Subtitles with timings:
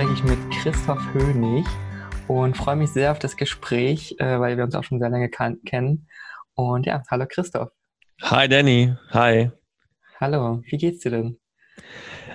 [0.00, 1.66] spreche ich mit Christoph Hönig
[2.26, 5.28] und freue mich sehr auf das Gespräch, äh, weil wir uns auch schon sehr lange
[5.28, 6.08] kennen.
[6.54, 7.68] Und ja, hallo Christoph.
[8.22, 9.50] Hi Danny, hi.
[10.18, 11.38] Hallo, wie geht's dir denn?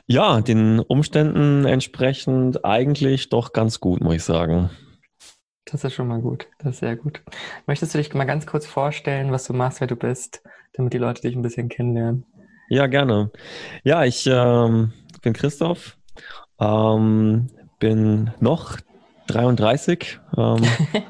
[0.05, 4.69] Ja, den Umständen entsprechend eigentlich doch ganz gut, muss ich sagen.
[5.65, 6.47] Das ist schon mal gut.
[6.59, 7.23] Das ist sehr gut.
[7.65, 10.43] Möchtest du dich mal ganz kurz vorstellen, was du machst, wer du bist,
[10.73, 12.27] damit die Leute dich ein bisschen kennenlernen?
[12.69, 13.31] Ja, gerne.
[13.83, 14.93] Ja, ich ähm,
[15.23, 15.97] bin Christoph,
[16.59, 17.47] ähm,
[17.79, 18.77] bin noch
[19.27, 20.19] 33.
[20.37, 20.63] Ähm,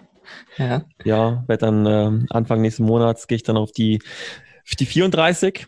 [0.58, 4.02] ja, ja werde dann äh, Anfang nächsten Monats gehe ich dann auf die,
[4.64, 5.68] auf die 34.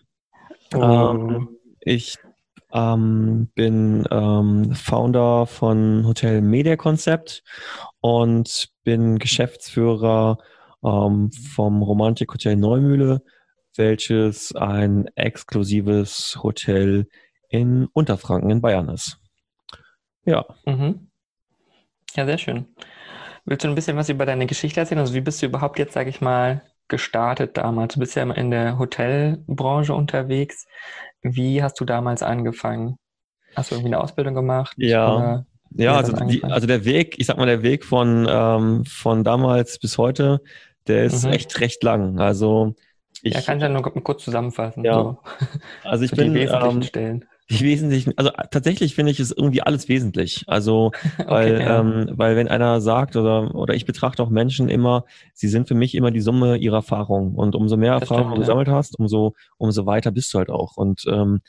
[0.73, 0.79] Oh.
[0.81, 2.17] Ähm, ich
[2.73, 7.43] ähm, bin ähm, Founder von Hotel Media Concept
[8.01, 10.37] und bin Geschäftsführer
[10.83, 13.21] ähm, vom Romantik Hotel Neumühle
[13.77, 17.07] welches ein exklusives Hotel
[17.49, 19.19] in Unterfranken in Bayern ist.
[20.27, 20.45] Ja.
[20.65, 21.07] Mhm.
[22.15, 22.65] Ja, sehr schön.
[23.45, 24.99] Willst du ein bisschen was über deine Geschichte erzählen?
[24.99, 27.93] Also wie bist du überhaupt jetzt, sage ich mal, gestartet damals?
[27.93, 30.67] Du bist ja in der Hotelbranche unterwegs.
[31.21, 32.97] Wie hast du damals angefangen?
[33.55, 34.73] Hast du irgendwie eine Ausbildung gemacht?
[34.77, 35.45] Ja.
[35.71, 39.79] Ja, also, die, also der Weg, ich sag mal, der Weg von, ähm, von damals
[39.79, 40.41] bis heute,
[40.87, 41.33] der ist mhm.
[41.33, 42.19] echt recht lang.
[42.19, 42.73] Also
[43.21, 44.83] ich, ja, kann ich ja nur kurz zusammenfassen.
[44.83, 44.93] Ja.
[44.93, 45.17] So.
[45.83, 47.25] Also ich bin ähm, Stellen.
[47.49, 50.43] Die wesentlichen, also tatsächlich finde ich es irgendwie alles wesentlich.
[50.47, 50.91] Also
[51.25, 51.79] weil, okay, ja.
[51.79, 55.75] ähm, weil wenn einer sagt oder oder ich betrachte auch Menschen immer, sie sind für
[55.75, 58.99] mich immer die Summe ihrer Erfahrung und umso mehr das Erfahrung stimmt, du gesammelt hast,
[58.99, 61.39] umso umso weiter bist du halt auch und ähm,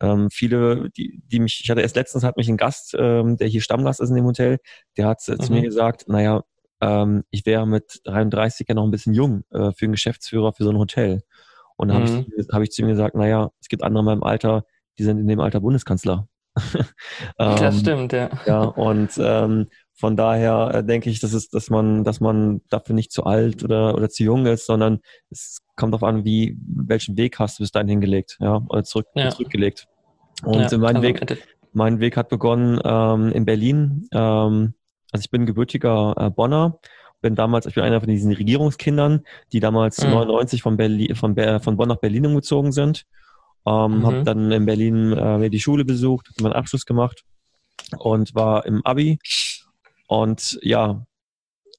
[0.00, 3.48] ähm, viele, die, die mich, ich hatte erst letztens hat mich ein Gast, ähm, der
[3.48, 4.58] hier Stammgast ist in dem Hotel,
[4.96, 5.40] der hat äh, mhm.
[5.40, 6.42] zu mir gesagt, naja,
[6.80, 10.64] ähm, ich wäre mit 33 ja noch ein bisschen jung äh, für einen Geschäftsführer für
[10.64, 11.22] so ein Hotel.
[11.76, 12.04] Und da mhm.
[12.04, 14.64] habe ich, hab ich zu ihm gesagt, naja, es gibt andere in meinem Alter,
[15.00, 16.28] die sind in dem Alter Bundeskanzler.
[17.38, 18.28] ähm, das stimmt, ja.
[18.46, 22.94] Ja, und ähm, von daher äh, denke ich, dass es, dass man, dass man dafür
[22.94, 25.00] nicht zu alt oder, oder zu jung ist, sondern
[25.30, 29.06] es kommt darauf an, wie, welchen Weg hast du bis dahin hingelegt, ja, oder zurück,
[29.14, 29.30] ja.
[29.30, 29.86] zurückgelegt.
[30.42, 34.06] Und ja, mein Weg, mein Weg hat begonnen ähm, in Berlin.
[34.12, 34.74] Ähm,
[35.12, 36.78] also ich bin gebürtiger äh, Bonner,
[37.22, 40.10] bin damals, ich bin einer von diesen Regierungskindern, die damals mhm.
[40.10, 43.06] 99 von, Berlin, von, von Bonn nach Berlin umgezogen sind.
[43.66, 44.06] Ähm, mhm.
[44.06, 47.24] Habe dann in Berlin äh, die Schule besucht, meinen Abschluss gemacht
[47.98, 49.18] und war im Abi.
[50.06, 51.04] Und ja,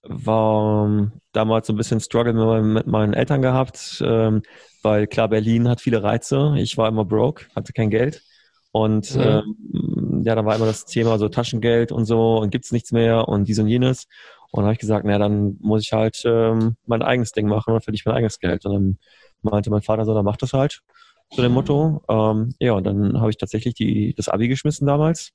[0.04, 4.42] war ähm, damals so ein bisschen Struggle mit, mit meinen Eltern gehabt, ähm,
[4.84, 6.56] weil klar, Berlin hat viele Reize.
[6.58, 8.24] Ich war immer broke, hatte kein Geld.
[8.72, 9.22] Und mhm.
[9.22, 13.28] ähm, ja, da war immer das Thema so Taschengeld und so und gibt's nichts mehr
[13.28, 14.08] und dies und jenes.
[14.52, 17.74] Und dann habe ich gesagt, naja, dann muss ich halt ähm, mein eigenes Ding machen
[17.74, 18.66] und verdiene ich mein eigenes Geld.
[18.66, 18.98] Und dann
[19.42, 20.82] meinte mein Vater so, dann mach das halt,
[21.32, 22.04] zu dem Motto.
[22.10, 25.32] Ähm, ja, und dann habe ich tatsächlich die, das Abi geschmissen damals.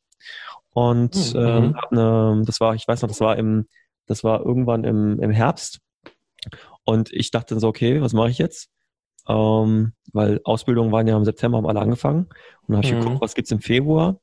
[0.71, 1.41] Und mhm.
[1.41, 3.67] ähm, hab ne, das war, ich weiß noch, das war im,
[4.07, 5.81] das war irgendwann im, im Herbst.
[6.85, 8.71] Und ich dachte dann so, okay, was mache ich jetzt?
[9.29, 12.27] ähm, weil Ausbildungen waren ja im September, haben alle angefangen.
[12.27, 13.01] Und dann habe ich mhm.
[13.01, 14.21] geguckt, was gibt's im Februar.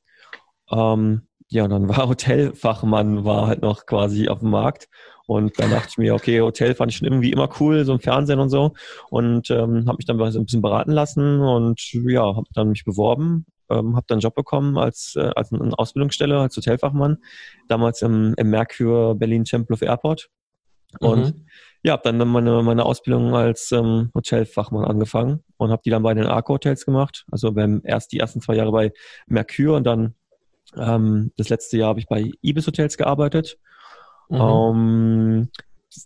[0.70, 4.88] Ähm, ja, und dann war Hotelfachmann, war halt noch quasi auf dem Markt.
[5.26, 8.00] Und dann dachte ich mir, okay, Hotel fand ich schon irgendwie immer cool, so im
[8.00, 8.74] Fernsehen und so.
[9.08, 13.46] Und ähm, habe mich dann ein bisschen beraten lassen und ja, habe dann mich beworben,
[13.70, 17.18] ähm, habe dann einen Job bekommen als, äh, als eine Ausbildungsstelle, als Hotelfachmann,
[17.68, 20.28] damals im, im Mercure Berlin Tempelhof Airport.
[21.00, 21.46] Und mhm
[21.84, 26.14] ja, habe dann meine, meine Ausbildung als ähm, Hotelfachmann angefangen und habe die dann bei
[26.14, 27.26] den Arco Hotels gemacht.
[27.30, 28.92] Also beim erst die ersten zwei Jahre bei
[29.26, 30.14] Mercure und dann
[30.76, 33.58] ähm, das letzte Jahr habe ich bei Ibis Hotels gearbeitet.
[34.28, 34.40] Mhm.
[34.40, 35.48] Ähm,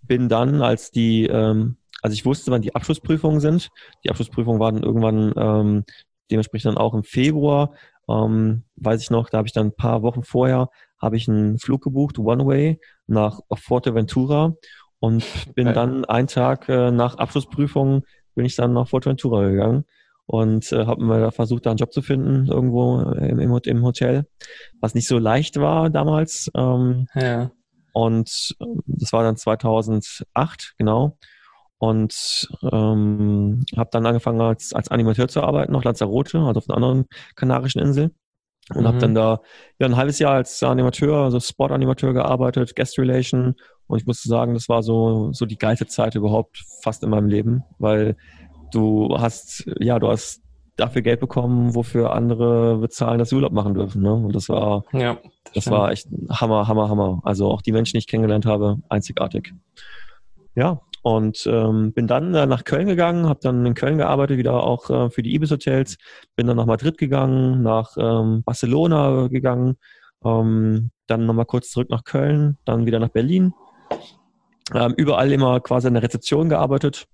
[0.02, 3.70] bin dann, als die, ähm, also ich wusste, wann die Abschlussprüfungen sind.
[4.04, 5.84] Die Abschlussprüfungen waren irgendwann ähm,
[6.30, 7.74] dementsprechend dann auch im Februar.
[8.08, 10.68] Ähm, weiß ich noch, da habe ich dann ein paar Wochen vorher
[11.00, 14.54] habe ich einen Flug gebucht, One Way nach Forteventura
[14.98, 15.74] und bin okay.
[15.74, 18.04] dann einen Tag äh, nach Abschlussprüfung
[18.34, 19.84] bin ich dann nach Fortventura gegangen
[20.30, 23.82] und äh, habe mir da versucht, da einen Job zu finden irgendwo im, im, im
[23.82, 24.26] Hotel,
[24.78, 26.50] was nicht so leicht war damals.
[26.54, 27.50] Ähm, ja.
[27.94, 31.16] Und äh, das war dann 2008, genau.
[31.78, 36.76] Und ähm, habe dann angefangen als, als Animateur zu arbeiten auf Lanzarote, also auf einer
[36.76, 38.10] anderen kanarischen Insel.
[38.74, 38.86] Und mhm.
[38.86, 39.40] habe dann da
[39.78, 43.54] ja, ein halbes Jahr als Animateur, also Sport-Animateur gearbeitet, Guest Relation
[43.88, 47.28] und ich muss sagen, das war so, so die geilste Zeit überhaupt fast in meinem
[47.28, 48.16] Leben, weil
[48.72, 50.42] du hast, ja, du hast
[50.76, 54.02] dafür Geld bekommen, wofür andere bezahlen, dass sie Urlaub machen dürfen.
[54.02, 54.14] Ne?
[54.14, 57.20] Und das war, ja, das, das war echt Hammer, Hammer, Hammer.
[57.24, 59.54] Also auch die Menschen, die ich kennengelernt habe, einzigartig.
[60.54, 64.62] Ja, und ähm, bin dann äh, nach Köln gegangen, habe dann in Köln gearbeitet, wieder
[64.62, 65.96] auch äh, für die Ibis Hotels,
[66.36, 69.76] bin dann nach Madrid gegangen, nach ähm, Barcelona gegangen,
[70.24, 73.52] ähm, dann nochmal kurz zurück nach Köln, dann wieder nach Berlin.
[74.74, 77.06] Ähm, überall immer quasi in der Rezeption gearbeitet.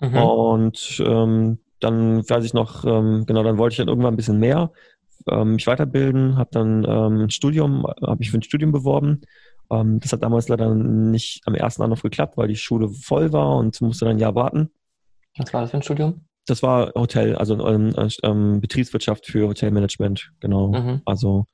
[0.00, 0.16] Mhm.
[0.16, 4.38] Und ähm, dann weiß ich noch, ähm, genau, dann wollte ich dann irgendwann ein bisschen
[4.38, 4.70] mehr
[5.28, 9.22] ähm, mich weiterbilden, habe dann ähm, ein Studium, habe ich für ein Studium beworben.
[9.70, 13.56] Ähm, das hat damals leider nicht am ersten Anlauf geklappt, weil die Schule voll war
[13.56, 14.70] und musste dann ein Jahr warten.
[15.36, 16.26] Was war das für ein Studium?
[16.46, 20.68] Das war Hotel, also ähm, ähm, Betriebswirtschaft für Hotelmanagement, genau.
[20.68, 21.02] Mhm.
[21.04, 21.46] Also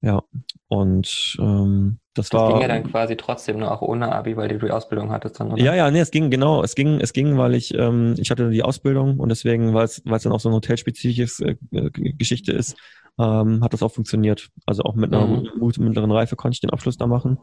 [0.00, 0.22] ja,
[0.68, 2.50] und ähm, das, das war.
[2.50, 5.38] Das ging ja dann quasi trotzdem nur auch ohne Abi, weil du die Ausbildung hattest
[5.38, 5.62] dann, oder?
[5.62, 8.50] Ja, ja, nee, es ging, genau, es ging, es ging, weil ich, ähm, ich hatte
[8.50, 12.52] die Ausbildung und deswegen, weil es, weil es dann auch so eine hotelspezifische äh, Geschichte
[12.52, 12.76] ist,
[13.18, 14.48] ähm, hat das auch funktioniert.
[14.66, 15.48] Also auch mit einer mhm.
[15.58, 17.38] guten mittleren Reife konnte ich den Abschluss da machen.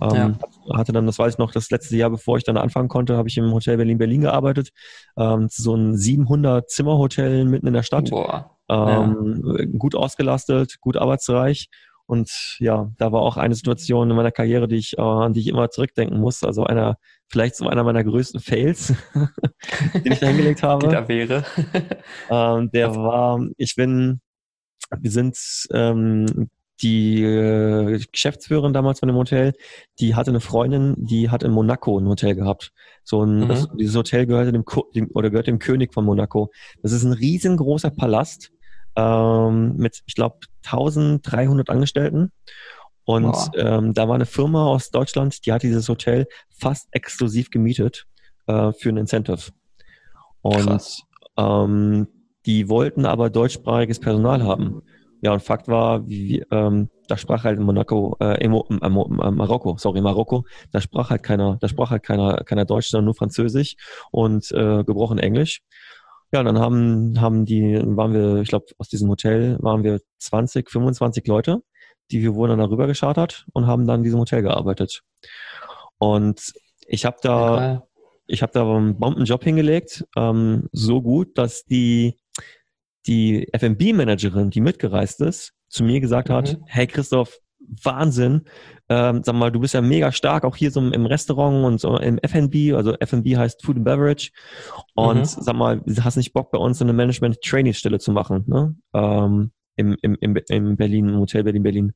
[0.00, 0.36] Ähm,
[0.68, 0.76] ja.
[0.76, 3.28] Hatte dann, das weiß ich noch, das letzte Jahr, bevor ich dann anfangen konnte, habe
[3.28, 4.70] ich im Hotel Berlin Berlin gearbeitet.
[5.16, 8.10] Ähm, so ein 700 Zimmerhotel mitten in der Stadt.
[8.10, 8.56] Boah.
[8.68, 9.64] Ähm, ja.
[9.78, 11.68] Gut ausgelastet, gut arbeitsreich.
[12.08, 15.40] Und ja, da war auch eine Situation in meiner Karriere, die ich, äh, an die
[15.40, 16.42] ich immer zurückdenken muss.
[16.42, 16.96] Also einer,
[17.26, 18.94] vielleicht so einer meiner größten Fails,
[19.94, 20.86] den ich da hingelegt habe.
[20.86, 21.44] Die da wäre.
[22.30, 24.22] ähm, der war, ich bin,
[24.98, 25.36] wir sind
[25.70, 26.48] ähm,
[26.80, 29.52] die äh, Geschäftsführerin damals von dem Hotel,
[30.00, 32.72] die hatte eine Freundin, die hat in Monaco ein Hotel gehabt.
[33.04, 33.48] So ein, mhm.
[33.48, 34.64] das, dieses Hotel gehörte dem,
[34.94, 36.50] dem oder gehört dem König von Monaco.
[36.82, 38.50] Das ist ein riesengroßer Palast
[38.98, 42.32] ähm, mit, ich glaube, 1300 Angestellten.
[43.04, 48.06] Und ähm, da war eine Firma aus Deutschland, die hat dieses Hotel fast exklusiv gemietet
[48.48, 49.52] äh, für ein Incentive.
[50.42, 51.04] Und
[51.38, 52.08] ähm,
[52.44, 54.82] die wollten aber deutschsprachiges Personal haben.
[55.22, 59.34] Ja, und Fakt war, wie, ähm, da sprach halt in Monaco, äh, in, in, in,
[59.34, 63.14] Marokko, sorry, Marokko, da sprach halt keiner, da sprach halt keiner, keiner Deutsch, sondern nur
[63.14, 63.76] Französisch
[64.10, 65.62] und äh, gebrochen Englisch.
[66.32, 70.70] Ja, dann haben, haben die, waren wir, ich glaube, aus diesem Hotel waren wir 20,
[70.70, 71.62] 25 Leute,
[72.10, 75.02] die wir wurden dann darüber geschartert und haben dann in diesem Hotel gearbeitet.
[75.98, 76.52] Und
[76.86, 77.86] ich habe da, okay.
[78.26, 82.18] ich habe da einen Bombenjob hingelegt, ähm, so gut, dass die,
[83.06, 86.34] die F&B-Managerin, die mitgereist ist, zu mir gesagt mhm.
[86.34, 87.38] hat, hey Christoph,
[87.82, 88.42] Wahnsinn.
[88.88, 91.96] Ähm, sag mal, du bist ja mega stark, auch hier so im Restaurant und so
[91.98, 94.30] im F&B, also F&B heißt Food and Beverage.
[94.94, 95.24] Und mhm.
[95.24, 98.74] sag mal, hast nicht Bock bei uns so eine Management-Training-Stelle zu machen, ne?
[98.94, 101.92] Ähm, im, im, im, im Berlin, im Hotel Berlin, Berlin.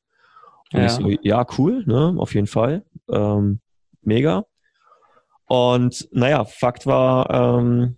[0.71, 0.85] Und ja.
[0.85, 2.15] ich so, ja, cool, ne?
[2.17, 2.85] Auf jeden Fall.
[3.09, 3.59] Ähm,
[4.01, 4.45] mega.
[5.47, 7.29] Und naja, Fakt war,
[7.59, 7.97] ähm,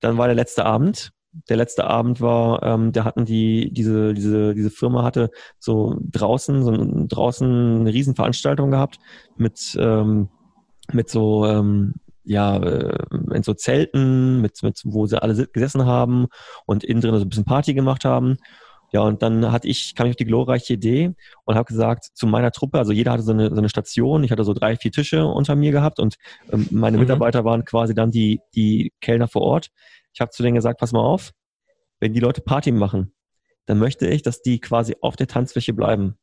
[0.00, 1.12] dann war der letzte Abend
[1.48, 6.62] der letzte Abend war, ähm, da hatten die, diese, diese, diese Firma hatte so draußen,
[6.62, 8.98] so draußen eine Riesenveranstaltung gehabt
[9.36, 10.28] mit, ähm,
[10.92, 11.94] mit so, ähm,
[12.24, 12.98] ja, äh,
[13.32, 16.26] in so Zelten, mit, mit, wo sie alle gesessen haben
[16.66, 18.36] und innen drin so ein bisschen Party gemacht haben.
[18.92, 22.26] Ja, und dann hatte ich, kam ich auf die glorreiche Idee und habe gesagt zu
[22.26, 24.92] meiner Truppe, also jeder hatte so eine, so eine Station, ich hatte so drei, vier
[24.92, 26.16] Tische unter mir gehabt und
[26.52, 27.02] ähm, meine mhm.
[27.02, 29.70] Mitarbeiter waren quasi dann die, die Kellner vor Ort.
[30.16, 31.32] Ich habe zu denen gesagt, pass mal auf,
[32.00, 33.14] wenn die Leute Party machen,
[33.66, 36.16] dann möchte ich, dass die quasi auf der Tanzfläche bleiben.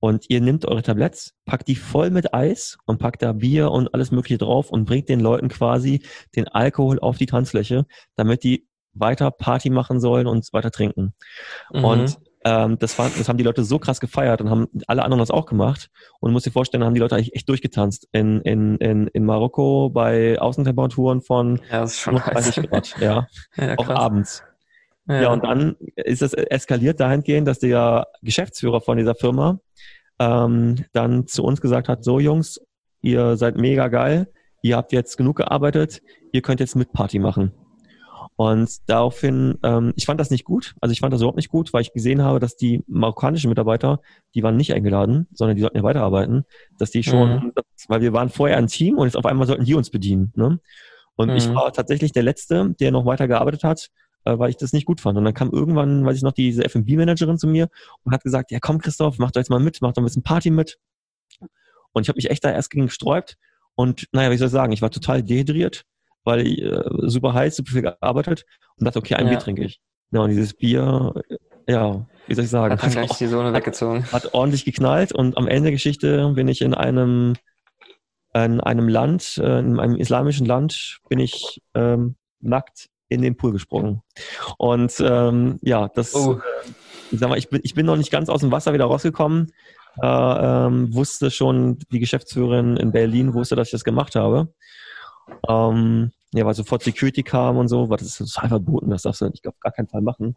[0.00, 3.94] Und ihr nehmt eure Tabletts, packt die voll mit Eis und packt da Bier und
[3.94, 6.02] alles Mögliche drauf und bringt den Leuten quasi
[6.34, 7.86] den Alkohol auf die Tanzfläche,
[8.16, 11.14] damit die weiter Party machen sollen und weiter trinken.
[11.72, 11.84] Mhm.
[11.84, 15.20] Und ähm, das, war, das haben die Leute so krass gefeiert und haben alle anderen
[15.20, 15.90] das auch gemacht.
[16.20, 19.24] Und du musst dir vorstellen, haben die Leute eigentlich echt durchgetanzt in, in, in, in
[19.24, 22.96] Marokko bei Außentemperaturen von ja, das ist schon 30 Grad.
[23.00, 24.42] Ja, ja auch abends.
[25.08, 25.22] Ja.
[25.22, 29.58] ja, und dann ist es eskaliert dahingehend, dass der Geschäftsführer von dieser Firma
[30.18, 32.60] ähm, dann zu uns gesagt hat, so Jungs,
[33.00, 34.32] ihr seid mega geil,
[34.62, 37.52] ihr habt jetzt genug gearbeitet, ihr könnt jetzt mit Party machen.
[38.42, 41.72] Und daraufhin, ähm, ich fand das nicht gut, also ich fand das überhaupt nicht gut,
[41.72, 44.00] weil ich gesehen habe, dass die marokkanischen Mitarbeiter,
[44.34, 46.44] die waren nicht eingeladen, sondern die sollten ja weiterarbeiten,
[46.76, 47.52] dass die schon, mhm.
[47.86, 50.32] weil wir waren vorher ein Team und jetzt auf einmal sollten die uns bedienen.
[50.34, 50.58] Ne?
[51.14, 51.36] Und mhm.
[51.36, 53.90] ich war tatsächlich der Letzte, der noch weiter gearbeitet hat,
[54.24, 55.16] äh, weil ich das nicht gut fand.
[55.16, 57.68] Und dann kam irgendwann, weiß ich noch, diese F&B-Managerin zu mir
[58.02, 60.24] und hat gesagt, ja komm Christoph, mach doch jetzt mal mit, mach doch ein bisschen
[60.24, 60.80] Party mit.
[61.92, 63.36] Und ich habe mich echt da erst gegen gesträubt.
[63.76, 65.84] Und naja, wie soll ich sagen, ich war total dehydriert,
[66.24, 68.44] weil ich, äh, super heiß, super viel gearbeitet
[68.76, 69.30] und dachte, okay, ein ja.
[69.30, 69.80] Bier trinke ich.
[70.10, 74.04] Ja, und dieses Bier, äh, ja, wie soll ich sagen, hat, hat, die Sohne weggezogen.
[74.12, 77.34] hat ordentlich geknallt und am Ende der Geschichte bin ich in einem
[78.34, 83.52] in einem Land, äh, in einem islamischen Land, bin ich ähm, nackt in den Pool
[83.52, 84.02] gesprungen.
[84.56, 86.40] Und ähm, ja, das, oh.
[87.10, 89.52] ich sag mal, ich bin, ich bin noch nicht ganz aus dem Wasser wieder rausgekommen.
[90.00, 94.48] Äh, ähm, wusste schon, die Geschäftsführerin in Berlin wusste, dass ich das gemacht habe.
[95.48, 99.20] Ähm, ja, weil sofort Security kam und so, weil das ist total verboten, das darfst
[99.20, 100.36] du nicht auf gar keinen Fall machen.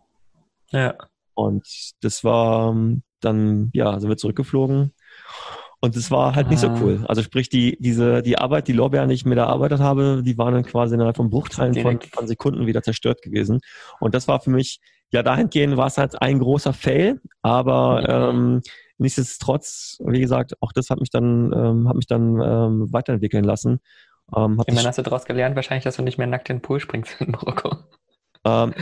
[0.72, 0.96] Ja.
[1.34, 1.68] Und
[2.02, 4.94] das war ähm, dann, ja, sind wir zurückgeflogen.
[5.82, 6.80] Und das war halt nicht so ah.
[6.82, 7.06] cool.
[7.08, 10.38] Also sprich, die, diese, die Arbeit, die Lorbeeren, die ich mir da erarbeitet habe, die
[10.38, 13.60] waren dann quasi innerhalb von Bruchteilen von, von Sekunden wieder zerstört gewesen.
[14.00, 14.80] Und das war für mich,
[15.12, 18.62] ja, dahingehend war es halt ein großer Fail, aber ähm,
[18.98, 23.80] nichtsdestotrotz, wie gesagt, auch das hat mich dann, ähm, hat mich dann ähm, weiterentwickeln lassen.
[24.36, 26.62] Ähm, ich meine, hast du daraus gelernt, wahrscheinlich, dass du nicht mehr nackt in den
[26.62, 27.78] Pool springst in Marokko?
[28.46, 28.74] Ähm,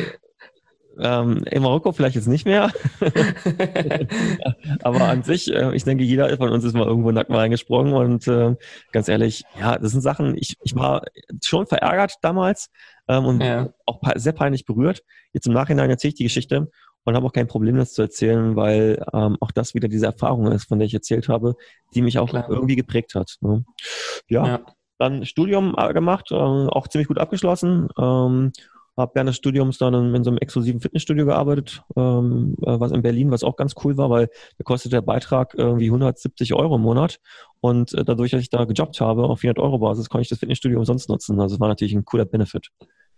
[0.99, 2.71] ähm, in Marokko vielleicht jetzt nicht mehr.
[4.83, 7.93] Aber an sich, äh, ich denke, jeder von uns ist mal irgendwo nackt mal reingesprungen
[7.93, 8.55] und äh,
[8.91, 11.03] ganz ehrlich, ja, das sind Sachen, ich, ich war
[11.43, 12.69] schon verärgert damals
[13.07, 13.69] ähm, und ja.
[13.85, 15.03] auch sehr peinlich berührt.
[15.33, 16.69] Jetzt im Nachhinein erzähle ich die Geschichte
[17.05, 20.51] und habe auch kein Problem, das zu erzählen, weil ähm, auch das wieder diese Erfahrung
[20.51, 21.55] ist, von der ich erzählt habe,
[21.95, 22.49] die mich auch Klar.
[22.49, 23.37] irgendwie geprägt hat.
[23.41, 23.65] Ne?
[24.29, 24.45] Ja.
[24.45, 24.65] ja.
[25.03, 27.89] Dann Studium äh, gemacht, äh, auch ziemlich gut abgeschlossen.
[27.99, 28.53] Ähm,
[28.95, 33.01] habe während des Studiums dann in, so einem exklusiven Fitnessstudio gearbeitet, ähm, äh, was in
[33.01, 36.83] Berlin, was auch ganz cool war, weil da kostet der Beitrag irgendwie 170 Euro im
[36.83, 37.19] Monat.
[37.59, 40.39] Und äh, dadurch, dass ich da gejobbt habe, auf 400 Euro Basis, konnte ich das
[40.39, 41.37] Fitnessstudio umsonst nutzen.
[41.41, 42.69] Also es war natürlich ein cooler Benefit.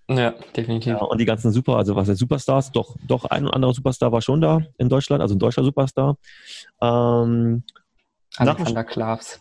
[0.10, 0.94] Ja, definitiv.
[0.94, 4.12] Ja, und die ganzen Super, also was der Superstars, doch, doch ein und anderer Superstar
[4.12, 6.18] war schon da in Deutschland, also ein deutscher Superstar.
[6.82, 7.63] Ähm,
[8.38, 9.39] Alexander Klavs.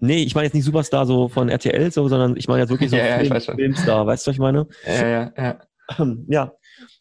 [0.00, 2.90] Nee, ich meine jetzt nicht Superstar so von RTL, so, sondern ich meine jetzt wirklich
[2.90, 4.66] so ja, Film, ja, Filmstar, weißt du, was ich meine?
[4.86, 5.58] Ja, ja, ja.
[6.28, 6.52] Ja.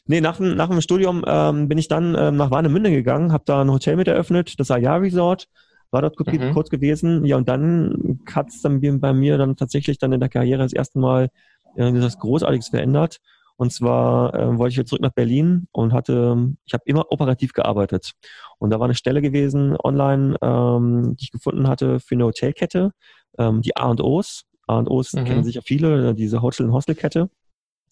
[0.05, 3.61] Nee, nach, nach dem Studium ähm, bin ich dann ähm, nach Warnemünde gegangen, habe da
[3.61, 5.47] ein Hotel mit eröffnet, das Aya Resort,
[5.91, 6.53] war dort mhm.
[6.53, 7.25] kurz gewesen.
[7.25, 10.73] Ja, und dann hat es dann bei mir dann tatsächlich dann in der Karriere das
[10.73, 11.29] erste Mal
[11.75, 13.19] äh, das Großartiges verändert.
[13.59, 17.51] Und zwar äh, wollte ich wieder zurück nach Berlin und hatte, ich habe immer operativ
[17.51, 18.13] gearbeitet.
[18.57, 22.93] Und da war eine Stelle gewesen online, ähm, die ich gefunden hatte für eine Hotelkette,
[23.37, 24.45] ähm, die A&O's.
[24.65, 25.25] A&O's mhm.
[25.25, 27.29] kennen sicher viele, diese Hotel- und Hostelkette.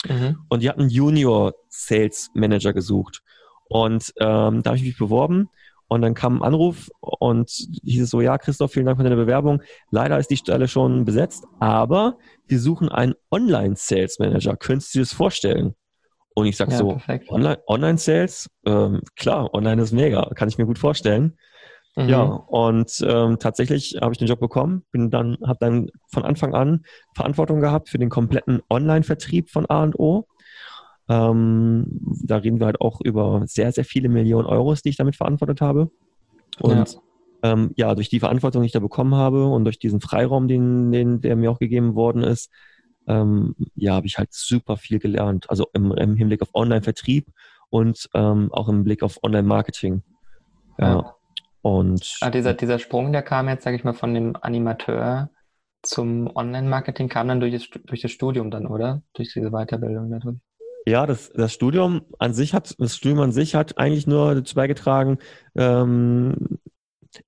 [0.07, 0.37] Mhm.
[0.47, 3.21] Und die hatten Junior Sales Manager gesucht.
[3.65, 5.49] Und ähm, da habe ich mich beworben
[5.87, 9.15] und dann kam ein Anruf und hieß es so, ja, Christoph, vielen Dank für deine
[9.15, 9.61] Bewerbung.
[9.89, 14.57] Leider ist die Stelle schon besetzt, aber wir suchen einen Online-Sales Manager.
[14.57, 15.75] Könntest du dir das vorstellen?
[16.35, 16.99] Und ich sag ja, so,
[17.67, 21.37] Online-Sales, ähm, klar, online ist mega, kann ich mir gut vorstellen.
[21.95, 22.09] Mhm.
[22.09, 26.53] Ja, und ähm, tatsächlich habe ich den Job bekommen, bin dann, habe dann von Anfang
[26.53, 26.83] an
[27.15, 30.27] Verantwortung gehabt für den kompletten Online-Vertrieb von A&O
[31.09, 31.85] ähm,
[32.23, 35.61] da reden wir halt auch über sehr, sehr viele Millionen Euros, die ich damit verantwortet
[35.61, 35.89] habe.
[36.59, 37.01] Und ja.
[37.43, 40.91] Ähm, ja, durch die Verantwortung, die ich da bekommen habe und durch diesen Freiraum, den,
[40.91, 42.51] den der mir auch gegeben worden ist,
[43.07, 45.49] ähm, ja, habe ich halt super viel gelernt.
[45.49, 47.27] Also im, im Hinblick auf Online-Vertrieb
[47.69, 50.01] und ähm, auch im Blick auf Online-Marketing.
[50.79, 50.87] Ja.
[50.87, 51.15] ja.
[51.61, 55.29] Und ah, dieser, dieser Sprung, der kam jetzt, sage ich mal, von dem Animateur
[55.83, 59.03] zum Online-Marketing, kam dann durch das, durch das Studium dann, oder?
[59.13, 60.37] Durch diese Weiterbildung dadurch.
[60.87, 64.55] Ja, das, das Studium an sich hat, das Studium an sich hat eigentlich nur dazu
[64.55, 65.17] beigetragen,
[65.53, 66.59] ähm,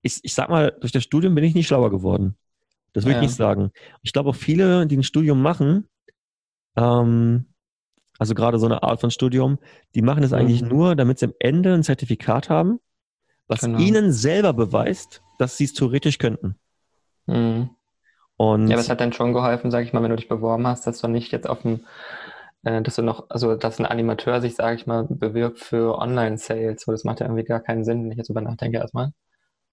[0.01, 2.37] ich, ich sag mal, durch das Studium bin ich nicht schlauer geworden.
[2.93, 3.17] Das will ja.
[3.17, 3.71] ich nicht sagen.
[4.01, 5.89] Ich glaube auch viele, die ein Studium machen,
[6.77, 7.47] ähm,
[8.17, 9.59] also gerade so eine Art von Studium,
[9.93, 10.69] die machen es eigentlich mhm.
[10.69, 12.79] nur, damit sie am Ende ein Zertifikat haben,
[13.49, 13.77] was genau.
[13.79, 16.55] ihnen selber beweist, dass sie es theoretisch könnten.
[17.25, 17.71] Mhm.
[18.37, 20.65] Und ja, aber es hat dann schon geholfen, sag ich mal, wenn du dich beworben
[20.65, 21.81] hast, dass du nicht jetzt auf dem
[22.63, 26.81] äh, dass du noch, also dass ein Animateur sich, sage ich mal, bewirbt für Online-Sales.
[26.81, 29.11] So, das macht ja irgendwie gar keinen Sinn, wenn ich jetzt drüber nachdenke erstmal.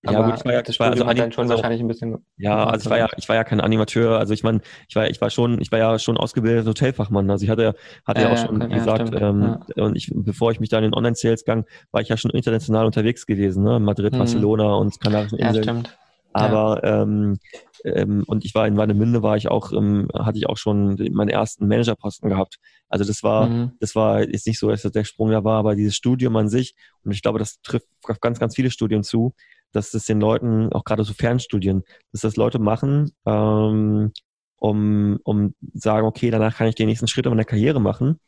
[0.05, 2.25] Aber ja, gut, ich war ja, das war, also dann schon wahrscheinlich ein bisschen.
[2.37, 4.19] Ja, also ich war ja, ich war ja kein Animateur.
[4.19, 7.29] Also ich meine, ich war, ich war schon, ich war ja schon ausgebildeter Hotelfachmann.
[7.29, 7.75] Also ich hatte,
[8.07, 10.77] hatte ja, ja auch schon okay, gesagt, ja, ähm, und ich, bevor ich mich da
[10.79, 13.81] in den Online-Sales gang, war ich ja schon international unterwegs gewesen, ne?
[13.81, 14.19] Madrid, mhm.
[14.19, 15.57] Barcelona und Kanarischen Inseln.
[15.57, 15.99] Ja, stimmt.
[16.39, 17.39] Aber ähm,
[17.85, 21.29] ähm, und ich war in Warnemünde, war ich auch, ähm, hatte ich auch schon meinen
[21.29, 22.59] ersten Managerposten gehabt.
[22.89, 23.73] Also das war, mhm.
[23.81, 26.49] das war jetzt nicht so, dass das der Sprung da war, aber dieses Studium an
[26.49, 26.75] sich,
[27.05, 29.35] und ich glaube, das trifft auf ganz, ganz viele Studien zu,
[29.73, 34.13] dass das den Leuten, auch gerade so Fernstudien, dass das Leute machen, ähm,
[34.59, 38.19] um, um sagen, okay, danach kann ich den nächsten Schritt in meiner Karriere machen.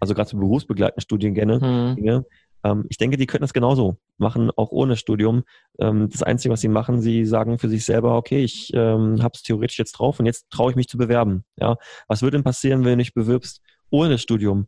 [0.00, 2.24] Also gerade so berufsbegleitende Studiengänge, mhm.
[2.64, 5.44] Ähm, ich denke, die könnten das genauso machen, auch ohne Studium.
[5.78, 9.32] Ähm, das Einzige, was sie machen, sie sagen für sich selber, okay, ich ähm, habe
[9.34, 11.44] es theoretisch jetzt drauf und jetzt traue ich mich zu bewerben.
[11.56, 11.76] Ja,
[12.08, 13.60] was würde denn passieren, wenn du dich bewirbst
[13.90, 14.66] ohne Studium?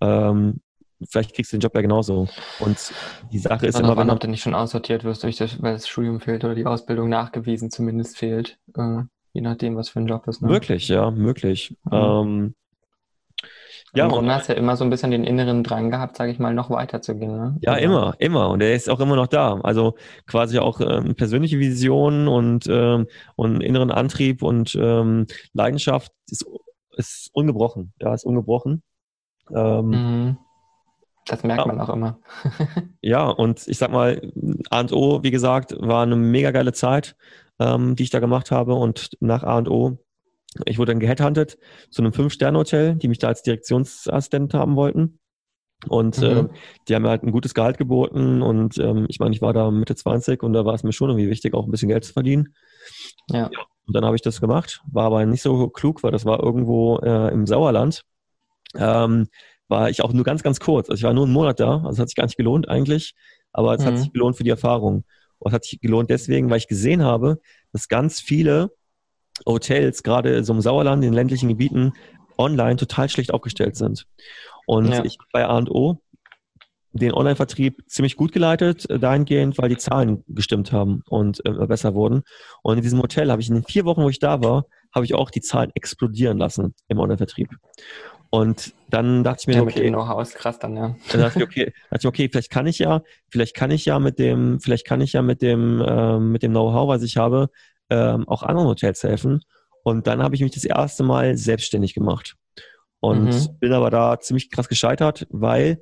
[0.00, 0.60] Ähm,
[1.08, 2.28] vielleicht kriegst du den Job ja genauso.
[2.60, 2.92] Und
[3.32, 5.88] die Sache ist immer, wenn ob du nicht schon aussortiert wirst, durch das, weil das
[5.88, 9.02] Studium fehlt oder die Ausbildung nachgewiesen zumindest fehlt, äh,
[9.32, 10.40] je nachdem, was für ein Job ist.
[10.42, 10.48] Ne?
[10.48, 11.76] Möglich, ja, möglich.
[11.84, 11.92] Mhm.
[11.92, 12.54] Ähm,
[13.94, 16.54] Ja, Grunde hast ja immer so ein bisschen den inneren Drang gehabt, sage ich mal,
[16.54, 17.36] noch weiterzugehen.
[17.36, 17.56] Ne?
[17.60, 17.84] Ja, also.
[17.84, 18.50] immer, immer.
[18.50, 19.60] Und er ist auch immer noch da.
[19.62, 19.94] Also
[20.26, 26.44] quasi auch ähm, persönliche Vision und, ähm, und inneren Antrieb und ähm, Leidenschaft ist,
[26.96, 27.92] ist ungebrochen.
[28.00, 28.82] Ja, ist ungebrochen.
[29.54, 30.38] Ähm, mhm.
[31.26, 31.66] Das merkt ja.
[31.66, 32.18] man auch immer.
[33.00, 34.30] ja, und ich sag mal,
[34.70, 37.16] A und O, wie gesagt, war eine mega geile Zeit,
[37.58, 38.74] ähm, die ich da gemacht habe.
[38.74, 39.98] Und nach A und O
[40.64, 41.58] ich wurde dann geheadhuntet
[41.90, 45.18] zu einem Fünf-Sterne-Hotel, die mich da als Direktionsassistent haben wollten.
[45.88, 46.24] Und mhm.
[46.24, 46.48] äh,
[46.88, 49.70] die haben mir halt ein gutes Gehalt geboten und ähm, ich meine, ich war da
[49.70, 52.14] Mitte 20 und da war es mir schon irgendwie wichtig, auch ein bisschen Geld zu
[52.14, 52.54] verdienen.
[53.28, 53.50] Ja.
[53.52, 56.42] ja und dann habe ich das gemacht, war aber nicht so klug, weil das war
[56.42, 58.02] irgendwo äh, im Sauerland.
[58.74, 59.28] Ähm,
[59.68, 60.88] war ich auch nur ganz, ganz kurz.
[60.90, 63.14] Also ich war nur einen Monat da, also es hat sich gar nicht gelohnt eigentlich,
[63.52, 63.86] aber es mhm.
[63.86, 65.04] hat sich gelohnt für die Erfahrung.
[65.38, 67.38] Und es hat sich gelohnt deswegen, weil ich gesehen habe,
[67.72, 68.70] dass ganz viele
[69.44, 71.92] Hotels, gerade so im Sauerland, in ländlichen Gebieten,
[72.38, 74.06] online total schlecht aufgestellt sind.
[74.66, 75.04] Und ja.
[75.04, 75.98] ich bei A&O
[76.92, 81.94] den Online-Vertrieb ziemlich gut geleitet, äh, dahingehend, weil die Zahlen gestimmt haben und äh, besser
[81.94, 82.22] wurden.
[82.62, 85.04] Und in diesem Hotel habe ich in den vier Wochen, wo ich da war, habe
[85.04, 87.50] ich auch die Zahlen explodieren lassen im Online-Vertrieb.
[88.30, 90.96] Und dann dachte ich mir, ja, okay, mit ist krass dann, ja.
[91.12, 93.98] Dann dachte ich, okay, dachte ich, okay, vielleicht kann ich ja, vielleicht kann ich ja
[93.98, 97.50] mit dem, vielleicht kann ich ja mit dem, äh, mit dem Know-how, was ich habe,
[97.90, 99.40] ähm, auch anderen Hotels helfen.
[99.82, 102.34] Und dann habe ich mich das erste Mal selbstständig gemacht.
[103.00, 103.58] Und mhm.
[103.60, 105.80] bin aber da ziemlich krass gescheitert, weil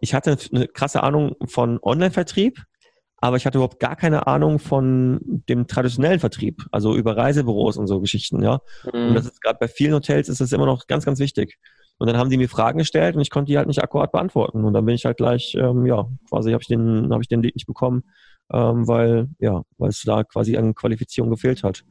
[0.00, 2.62] ich hatte eine krasse Ahnung von Online-Vertrieb,
[3.18, 7.86] aber ich hatte überhaupt gar keine Ahnung von dem traditionellen Vertrieb, also über Reisebüros und
[7.86, 8.60] so Geschichten, ja.
[8.92, 9.08] Mhm.
[9.08, 11.58] Und das ist gerade bei vielen Hotels ist das immer noch ganz, ganz wichtig.
[11.98, 14.64] Und dann haben die mir Fragen gestellt und ich konnte die halt nicht akkurat beantworten.
[14.64, 17.42] Und dann bin ich halt gleich, ähm, ja, quasi habe ich den, habe ich den
[17.42, 18.04] Lied nicht bekommen
[18.52, 21.84] ähm, weil ja, weil es da quasi an Qualifizierung gefehlt hat.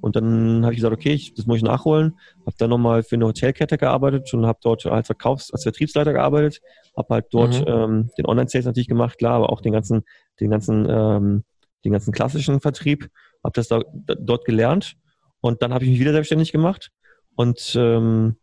[0.00, 2.16] Und dann habe ich gesagt, okay, ich, das muss ich nachholen.
[2.46, 6.60] Habe dann nochmal für eine Hotelkette gearbeitet und habe dort als Verkaufs-, als Vertriebsleiter gearbeitet.
[6.96, 7.66] Habe halt dort mhm.
[7.66, 10.02] ähm, den Online-Sales natürlich gemacht, klar, aber auch den ganzen,
[10.40, 11.44] den ganzen, ähm,
[11.84, 13.10] den ganzen klassischen Vertrieb.
[13.42, 14.96] Habe das da, da, dort gelernt
[15.40, 16.90] und dann habe ich mich wieder selbstständig gemacht
[17.34, 18.36] und ähm,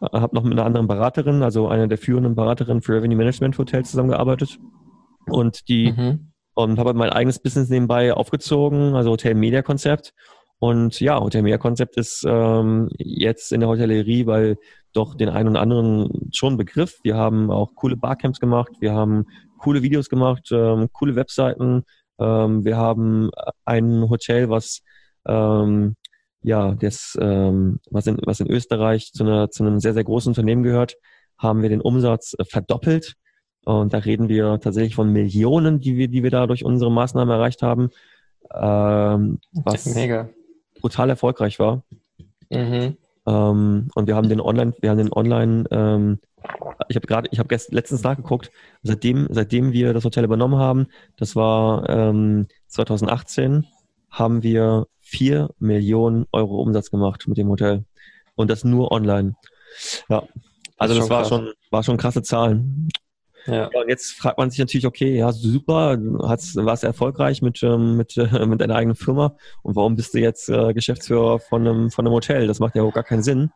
[0.00, 3.90] habe noch mit einer anderen Beraterin, also einer der führenden Beraterinnen für Revenue Management Hotels
[3.90, 4.58] zusammengearbeitet.
[5.26, 10.14] Und die mhm und habe mein eigenes Business nebenbei aufgezogen, also Hotel Media Konzept.
[10.58, 14.56] Und ja, Hotel Media Konzept ist ähm, jetzt in der Hotellerie, weil
[14.94, 16.98] doch den einen oder anderen schon Begriff.
[17.02, 19.26] Wir haben auch coole Barcamps gemacht, wir haben
[19.58, 21.84] coole Videos gemacht, ähm, coole Webseiten.
[22.18, 23.30] Ähm, wir haben
[23.66, 24.80] ein Hotel, was
[25.26, 25.94] ähm,
[26.42, 30.30] ja, das, ähm, was, in, was in Österreich zu, einer, zu einem sehr, sehr großen
[30.30, 30.96] Unternehmen gehört,
[31.36, 33.14] haben wir den Umsatz äh, verdoppelt
[33.66, 37.34] und da reden wir tatsächlich von Millionen, die wir, die wir da durch unsere Maßnahmen
[37.34, 37.90] erreicht haben,
[38.54, 40.28] ähm, was Mega.
[40.80, 41.82] brutal erfolgreich war.
[42.48, 42.96] Mhm.
[43.26, 46.20] Ähm, und wir haben den Online, wir haben den Online, ähm,
[46.88, 48.52] ich habe gerade, ich habe letztens nachgeguckt,
[48.84, 53.66] seitdem, seitdem wir das Hotel übernommen haben, das war ähm, 2018,
[54.10, 57.84] haben wir vier Millionen Euro Umsatz gemacht mit dem Hotel.
[58.36, 59.34] Und das nur online.
[60.08, 60.22] Ja.
[60.78, 61.28] Also das, das war krass.
[61.28, 62.90] schon, war schon krasse Zahlen.
[63.46, 63.66] Ja.
[63.66, 68.16] Und jetzt fragt man sich natürlich, okay, ja, super, hast, warst erfolgreich mit, ähm, mit,
[68.16, 72.06] äh, mit deiner eigenen Firma und warum bist du jetzt äh, Geschäftsführer von einem, von
[72.06, 72.46] einem Hotel?
[72.46, 73.50] Das macht ja auch gar keinen Sinn.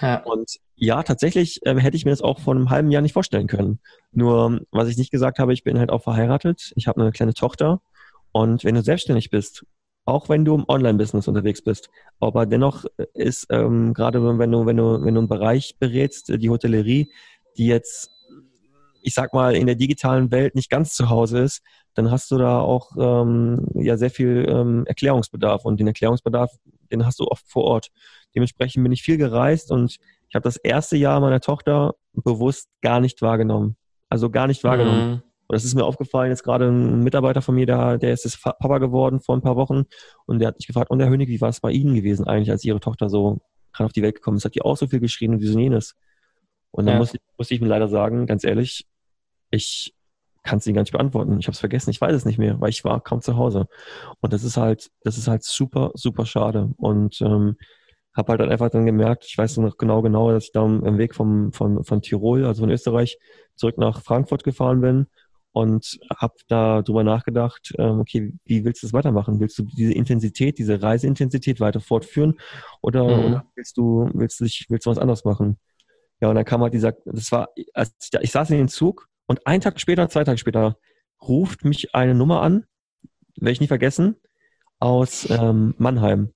[0.00, 0.22] Ja.
[0.24, 3.46] Und ja, tatsächlich ähm, hätte ich mir das auch vor einem halben Jahr nicht vorstellen
[3.46, 3.80] können.
[4.12, 7.34] Nur, was ich nicht gesagt habe, ich bin halt auch verheiratet, ich habe eine kleine
[7.34, 7.80] Tochter
[8.32, 9.64] und wenn du selbstständig bist,
[10.04, 14.76] auch wenn du im Online-Business unterwegs bist, aber dennoch ist ähm, gerade wenn du wenn
[14.76, 17.12] du wenn du einen Bereich berätst, die Hotellerie,
[17.56, 18.10] die jetzt
[19.02, 21.62] ich sag mal, in der digitalen Welt nicht ganz zu Hause ist,
[21.94, 26.50] dann hast du da auch ähm, ja sehr viel ähm, Erklärungsbedarf und den Erklärungsbedarf,
[26.90, 27.88] den hast du oft vor Ort.
[28.34, 33.00] Dementsprechend bin ich viel gereist und ich habe das erste Jahr meiner Tochter bewusst gar
[33.00, 33.76] nicht wahrgenommen.
[34.08, 35.08] Also gar nicht wahrgenommen.
[35.08, 35.22] Mhm.
[35.50, 38.40] Und das ist mir aufgefallen, jetzt gerade ein Mitarbeiter von mir, der, der ist jetzt
[38.40, 39.82] Papa geworden vor ein paar Wochen
[40.26, 42.52] und der hat mich gefragt, und Herr Hönig, wie war es bei Ihnen gewesen eigentlich,
[42.52, 43.40] als Ihre Tochter so
[43.72, 44.44] gerade auf die Welt gekommen ist?
[44.44, 45.96] Hat die auch so viel geschrien und wie so jenes?
[46.70, 46.98] Und dann ja.
[47.00, 48.86] muss, ich, muss ich mir leider sagen, ganz ehrlich,
[49.50, 49.94] ich
[50.42, 51.38] kann es Ihnen gar nicht beantworten.
[51.38, 53.66] Ich habe es vergessen, ich weiß es nicht mehr, weil ich war kaum zu Hause.
[54.20, 56.70] Und das ist halt, das ist halt super, super schade.
[56.78, 57.56] Und ähm,
[58.14, 60.98] habe halt dann einfach dann gemerkt, ich weiß noch genau genau, dass ich da im
[60.98, 63.18] Weg vom, von, von Tirol, also von Österreich,
[63.54, 65.06] zurück nach Frankfurt gefahren bin
[65.52, 69.40] und habe da drüber nachgedacht, ähm, okay, wie willst du das weitermachen?
[69.40, 72.34] Willst du diese Intensität, diese Reiseintensität weiter fortführen
[72.80, 73.24] oder, mhm.
[73.24, 75.58] oder willst du, willst du dich, willst du was anderes machen?
[76.20, 79.08] Ja, und dann kam halt dieser, das war, als ich, ich saß in den Zug
[79.30, 80.76] und einen Tag später, zwei Tage später,
[81.22, 82.66] ruft mich eine Nummer an,
[83.36, 84.16] werde ich nie vergessen,
[84.80, 86.32] aus ähm, Mannheim.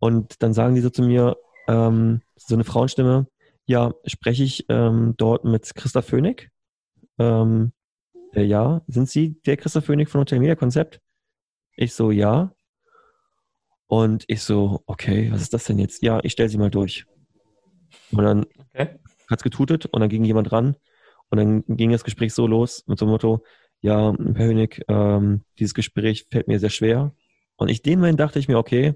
[0.00, 1.36] Und dann sagen die so zu mir,
[1.68, 3.28] ähm, so eine Frauenstimme,
[3.66, 6.50] ja, spreche ich ähm, dort mit Christa Fönig?
[7.20, 7.70] Ähm,
[8.32, 11.00] äh, ja, sind Sie der Christa Fönig von Hotel Media Konzept?
[11.76, 12.52] Ich so, ja.
[13.86, 16.02] Und ich so, okay, was ist das denn jetzt?
[16.02, 17.06] Ja, ich stelle sie mal durch.
[18.10, 18.98] Und dann okay.
[19.30, 20.74] hat es getutet und dann ging jemand ran
[21.30, 23.44] und dann ging das Gespräch so los mit so einem Motto,
[23.80, 27.14] ja, Herr Hönig, ähm, dieses Gespräch fällt mir sehr schwer.
[27.56, 28.94] Und ich den Moment dachte ich mir, okay,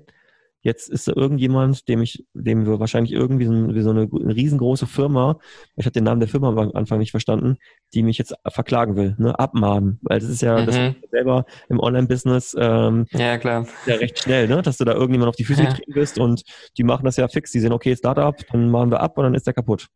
[0.61, 4.35] Jetzt ist da irgendjemand, dem ich, dem wir wahrscheinlich irgendwie so, wie so eine, eine,
[4.35, 5.38] riesengroße Firma,
[5.77, 7.59] ich habe den Namen der Firma am Anfang nicht verstanden,
[7.95, 10.01] die mich jetzt verklagen will, ne, abmahnen.
[10.03, 10.67] Weil das ist ja, mhm.
[10.67, 13.69] das ist selber im Online-Business ähm, ja, klar.
[13.87, 14.61] ja recht schnell, ne?
[14.61, 15.69] Dass du da irgendjemand auf die Füße ja.
[15.69, 16.43] getreten bist und
[16.77, 17.53] die machen das ja fix.
[17.53, 19.87] Die sehen, okay, Startup, dann machen wir ab und dann ist der kaputt.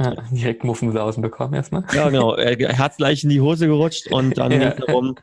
[0.00, 1.84] Ja, direkt Muffensausen bekommen erstmal.
[1.92, 2.34] Ja, genau.
[2.36, 4.58] Er hat gleich in die Hose gerutscht und dann ja.
[4.58, 5.16] ging es darum,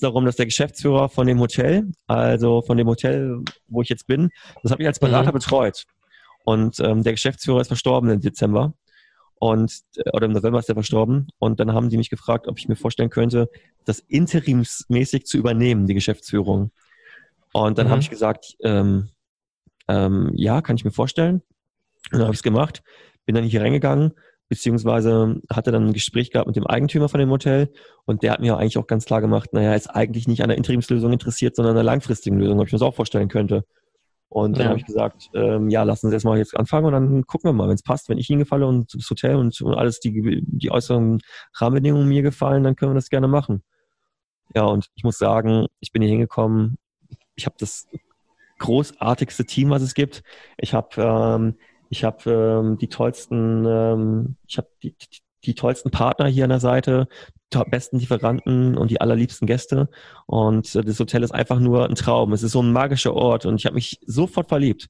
[0.00, 4.30] darum, dass der Geschäftsführer von dem Hotel, also von dem Hotel, wo ich jetzt bin,
[4.62, 5.34] das habe ich als Berater mhm.
[5.34, 5.84] betreut.
[6.44, 8.72] Und ähm, der Geschäftsführer ist verstorben im Dezember.
[9.34, 11.28] Und, äh, oder im November ist er verstorben.
[11.38, 13.50] Und dann haben die mich gefragt, ob ich mir vorstellen könnte,
[13.84, 16.70] das interimsmäßig zu übernehmen, die Geschäftsführung.
[17.52, 17.90] Und dann mhm.
[17.90, 19.10] habe ich gesagt, ähm,
[19.88, 21.42] ähm, ja, kann ich mir vorstellen.
[22.10, 22.82] Und dann habe ich es gemacht
[23.24, 24.12] bin dann hier reingegangen,
[24.48, 27.72] beziehungsweise hatte dann ein Gespräch gehabt mit dem Eigentümer von dem Hotel
[28.04, 30.58] und der hat mir eigentlich auch ganz klar gemacht, naja, ist eigentlich nicht an der
[30.58, 33.64] Interimslösung interessiert, sondern an einer langfristigen Lösung, ob ich mir das auch vorstellen könnte.
[34.28, 34.68] Und dann ja.
[34.70, 37.68] habe ich gesagt, ähm, ja, lassen Sie erstmal jetzt anfangen und dann gucken wir mal,
[37.68, 40.70] wenn es passt, wenn ich Ihnen gefalle und das Hotel und, und alles, die, die
[40.70, 41.20] äußeren
[41.54, 43.62] Rahmenbedingungen mir gefallen, dann können wir das gerne machen.
[44.54, 46.78] Ja, und ich muss sagen, ich bin hier hingekommen,
[47.34, 47.86] ich habe das
[48.58, 50.22] großartigste Team, was es gibt.
[50.56, 51.54] Ich habe ähm,
[51.92, 56.50] ich habe ähm, die tollsten, ähm, ich habe die, die, die tollsten Partner hier an
[56.50, 57.06] der Seite,
[57.68, 59.90] besten Lieferanten und die allerliebsten Gäste.
[60.24, 62.32] Und äh, das Hotel ist einfach nur ein Traum.
[62.32, 64.88] Es ist so ein magischer Ort und ich habe mich sofort verliebt.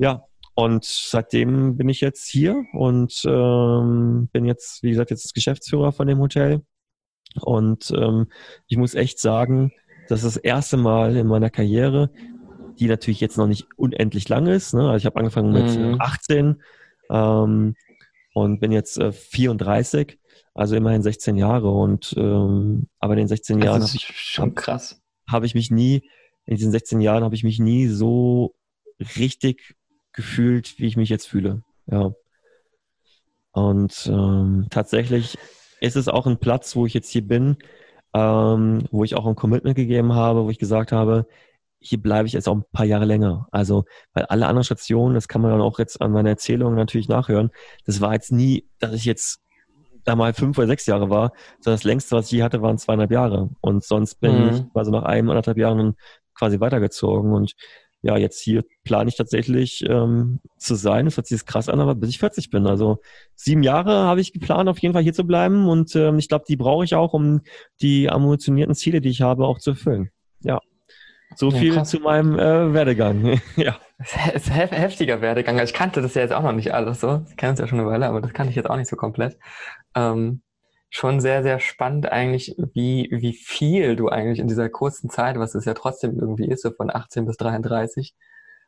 [0.00, 0.24] Ja,
[0.56, 6.08] und seitdem bin ich jetzt hier und ähm, bin jetzt, wie gesagt, jetzt Geschäftsführer von
[6.08, 6.62] dem Hotel.
[7.42, 8.26] Und ähm,
[8.66, 9.70] ich muss echt sagen,
[10.08, 12.10] das ist das erste Mal in meiner Karriere,
[12.78, 14.74] die natürlich jetzt noch nicht unendlich lang ist.
[14.74, 14.82] Ne?
[14.82, 15.96] Also ich habe angefangen mit mhm.
[16.00, 16.62] 18
[17.10, 17.74] ähm,
[18.34, 20.18] und bin jetzt äh, 34,
[20.54, 21.70] also immerhin 16 Jahre.
[21.70, 25.00] Und ähm, aber in den 16 Jahren habe ich krass.
[25.26, 26.02] Habe ich mich nie
[26.46, 28.54] in diesen 16 Jahren habe ich mich nie so
[29.16, 29.76] richtig
[30.12, 31.62] gefühlt, wie ich mich jetzt fühle.
[31.86, 32.12] Ja.
[33.52, 35.38] Und ähm, tatsächlich
[35.80, 37.56] ist es auch ein Platz, wo ich jetzt hier bin,
[38.12, 41.26] ähm, wo ich auch ein Commitment gegeben habe, wo ich gesagt habe,
[41.84, 43.46] hier bleibe ich jetzt auch ein paar Jahre länger.
[43.52, 47.08] Also, weil alle anderen Stationen, das kann man dann auch jetzt an meiner Erzählung natürlich
[47.08, 47.50] nachhören,
[47.84, 49.40] das war jetzt nie, dass ich jetzt
[50.04, 52.78] da mal fünf oder sechs Jahre war, sondern das längste, was ich je hatte, waren
[52.78, 53.50] zweieinhalb Jahre.
[53.60, 54.48] Und sonst bin mhm.
[54.50, 55.94] ich also nach einem, anderthalb Jahren
[56.34, 57.32] quasi weitergezogen.
[57.32, 57.54] Und
[58.00, 61.06] ja, jetzt hier plane ich tatsächlich ähm, zu sein.
[61.06, 62.66] Das hört sich krass an, aber bis ich 40 bin.
[62.66, 62.98] Also
[63.34, 65.68] sieben Jahre habe ich geplant, auf jeden Fall hier zu bleiben.
[65.68, 67.40] Und ähm, ich glaube, die brauche ich auch, um
[67.80, 70.10] die ammunitionierten Ziele, die ich habe, auch zu erfüllen.
[70.40, 70.60] Ja.
[71.36, 71.90] So ja, viel krass.
[71.90, 73.40] zu meinem äh, Werdegang.
[73.56, 73.76] ja.
[73.98, 75.58] Es ist ein heftiger Werdegang.
[75.60, 77.22] Ich kannte das ja jetzt auch noch nicht alles so.
[77.28, 78.96] Ich kenne es ja schon eine Weile, aber das kannte ich jetzt auch nicht so
[78.96, 79.38] komplett.
[79.94, 80.42] Ähm,
[80.90, 85.54] schon sehr, sehr spannend eigentlich, wie, wie viel du eigentlich in dieser kurzen Zeit, was
[85.54, 88.14] es ja trotzdem irgendwie ist, so von 18 bis 33,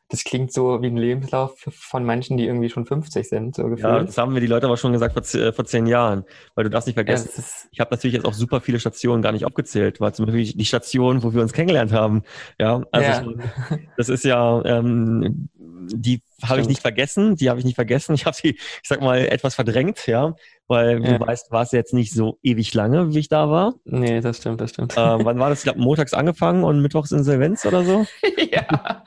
[0.09, 3.81] das klingt so wie ein Lebenslauf von Menschen, die irgendwie schon 50 sind, so gefühlt.
[3.81, 6.23] Ja, das haben mir die Leute aber schon gesagt vor, äh, vor zehn Jahren,
[6.55, 9.33] weil du darfst nicht vergessen, ja, ich habe natürlich jetzt auch super viele Stationen gar
[9.33, 12.23] nicht aufgezählt, weil zum Beispiel die Station, wo wir uns kennengelernt haben,
[12.57, 13.77] ja, also ja.
[13.97, 18.25] das ist ja, ähm, die habe ich nicht vergessen, die habe ich nicht vergessen, ich
[18.25, 20.35] habe sie, ich sag mal, etwas verdrängt, ja,
[20.67, 21.17] weil ja.
[21.17, 23.75] du weißt, war es jetzt nicht so ewig lange, wie ich da war.
[23.85, 24.95] Nee, das stimmt, das stimmt.
[24.97, 25.59] Ähm, wann war das?
[25.59, 28.05] Ich glaube, montags angefangen und mittwochs Insolvenz oder so?
[28.51, 29.03] ja.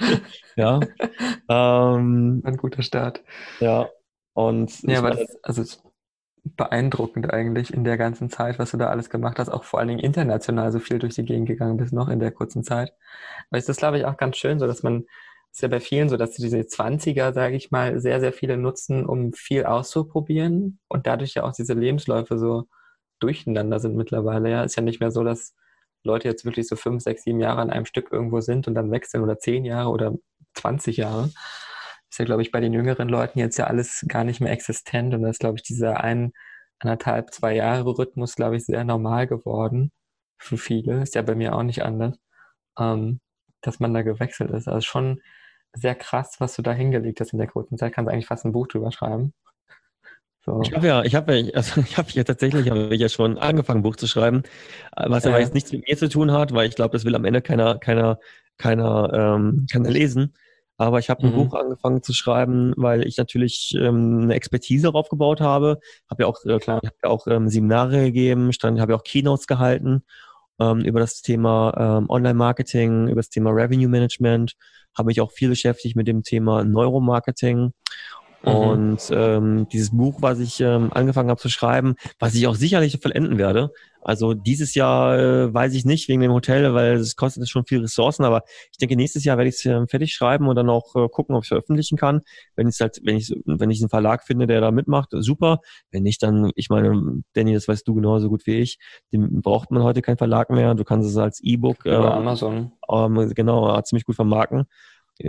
[0.56, 0.80] ja.
[1.48, 3.22] Ähm, Ein guter Start.
[3.60, 3.88] Ja.
[4.32, 5.62] Und ja, aber das, also
[6.44, 9.88] beeindruckend eigentlich in der ganzen Zeit, was du da alles gemacht hast, auch vor allen
[9.88, 12.92] Dingen international so viel durch die Gegend gegangen bist, noch in der kurzen Zeit.
[13.50, 15.04] Weil ist das, glaube ich, auch ganz schön, so dass man
[15.52, 19.04] ist ja bei vielen so, dass diese 20er, sage ich mal, sehr, sehr viele nutzen,
[19.04, 22.66] um viel auszuprobieren und dadurch ja auch diese Lebensläufe so
[23.18, 24.50] durcheinander sind mittlerweile.
[24.50, 25.54] Ja, ist ja nicht mehr so, dass
[26.04, 28.90] Leute jetzt wirklich so fünf, sechs, sieben Jahre an einem Stück irgendwo sind und dann
[28.90, 30.14] wechseln oder zehn Jahre oder
[30.54, 31.30] 20 Jahre.
[32.10, 35.14] Ist ja, glaube ich, bei den jüngeren Leuten jetzt ja alles gar nicht mehr existent
[35.14, 36.32] und da ist, glaube ich, dieser ein,
[36.80, 39.92] anderthalb, zwei Jahre Rhythmus, glaube ich, sehr normal geworden
[40.38, 41.02] für viele.
[41.02, 42.18] Ist ja bei mir auch nicht anders,
[42.78, 43.20] ähm,
[43.60, 44.68] dass man da gewechselt ist.
[44.68, 45.20] Also schon
[45.72, 47.92] sehr krass, was du da hingelegt hast in der kurzen Zeit.
[47.92, 49.32] Kannst eigentlich fast ein Buch drüber schreiben.
[50.44, 50.62] So.
[50.62, 53.38] Ich habe ja, ich habe ja, also ich habe ja tatsächlich, habe ich ja schon
[53.38, 54.42] angefangen, ein Buch zu schreiben,
[54.96, 57.24] was aber jetzt nichts mit mir zu tun hat, weil ich glaube, das will am
[57.24, 58.18] Ende keiner, keiner,
[58.56, 60.34] keiner, ähm, keiner lesen.
[60.78, 61.36] aber ich habe ein mhm.
[61.36, 65.78] Buch angefangen zu schreiben, weil ich natürlich ähm, eine Expertise darauf gebaut habe.
[66.10, 66.80] Habe ja auch, äh, Klar.
[66.84, 70.04] hab ja auch ähm, Seminare gegeben, stand, habe ja auch Keynotes gehalten
[70.58, 74.54] ähm, über das Thema ähm, Online-Marketing, über das Thema Revenue Management,
[74.96, 77.72] habe mich auch viel beschäftigt mit dem Thema Neuromarketing
[78.42, 78.52] Mhm.
[78.52, 82.98] Und ähm, dieses Buch, was ich ähm, angefangen habe zu schreiben, was ich auch sicherlich
[83.00, 83.70] vollenden werde.
[84.02, 87.80] Also dieses Jahr äh, weiß ich nicht wegen dem Hotel, weil es kostet schon viel
[87.80, 90.96] Ressourcen, aber ich denke, nächstes Jahr werde ich es äh, fertig schreiben und dann auch
[90.96, 92.22] äh, gucken, ob ich veröffentlichen kann.
[92.56, 95.60] Wenn ich halt, wenn ich, wenn ich einen Verlag finde, der da mitmacht, super.
[95.90, 98.78] Wenn nicht, dann, ich meine, Danny, das weißt du genauso gut wie ich,
[99.12, 100.74] den braucht man heute keinen Verlag mehr.
[100.74, 102.72] Du kannst es als E-Book äh, Amazon.
[102.90, 104.66] Ähm, genau, ziemlich gut vermarkten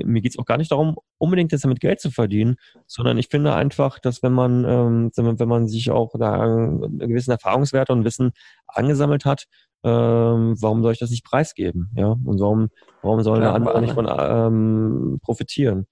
[0.04, 2.56] mir geht es auch gar nicht darum, unbedingt jetzt damit Geld zu verdienen,
[2.88, 7.32] sondern ich finde einfach, dass wenn man, ähm, wenn man sich auch da einen gewissen
[7.32, 8.32] Erfahrungswerte und Wissen
[8.68, 9.46] angesammelt hat,
[9.84, 11.92] ähm, warum soll ich das nicht preisgeben?
[11.96, 12.70] Ja, und warum,
[13.02, 15.88] warum sollen ja, andere nicht von ähm, profitieren?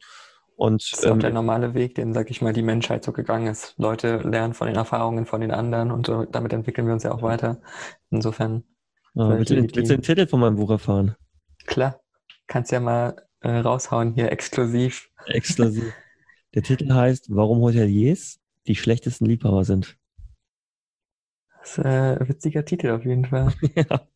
[0.55, 3.13] Und, das ist ähm, auch der normale Weg, den, sag ich mal, die Menschheit so
[3.13, 3.75] gegangen ist.
[3.77, 7.13] Leute lernen von den Erfahrungen von den anderen und so, damit entwickeln wir uns ja
[7.13, 7.61] auch weiter.
[8.11, 8.63] Insofern.
[9.13, 11.15] Ja, willst, du, willst du den Titel von meinem Buch erfahren?
[11.65, 12.01] Klar.
[12.47, 15.09] Kannst ja mal äh, raushauen hier, exklusiv.
[15.27, 15.93] Exklusiv.
[16.55, 19.97] Der Titel heißt, warum Hoteliers die schlechtesten Liebhaber sind.
[21.59, 23.53] Das ist äh, ein witziger Titel auf jeden Fall.
[23.75, 24.07] ja.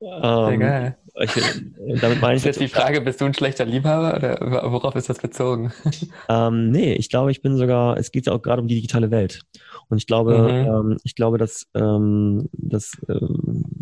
[0.00, 0.98] Sehr ähm, geil.
[1.20, 4.70] Ich, äh, damit meine ich ist jetzt die Frage, bist du ein schlechter Liebhaber oder
[4.70, 5.72] worauf ist das bezogen?
[6.28, 9.10] Ähm, nee, ich glaube, ich bin sogar, es geht ja auch gerade um die digitale
[9.10, 9.42] Welt.
[9.88, 10.90] Und ich glaube, mhm.
[10.90, 13.77] ähm, ich glaube, dass, ähm, dass ähm,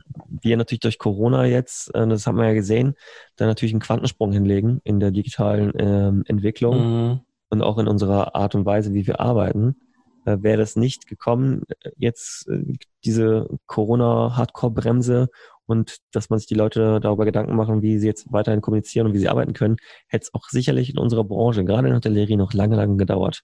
[0.46, 2.94] wir natürlich durch Corona jetzt, äh, das haben wir ja gesehen,
[3.36, 7.20] da natürlich einen Quantensprung hinlegen in der digitalen ähm, Entwicklung mhm.
[7.50, 9.76] und auch in unserer Art und Weise, wie wir arbeiten.
[10.24, 12.62] Äh, Wäre das nicht gekommen, äh, jetzt äh,
[13.04, 15.28] diese Corona-Hardcore-Bremse
[15.66, 19.14] und dass man sich die Leute darüber Gedanken machen, wie sie jetzt weiterhin kommunizieren und
[19.14, 22.36] wie sie arbeiten können, hätte es auch sicherlich in unserer Branche, gerade in der Hotellerie,
[22.36, 23.42] noch lange, lange gedauert.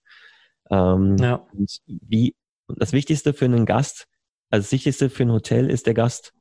[0.71, 1.47] Ähm, ja.
[1.53, 2.37] Und wie,
[2.69, 4.07] das Wichtigste für einen Gast,
[4.51, 6.33] also das Wichtigste für ein Hotel ist der Gast.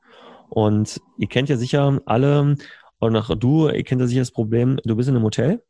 [0.51, 2.55] Und ihr kennt ja sicher alle,
[2.99, 5.63] und auch du, ihr kennt ja sicher das Problem, du bist in einem Hotel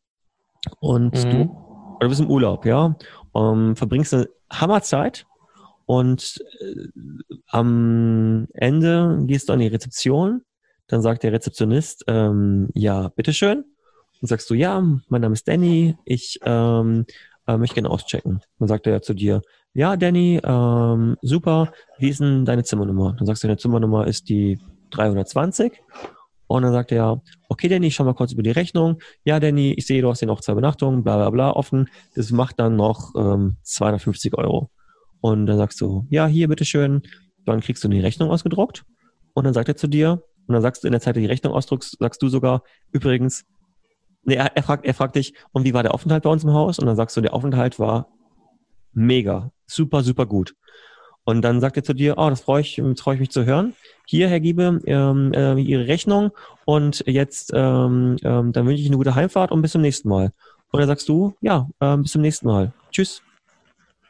[0.79, 1.29] und mhm.
[1.29, 2.95] du, du bist im Urlaub, ja,
[3.31, 5.25] um, ähm, verbringst eine Hammerzeit
[5.85, 6.87] und äh,
[7.47, 10.41] am Ende gehst du an die Rezeption,
[10.87, 13.63] dann sagt der Rezeptionist, ähm, ja, bitteschön.
[14.21, 17.05] Und sagst du, ja, mein Name ist Danny, ich ähm,
[17.47, 18.41] äh, möchte gerne auschecken.
[18.59, 19.41] Dann sagt er zu dir,
[19.73, 23.15] ja, Danny, ähm, super, wie ist denn deine Zimmernummer?
[23.17, 24.59] Dann sagst du, deine Zimmernummer ist die
[24.91, 25.81] 320.
[26.47, 28.99] Und dann sagt er, okay, Danny, ich schau mal kurz über die Rechnung.
[29.23, 31.87] Ja, Danny, ich sehe, du hast hier noch zwei Übernachtungen, bla bla bla offen.
[32.15, 34.69] Das macht dann noch ähm, 250 Euro.
[35.21, 37.03] Und dann sagst du, ja, hier, bitteschön.
[37.45, 38.83] Dann kriegst du die Rechnung ausgedruckt.
[39.33, 41.53] Und dann sagt er zu dir, und dann sagst du in der Zeit, die Rechnung
[41.53, 43.45] ausdruckst, sagst du sogar, übrigens,
[44.23, 46.51] nee, er, er, fragt, er fragt dich, und wie war der Aufenthalt bei uns im
[46.51, 46.79] Haus?
[46.79, 48.09] Und dann sagst du, der Aufenthalt war
[48.91, 50.53] mega, super, super gut.
[51.23, 53.75] Und dann sagt er zu dir, oh, das freue ich, freue ich mich zu hören.
[54.07, 56.31] Hier, Herr Giebe, ähm, äh, Ihre Rechnung
[56.65, 60.31] und jetzt, ähm, ähm, dann wünsche ich eine gute Heimfahrt und bis zum nächsten Mal.
[60.71, 62.73] Und dann sagst du, ja, ähm, bis zum nächsten Mal.
[62.91, 63.21] Tschüss.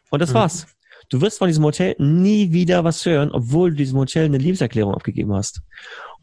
[0.10, 0.36] Und das mhm.
[0.36, 0.68] war's.
[1.10, 4.94] Du wirst von diesem Hotel nie wieder was hören, obwohl du diesem Hotel eine Liebeserklärung
[4.94, 5.62] abgegeben hast.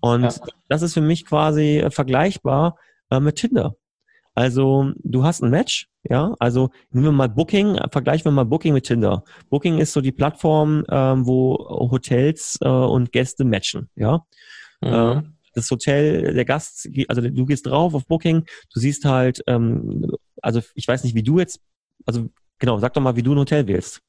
[0.01, 0.33] Und ja.
[0.69, 2.77] das ist für mich quasi vergleichbar
[3.11, 3.75] äh, mit Tinder.
[4.39, 8.73] Also du hast ein Match, ja, also nehmen wir mal Booking, vergleichen wir mal Booking
[8.73, 9.25] mit Tinder.
[9.51, 11.57] Booking ist so die Plattform, ähm, wo
[11.91, 14.25] Hotels äh, und Gäste matchen, ja.
[14.81, 14.93] Mhm.
[14.93, 15.23] Äh,
[15.55, 20.09] das Hotel, der Gast, also du gehst drauf auf Booking, du siehst halt, ähm,
[20.41, 21.61] also ich weiß nicht, wie du jetzt,
[22.07, 22.29] also
[22.61, 24.03] genau, sag doch mal, wie du ein Hotel wählst.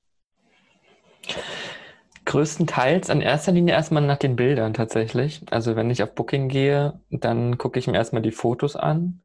[2.25, 5.41] Größtenteils in erster Linie erstmal nach den Bildern tatsächlich.
[5.49, 9.23] Also wenn ich auf Booking gehe, dann gucke ich mir erstmal die Fotos an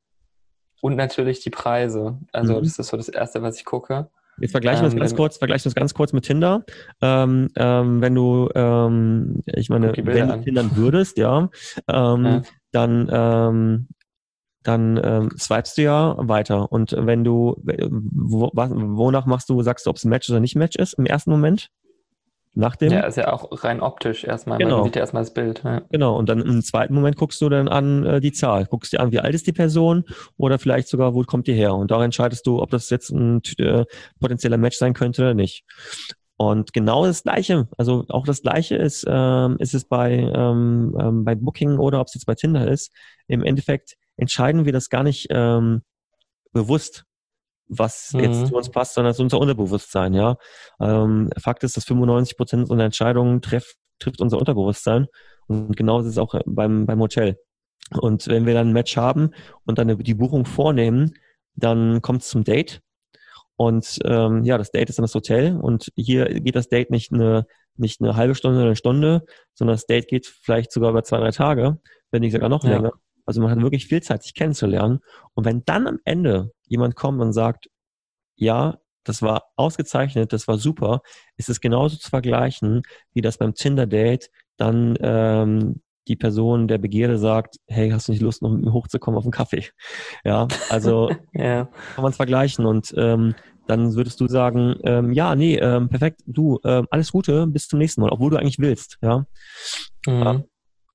[0.80, 2.18] und natürlich die Preise.
[2.32, 2.64] Also mhm.
[2.64, 4.08] das ist so das Erste, was ich gucke.
[4.38, 6.64] Jetzt vergleichen wir es ähm, ganz kurz, vergleichen wir es ganz kurz mit Tinder.
[7.00, 11.50] Ähm, ähm, wenn du, ähm, ich meine, wenn du Tindern würdest, ja,
[11.88, 12.42] ähm, ja.
[12.72, 13.86] dann,
[14.64, 16.72] dann ähm, swipest du ja weiter.
[16.72, 20.56] Und wenn du, wo, wonach machst du, sagst du, ob es ein Match oder nicht
[20.56, 21.70] Match ist im ersten Moment?
[22.56, 22.92] Nach dem?
[22.92, 24.58] Ja, ist ja auch rein optisch erstmal.
[24.58, 24.76] Genau.
[24.76, 25.62] Man sieht ja erstmal das Bild.
[25.64, 25.82] Ja.
[25.90, 26.16] Genau.
[26.16, 28.66] Und dann im zweiten Moment guckst du dann an äh, die Zahl.
[28.66, 30.04] Guckst dir an, wie alt ist die Person
[30.36, 31.74] oder vielleicht sogar, wo kommt die her?
[31.74, 33.84] Und da entscheidest du, ob das jetzt ein äh,
[34.20, 35.64] potenzieller Match sein könnte oder nicht.
[36.36, 41.24] Und genau das Gleiche, also auch das Gleiche ist, ähm, ist es bei, ähm, ähm,
[41.24, 42.92] bei Booking oder ob es jetzt bei Tinder ist.
[43.26, 45.82] Im Endeffekt entscheiden wir das gar nicht ähm,
[46.52, 47.04] bewusst
[47.68, 48.20] was mhm.
[48.20, 50.36] jetzt zu uns passt, sondern es ist unser Unterbewusstsein, ja.
[50.80, 55.06] Ähm, Fakt ist, dass 95 Prozent unserer Entscheidungen treff, trifft unser Unterbewusstsein.
[55.46, 57.36] Und genau das ist auch beim, beim Hotel.
[58.00, 59.30] Und wenn wir dann ein Match haben
[59.66, 61.14] und dann die Buchung vornehmen,
[61.54, 62.82] dann kommt es zum Date
[63.56, 67.12] und ähm, ja, das Date ist dann das Hotel und hier geht das Date nicht
[67.12, 67.46] eine,
[67.76, 69.24] nicht eine halbe Stunde oder eine Stunde,
[69.54, 71.78] sondern das Date geht vielleicht sogar über zwei, drei Tage,
[72.10, 72.70] wenn nicht sogar noch ja.
[72.70, 72.92] länger.
[73.26, 75.00] Also man hat wirklich viel Zeit, sich kennenzulernen.
[75.34, 77.68] Und wenn dann am Ende jemand kommt und sagt,
[78.36, 81.02] ja, das war ausgezeichnet, das war super,
[81.36, 82.82] ist es genauso zu vergleichen,
[83.12, 88.20] wie das beim Tinder-Date dann ähm, die Person der Begierde sagt, hey, hast du nicht
[88.20, 89.64] Lust, noch mit mir hochzukommen auf einen Kaffee?
[90.24, 91.66] Ja, also ja.
[91.94, 93.34] kann man es vergleichen und ähm,
[93.66, 97.78] dann würdest du sagen, ähm, ja, nee, ähm, perfekt, du, ähm, alles Gute, bis zum
[97.78, 99.24] nächsten Mal, obwohl du eigentlich willst, ja.
[100.06, 100.44] Mhm.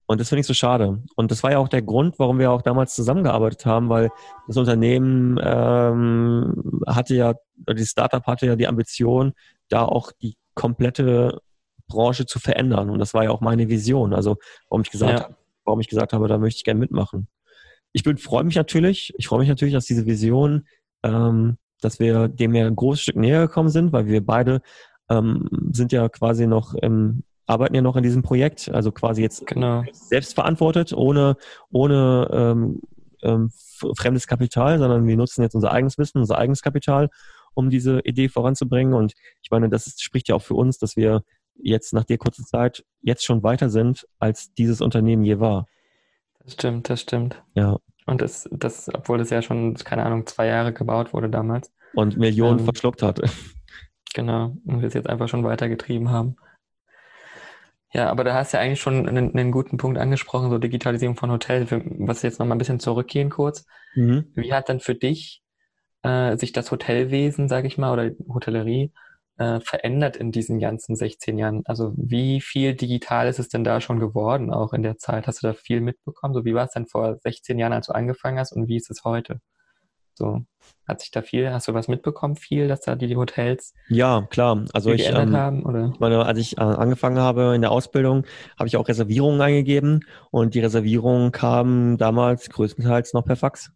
[0.09, 1.03] Und das finde ich so schade.
[1.15, 4.09] Und das war ja auch der Grund, warum wir auch damals zusammengearbeitet haben, weil
[4.47, 7.35] das Unternehmen ähm, hatte ja,
[7.71, 9.33] die Startup hatte ja die Ambition,
[9.69, 11.39] da auch die komplette
[11.87, 12.89] Branche zu verändern.
[12.89, 14.15] Und das war ja auch meine Vision.
[14.15, 15.29] Also warum ich gesagt, ja.
[15.63, 17.27] warum ich gesagt habe, da möchte ich gerne mitmachen.
[17.91, 20.65] Ich freue mich natürlich, ich freue mich natürlich, dass diese Vision,
[21.03, 24.61] ähm, dass wir dem ja ein großes Stück näher gekommen sind, weil wir beide
[25.07, 29.45] ähm, sind ja quasi noch im, arbeiten ja noch in diesem Projekt, also quasi jetzt
[29.47, 29.83] genau.
[29.91, 31.35] selbst verantwortet, ohne,
[31.71, 32.81] ohne ähm,
[33.23, 33.51] ähm,
[33.97, 37.09] fremdes Kapital, sondern wir nutzen jetzt unser eigenes Wissen, unser eigenes Kapital,
[37.55, 38.93] um diese Idee voranzubringen.
[38.93, 41.23] Und ich meine, das ist, spricht ja auch für uns, dass wir
[41.55, 45.65] jetzt nach der kurzen Zeit jetzt schon weiter sind, als dieses Unternehmen je war.
[46.43, 47.41] Das stimmt, das stimmt.
[47.55, 47.77] Ja.
[48.05, 51.71] Und das, das, obwohl das ja schon, keine Ahnung, zwei Jahre gebaut wurde damals.
[51.95, 53.27] Und Millionen ähm, verschluckt hatte.
[54.15, 54.57] Genau.
[54.65, 56.35] Und wir es jetzt einfach schon weitergetrieben haben.
[57.91, 61.15] Ja, aber da hast du ja eigentlich schon einen, einen, guten Punkt angesprochen, so Digitalisierung
[61.15, 61.71] von Hotels.
[61.71, 63.65] Was jetzt noch mal ein bisschen zurückgehen kurz.
[63.95, 64.31] Mhm.
[64.35, 65.41] Wie hat dann für dich
[66.03, 68.93] äh, sich das Hotelwesen, sage ich mal, oder Hotellerie
[69.37, 71.63] äh, verändert in diesen ganzen 16 Jahren?
[71.65, 75.25] Also wie viel digital ist es denn da schon geworden, auch in der Zeit?
[75.25, 76.35] Hast du da viel mitbekommen?
[76.35, 78.91] So wie war es denn vor 16 Jahren, als du angefangen hast und wie ist
[78.91, 79.41] es heute?
[80.19, 80.43] So,
[80.85, 84.65] hat sich da viel, hast du was mitbekommen, viel, dass da die Hotels ja klar,
[84.73, 85.93] also ich, ähm, haben, oder?
[85.99, 88.25] Meine, als ich äh, angefangen habe in der Ausbildung,
[88.57, 93.71] habe ich auch Reservierungen eingegeben und die Reservierungen kamen damals größtenteils noch per Fax.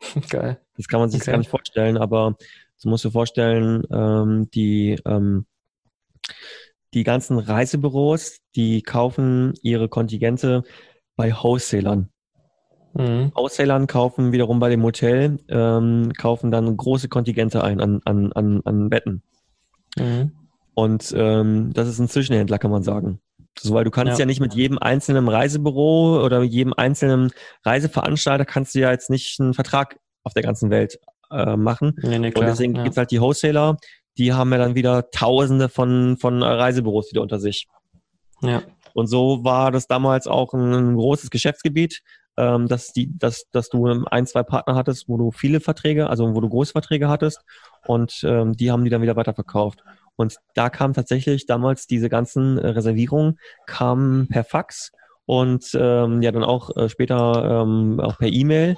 [0.30, 0.58] Geil.
[0.78, 1.32] Das kann man sich okay.
[1.32, 2.36] gar nicht vorstellen, aber
[2.82, 5.44] du musst dir vorstellen, ähm, die ähm,
[6.94, 10.62] die ganzen Reisebüros, die kaufen ihre Kontingente
[11.14, 12.08] bei Wholesalern.
[12.94, 13.32] Mhm.
[13.34, 18.60] Wholesalern kaufen wiederum bei dem Hotel, ähm, kaufen dann große Kontingente ein an, an, an,
[18.64, 19.22] an Betten.
[19.96, 20.32] Mhm.
[20.74, 23.20] Und ähm, das ist ein Zwischenhändler, kann man sagen.
[23.58, 24.20] So, weil du kannst ja.
[24.20, 27.30] ja nicht mit jedem einzelnen Reisebüro oder jedem einzelnen
[27.64, 30.98] Reiseveranstalter kannst du ja jetzt nicht einen Vertrag auf der ganzen Welt
[31.30, 31.94] äh, machen.
[32.02, 32.82] Nee, nee, klar, Und deswegen ja.
[32.82, 33.76] gibt es halt die Wholesaler,
[34.16, 37.66] die haben ja dann wieder tausende von, von Reisebüros wieder unter sich.
[38.42, 38.62] Ja.
[38.94, 42.02] Und so war das damals auch ein, ein großes Geschäftsgebiet
[42.36, 46.34] ähm, dass, die, dass, dass du ein, zwei Partner hattest, wo du viele Verträge, also
[46.34, 47.44] wo du Großverträge hattest
[47.86, 49.82] und ähm, die haben die dann wieder weiterverkauft.
[50.16, 54.92] Und da kam tatsächlich damals diese ganzen Reservierungen kamen per Fax
[55.24, 58.76] und ähm, ja dann auch äh, später ähm, auch per E-Mail,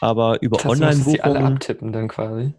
[0.00, 1.20] aber über Online-Buchungen.
[1.20, 2.54] alle abtippen dann quasi.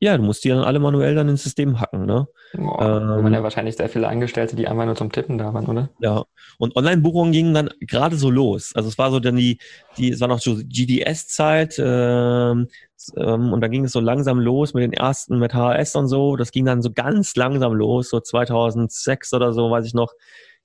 [0.00, 2.28] Ja, du musst die dann alle manuell dann ins System hacken, ne?
[2.54, 5.66] Boah, ähm, man ja wahrscheinlich sehr viele Angestellte, die einfach nur zum Tippen da waren,
[5.66, 5.90] oder?
[6.00, 6.24] Ja.
[6.58, 8.72] Und Online-Buchungen gingen dann gerade so los.
[8.76, 9.58] Also es war so dann die,
[9.96, 12.68] die, es war noch so GDS-Zeit, ähm,
[13.16, 16.36] ähm, und dann ging es so langsam los mit den ersten, mit HRS und so.
[16.36, 20.12] Das ging dann so ganz langsam los, so 2006 oder so, weiß ich noch,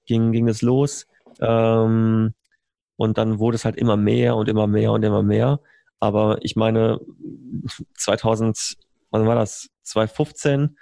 [0.06, 1.06] ging, ging es los.
[1.40, 2.34] Ähm,
[2.96, 5.60] und dann wurde es halt immer mehr und immer mehr und immer mehr.
[6.00, 7.00] Aber ich meine,
[7.98, 8.76] 2000,
[9.14, 9.70] wann war das?
[9.84, 10.76] 2015,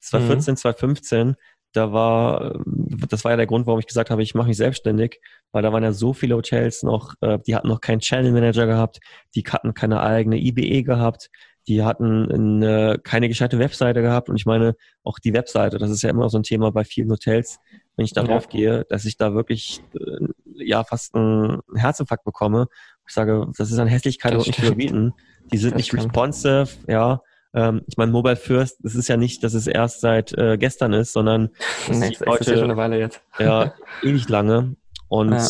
[0.00, 0.56] 2014, mhm.
[0.56, 1.36] 2015,
[1.72, 2.60] da war,
[3.08, 5.20] das war ja der Grund, warum ich gesagt habe, ich mache mich selbstständig,
[5.52, 8.66] weil da waren ja so viele Hotels noch, äh, die hatten noch keinen Channel Manager
[8.66, 9.00] gehabt,
[9.34, 11.30] die hatten keine eigene IBE gehabt,
[11.68, 16.02] die hatten eine, keine gescheite Webseite gehabt und ich meine, auch die Webseite, das ist
[16.02, 17.58] ja immer so ein Thema bei vielen Hotels,
[17.96, 18.50] wenn ich darauf ja.
[18.50, 20.26] gehe, dass ich da wirklich äh,
[20.56, 22.66] ja fast einen Herzinfarkt bekomme.
[23.06, 25.14] Ich sage, das ist an Hässlichkeit das nicht zu überbieten.
[25.50, 27.20] Die sind das nicht responsive, ja.
[27.54, 30.92] Ähm, ich meine, Mobile First, das ist ja nicht, dass es erst seit äh, gestern
[30.92, 31.50] ist, sondern
[31.90, 33.20] nee, ist heute, schon eine Weile jetzt.
[33.38, 34.76] Ja, ewig lange.
[35.08, 35.48] Und ja.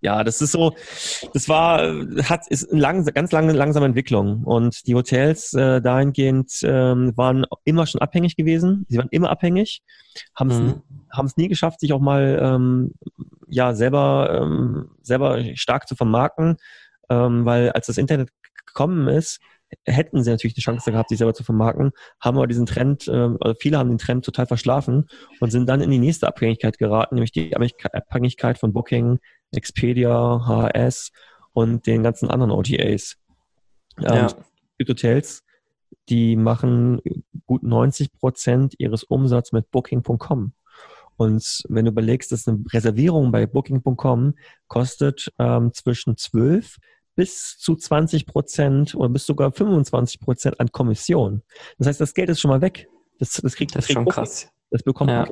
[0.00, 0.24] ja.
[0.24, 0.74] das ist so,
[1.34, 1.80] das war,
[2.28, 4.44] hat, ist eine lang, ganz lange, langsame Entwicklung.
[4.44, 8.86] Und die Hotels äh, dahingehend ähm, waren immer schon abhängig gewesen.
[8.88, 9.82] Sie waren immer abhängig,
[10.36, 10.82] haben es mhm.
[11.10, 12.94] haben es nie geschafft, sich auch mal ähm,
[13.48, 16.58] ja selber ähm, selber stark zu vermarkten,
[17.08, 18.30] ähm, weil als das Internet
[18.74, 19.40] gekommen ist,
[19.84, 23.54] hätten sie natürlich die Chance gehabt, sich selber zu vermarkten, haben aber diesen Trend, äh,
[23.58, 25.06] viele haben den Trend total verschlafen
[25.40, 29.18] und sind dann in die nächste Abhängigkeit geraten, nämlich die Abhängigkeit von Booking,
[29.52, 31.12] Expedia, HRS
[31.52, 33.16] und den ganzen anderen OTAs.
[33.98, 34.26] Ähm, ja.
[34.78, 35.44] gibt Hotels,
[36.08, 37.00] die machen
[37.46, 40.52] gut 90 Prozent ihres Umsatzes mit Booking.com.
[41.16, 44.34] Und wenn du überlegst, dass eine Reservierung bei Booking.com
[44.68, 46.78] kostet ähm, zwischen 12
[47.16, 51.42] bis zu 20 Prozent oder bis sogar 25 Prozent an Kommission.
[51.78, 52.88] Das heißt, das Geld ist schon mal weg.
[53.18, 54.48] Das, das kriegt das, das schon krass.
[54.70, 55.26] Das bekommt ja.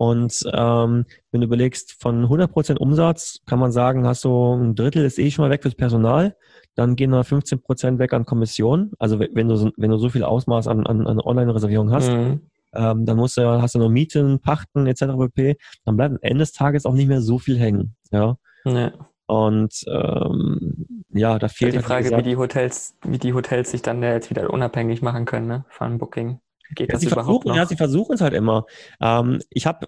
[0.00, 4.74] Und ähm, wenn du überlegst, von 100 Prozent Umsatz kann man sagen, hast du ein
[4.74, 6.36] Drittel ist eh schon mal weg fürs Personal,
[6.74, 8.92] dann gehen da 15 Prozent weg an Kommission.
[8.98, 12.40] Also wenn du wenn du so viel Ausmaß an, an, an Online-Reservierungen hast, mhm.
[12.72, 15.02] ähm, dann musst du, hast du noch Mieten, Pachten etc.
[15.18, 15.58] pp.
[15.84, 17.94] Dann bleibt am Ende des Tages auch nicht mehr so viel hängen.
[18.10, 18.38] Ja.
[18.64, 18.92] Nee.
[19.30, 23.70] Und ähm, ja, da fehlt ja, die Frage, gesagt, wie die Hotels, wie die Hotels
[23.70, 26.40] sich dann jetzt wieder unabhängig machen können ne, von Booking.
[26.74, 27.56] Geht ja, das überhaupt versuchen, noch?
[27.56, 28.66] Ja, sie versuchen es halt immer.
[29.00, 29.86] Ähm, ich habe,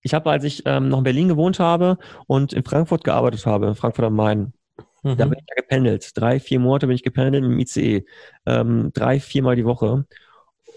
[0.00, 3.66] ich hab, als ich ähm, noch in Berlin gewohnt habe und in Frankfurt gearbeitet habe,
[3.66, 4.54] in Frankfurt am Main,
[5.02, 5.18] mhm.
[5.18, 6.12] da bin ich ja gependelt.
[6.14, 8.06] Drei, vier Monate bin ich gependelt dem ICE.
[8.46, 10.06] Ähm, drei, viermal die Woche.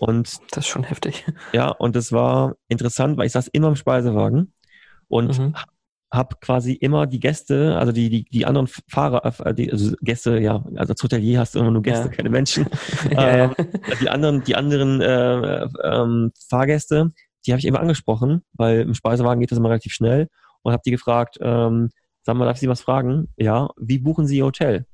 [0.02, 1.24] Und das ist schon heftig.
[1.54, 4.52] Ja, und das war interessant, weil ich saß immer im Speisewagen
[5.08, 5.73] und mhm habe
[6.42, 10.64] quasi immer die Gäste, also die, die, die anderen Fahrer, äh, die, also Gäste, ja,
[10.76, 12.12] also als Hotelier hast du immer nur Gäste, ja.
[12.12, 12.68] keine Menschen.
[13.12, 13.56] ja, ähm,
[14.00, 17.12] die anderen, die anderen äh, ähm, Fahrgäste,
[17.46, 20.30] die habe ich immer angesprochen, weil im Speisewagen geht das immer relativ schnell
[20.62, 21.90] und habe die gefragt, ähm,
[22.22, 23.30] sag mal, darf ich Sie was fragen?
[23.36, 24.86] Ja, wie buchen Sie Ihr Hotel?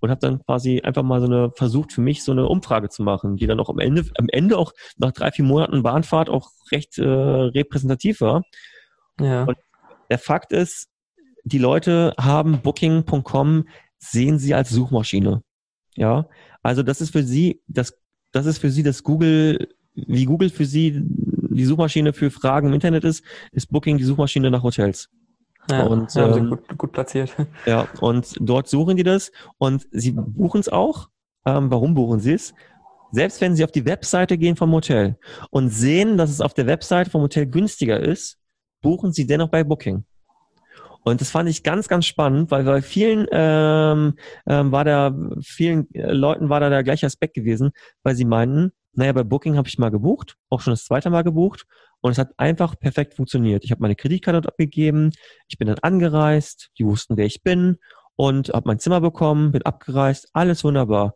[0.00, 3.02] Und habe dann quasi einfach mal so eine versucht für mich so eine Umfrage zu
[3.02, 6.50] machen, die dann auch am Ende, am Ende auch nach drei, vier Monaten Bahnfahrt auch
[6.70, 8.42] recht äh, repräsentativ war.
[9.18, 9.44] Ja.
[9.44, 9.56] Und
[10.10, 10.88] der Fakt ist,
[11.44, 15.42] die Leute haben Booking.com, sehen sie als Suchmaschine.
[15.94, 16.28] Ja,
[16.62, 17.96] also das ist für sie, das,
[18.32, 22.74] das ist für sie das Google, wie Google für sie die Suchmaschine für Fragen im
[22.74, 25.08] Internet ist, ist Booking die Suchmaschine nach Hotels.
[25.70, 27.34] Ja, und, ja, ähm, gut, gut platziert.
[27.66, 31.08] Ja, und dort suchen die das und sie buchen es auch.
[31.44, 32.54] Ähm, warum buchen sie es?
[33.12, 35.16] Selbst wenn sie auf die Webseite gehen vom Hotel
[35.50, 38.38] und sehen, dass es auf der Webseite vom Hotel günstiger ist,
[38.82, 40.04] buchen sie dennoch bei Booking.
[41.06, 44.14] Und das fand ich ganz, ganz spannend, weil bei vielen ähm,
[44.44, 47.70] ähm, war da, vielen äh, Leuten war da der gleiche Aspekt gewesen,
[48.02, 51.22] weil sie meinten, naja, bei Booking habe ich mal gebucht, auch schon das zweite Mal
[51.22, 51.64] gebucht
[52.00, 53.62] und es hat einfach perfekt funktioniert.
[53.64, 55.12] Ich habe meine Kreditkarte dort abgegeben,
[55.46, 57.78] ich bin dann angereist, die wussten, wer ich bin
[58.16, 61.14] und habe mein Zimmer bekommen, bin abgereist, alles wunderbar.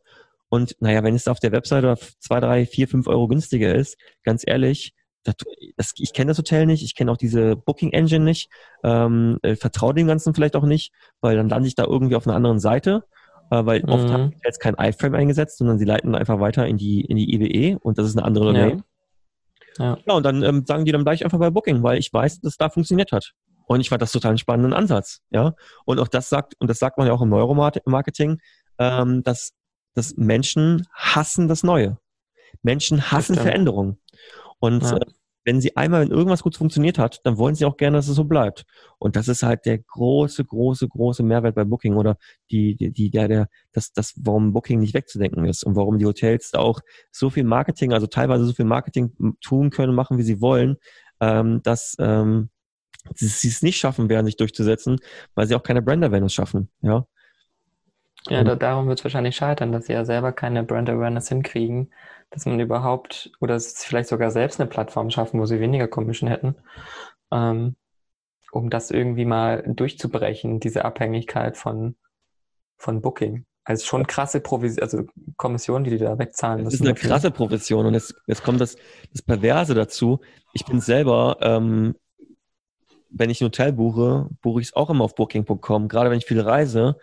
[0.50, 4.44] Und naja, wenn es auf der Webseite zwei, drei, vier, fünf Euro günstiger ist, ganz
[4.46, 4.94] ehrlich,
[5.24, 5.34] das,
[5.76, 8.50] das, ich kenne das Hotel nicht, ich kenne auch diese Booking Engine nicht,
[8.82, 12.26] ähm, äh, vertraue dem Ganzen vielleicht auch nicht, weil dann lande ich da irgendwie auf
[12.26, 13.04] einer anderen Seite,
[13.50, 13.88] äh, weil mhm.
[13.88, 17.34] oft haben jetzt kein iFrame eingesetzt, sondern sie leiten einfach weiter in die in die
[17.34, 18.82] IWE und das ist eine andere Domain.
[19.78, 19.84] Ja.
[19.84, 19.98] ja.
[20.06, 22.56] ja, und dann ähm, sagen die dann gleich einfach bei Booking, weil ich weiß, dass
[22.56, 23.32] da funktioniert hat.
[23.66, 25.54] Und ich fand das total einen spannenden Ansatz, ja.
[25.84, 28.40] Und auch das sagt, und das sagt man ja auch im Neuromarketing,
[28.78, 29.52] ähm, dass,
[29.94, 31.96] dass Menschen hassen das Neue.
[32.62, 34.00] Menschen hassen Veränderungen.
[34.60, 34.96] Und ja.
[34.96, 35.00] äh,
[35.44, 38.16] wenn sie einmal, wenn irgendwas gut funktioniert hat, dann wollen sie auch gerne, dass es
[38.16, 38.64] so bleibt.
[38.98, 42.18] Und das ist halt der große, große, große Mehrwert bei Booking oder
[42.50, 46.06] die, die, die der, der, das, das, warum Booking nicht wegzudenken ist und warum die
[46.06, 46.80] Hotels auch
[47.10, 50.76] so viel Marketing, also teilweise so viel Marketing tun können, machen, wie sie wollen,
[51.20, 52.50] ähm, dass ähm,
[53.14, 54.98] sie es nicht schaffen werden, sich durchzusetzen,
[55.34, 57.06] weil sie auch keine Brand Awareness schaffen, ja.
[58.28, 61.90] Ja, da, darum wird es wahrscheinlich scheitern, dass sie ja selber keine Brand Awareness hinkriegen,
[62.30, 66.56] dass man überhaupt oder vielleicht sogar selbst eine Plattform schaffen, wo sie weniger Commission hätten,
[67.32, 67.76] ähm,
[68.52, 71.96] um das irgendwie mal durchzubrechen, diese Abhängigkeit von,
[72.76, 73.46] von Booking.
[73.64, 75.04] Also schon krasse Provision, also
[75.36, 76.70] Kommission, die die da wegzahlen müssen.
[76.70, 78.76] Das ist eine krasse Provision und jetzt, jetzt kommt das,
[79.12, 80.20] das Perverse dazu.
[80.52, 81.94] Ich bin selber, ähm,
[83.10, 86.26] wenn ich ein Hotel buche, buche ich es auch immer auf Booking.com, gerade wenn ich
[86.26, 86.96] viel reise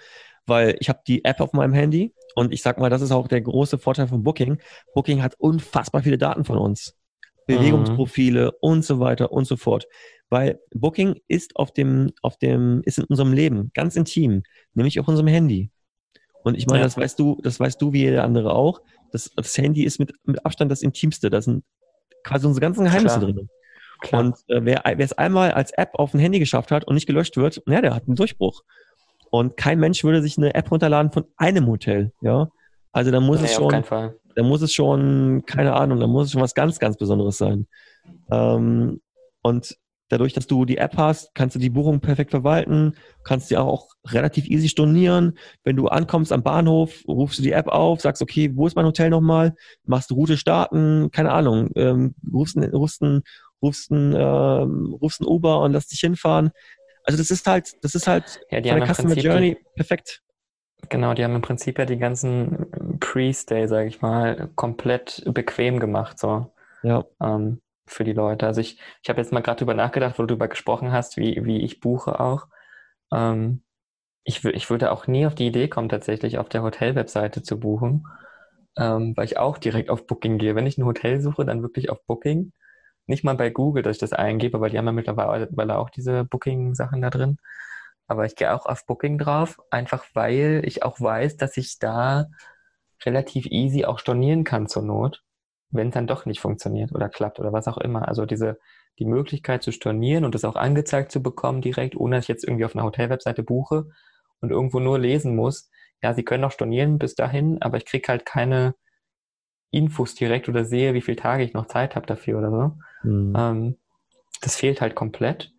[0.48, 3.28] weil ich habe die App auf meinem Handy und ich sag mal, das ist auch
[3.28, 4.58] der große Vorteil von Booking.
[4.94, 6.96] Booking hat unfassbar viele Daten von uns.
[7.46, 8.58] Bewegungsprofile mhm.
[8.60, 9.88] und so weiter und so fort.
[10.30, 14.44] Weil Booking ist auf dem, auf dem, ist in unserem Leben ganz intim,
[14.74, 15.72] nämlich auf unserem Handy.
[16.44, 16.86] Und ich meine, ja.
[16.86, 18.82] das weißt du, das weißt du wie jeder andere auch.
[19.12, 21.30] Das, das Handy ist mit, mit Abstand das Intimste.
[21.30, 21.64] Da sind
[22.24, 23.32] quasi unsere ganzen Geheimnisse Klar.
[23.32, 23.50] drin.
[24.02, 24.22] Klar.
[24.22, 27.38] Und äh, wer, es einmal als App auf ein Handy geschafft hat und nicht gelöscht
[27.38, 28.64] wird, ja, der hat einen Durchbruch.
[29.30, 32.50] Und kein Mensch würde sich eine App runterladen von einem Hotel, ja.
[32.92, 33.84] Also da muss nee, es schon,
[34.36, 37.68] da muss es schon, keine Ahnung, da muss es schon was ganz, ganz Besonderes sein.
[38.32, 39.02] Ähm,
[39.42, 39.78] und
[40.10, 43.90] dadurch, dass du die App hast, kannst du die Buchung perfekt verwalten, kannst die auch
[44.08, 45.38] relativ easy stornieren.
[45.64, 48.86] Wenn du ankommst am Bahnhof, rufst du die App auf, sagst, okay, wo ist mein
[48.86, 49.54] Hotel nochmal?
[49.86, 53.04] Machst du Route starten, keine Ahnung, ähm, rufst ein, rufst
[53.62, 56.52] rufst ein, ähm, rufst ein Uber und lass dich hinfahren.
[57.08, 60.22] Also das ist halt, das ist halt ja, die haben Customer Prinzip Journey perfekt.
[60.90, 66.20] Genau, die haben im Prinzip ja die ganzen Pre-Stay, sage ich mal, komplett bequem gemacht,
[66.20, 66.54] so.
[66.84, 67.06] Ja.
[67.22, 68.46] Ähm, für die Leute.
[68.46, 71.44] Also ich, ich habe jetzt mal gerade drüber nachgedacht, wo du darüber gesprochen hast, wie,
[71.46, 72.48] wie ich buche auch.
[73.14, 73.64] Ähm,
[74.26, 78.06] ich, ich würde auch nie auf die Idee kommen, tatsächlich auf der Hotel-Webseite zu buchen,
[78.78, 80.54] ähm, weil ich auch direkt auf Booking gehe.
[80.56, 82.52] Wenn ich ein Hotel suche, dann wirklich auf Booking.
[83.08, 86.26] Nicht mal bei Google, dass ich das eingebe, weil die haben ja mittlerweile auch diese
[86.26, 87.38] Booking-Sachen da drin.
[88.08, 92.28] Aber ich gehe auch auf Booking drauf, einfach weil ich auch weiß, dass ich da
[93.06, 95.24] relativ easy auch stornieren kann zur Not,
[95.70, 98.08] wenn es dann doch nicht funktioniert oder klappt oder was auch immer.
[98.08, 98.60] Also diese,
[99.00, 102.44] die Möglichkeit zu stornieren und das auch angezeigt zu bekommen direkt, ohne dass ich jetzt
[102.46, 103.88] irgendwie auf einer Hotelwebseite buche
[104.42, 105.70] und irgendwo nur lesen muss.
[106.02, 108.76] Ja, Sie können auch stornieren bis dahin, aber ich kriege halt keine
[109.72, 112.78] Infos direkt oder sehe, wie viele Tage ich noch Zeit habe dafür oder so.
[113.04, 113.34] Mhm.
[113.38, 113.78] Ähm,
[114.42, 115.52] das fehlt halt komplett.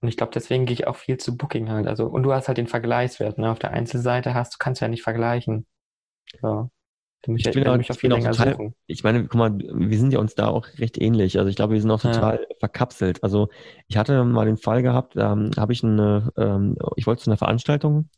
[0.00, 1.86] Und ich glaube, deswegen gehe ich auch viel zu Booking halt.
[1.86, 3.50] Also, und du hast halt den Vergleichswert, ne?
[3.50, 5.66] Auf der Einzelseite hast du, kannst du ja nicht vergleichen.
[6.42, 6.68] Ja.
[7.22, 8.74] Du musst ich, ja, mich auch viel länger total, suchen.
[8.86, 11.38] Ich meine, guck mal, wir sind ja uns da auch recht ähnlich.
[11.38, 12.56] Also ich glaube, wir sind auch total ja.
[12.58, 13.22] verkapselt.
[13.22, 13.48] Also
[13.88, 17.30] ich hatte mal den Fall gehabt, da ähm, habe ich eine, ähm, ich wollte zu
[17.30, 18.10] einer Veranstaltung,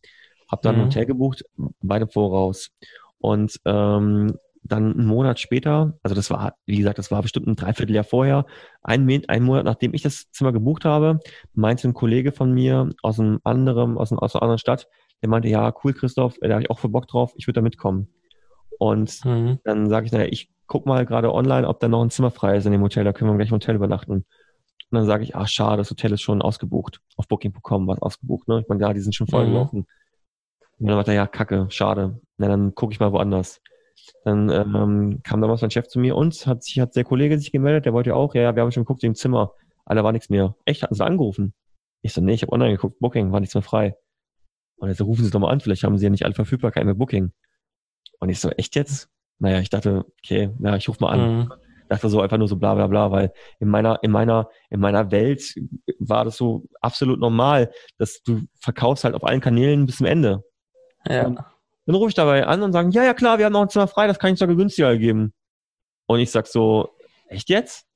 [0.51, 0.81] habe dann mhm.
[0.81, 1.45] ein Hotel gebucht,
[1.81, 2.71] beide voraus.
[3.19, 4.37] Und ähm,
[4.69, 8.47] dann einen Monat später, also das war, wie gesagt, das war bestimmt ein Dreivierteljahr vorher,
[8.83, 11.21] ein, ein Monat nachdem ich das Zimmer gebucht habe,
[11.55, 14.89] meinte ein Kollege von mir aus einem anderen, aus, einem, aus einer anderen Stadt,
[15.23, 17.63] der meinte, ja, cool, Christoph, da habe ich auch voll Bock drauf, ich würde da
[17.63, 18.09] mitkommen.
[18.79, 19.59] Und mhm.
[19.65, 22.57] dann sage ich, naja, ich guck mal gerade online, ob da noch ein Zimmer frei
[22.57, 24.13] ist in dem Hotel, da können wir gleich im Hotel übernachten.
[24.91, 27.01] Und dann sage ich, ach schade, das Hotel ist schon ausgebucht.
[27.17, 28.47] Auf Booking.com war es ausgebucht.
[28.47, 28.61] Ne?
[28.61, 29.53] Ich meine, ja, die sind schon voll mhm.
[29.53, 29.87] gelaufen.
[30.79, 32.21] Und dann sagt er, ja, kacke, schade.
[32.37, 33.61] Na, dann gucke ich mal woanders.
[34.25, 37.53] Dann ähm, kam damals mein Chef zu mir und hat sich hat der Kollege sich
[37.53, 39.53] gemeldet, der wollte ja auch, ja, ja, wir haben schon geguckt im Zimmer,
[39.85, 40.57] Alter, war nichts mehr.
[40.65, 41.55] Echt, hatten sie angerufen?
[42.03, 43.97] Ich so, nee, ich habe online geguckt, Booking, war nichts mehr frei.
[44.77, 46.85] Und jetzt so, rufen Sie doch mal an, vielleicht haben Sie ja nicht alle Verfügbarkeit
[46.85, 47.33] mit Booking.
[48.21, 49.09] Und ich so, echt jetzt?
[49.39, 51.37] Naja, ich dachte, okay, na, ich rufe mal an.
[51.37, 51.53] Mhm.
[51.89, 55.13] Dachte so einfach nur so bla bla bla, weil in meiner, in meiner, in meiner
[55.13, 55.55] Welt
[56.01, 60.43] war das so absolut normal, dass du verkaufst halt auf allen Kanälen bis zum Ende.
[61.09, 61.27] Ja.
[61.27, 61.39] Und
[61.87, 63.87] dann rufe ich dabei an und sagen, ja, ja klar, wir haben noch ein Zimmer
[63.87, 65.33] frei, das kann ich sogar günstiger geben.
[66.07, 66.91] Und ich sag so,
[67.29, 67.87] echt jetzt?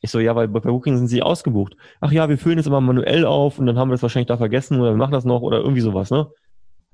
[0.00, 1.76] Ich so, ja, weil bei Booking sind sie ausgebucht.
[2.00, 4.36] Ach ja, wir füllen das immer manuell auf und dann haben wir das wahrscheinlich da
[4.36, 6.28] vergessen oder wir machen das noch oder irgendwie sowas, ne?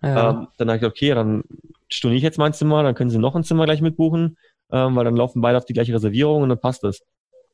[0.03, 0.31] Ja.
[0.31, 1.43] Ähm, dann habe ich okay, dann
[1.89, 4.37] storniere ich jetzt mein Zimmer, dann können sie noch ein Zimmer gleich mitbuchen,
[4.71, 7.03] ähm, weil dann laufen beide auf die gleiche Reservierung und dann passt es.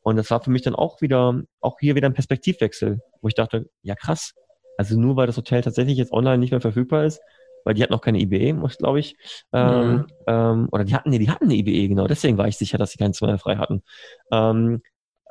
[0.03, 3.34] Und das war für mich dann auch wieder, auch hier wieder ein Perspektivwechsel, wo ich
[3.34, 4.34] dachte, ja krass,
[4.76, 7.20] also nur weil das Hotel tatsächlich jetzt online nicht mehr verfügbar ist,
[7.64, 9.16] weil die hatten noch keine IBE, glaube ich.
[9.52, 10.06] Ähm, mhm.
[10.26, 12.06] ähm, oder die hatten, nee, die hatten eine IBE, genau.
[12.06, 13.82] Deswegen war ich sicher, dass sie keinen Zimmer frei hatten.
[14.30, 14.82] Ähm,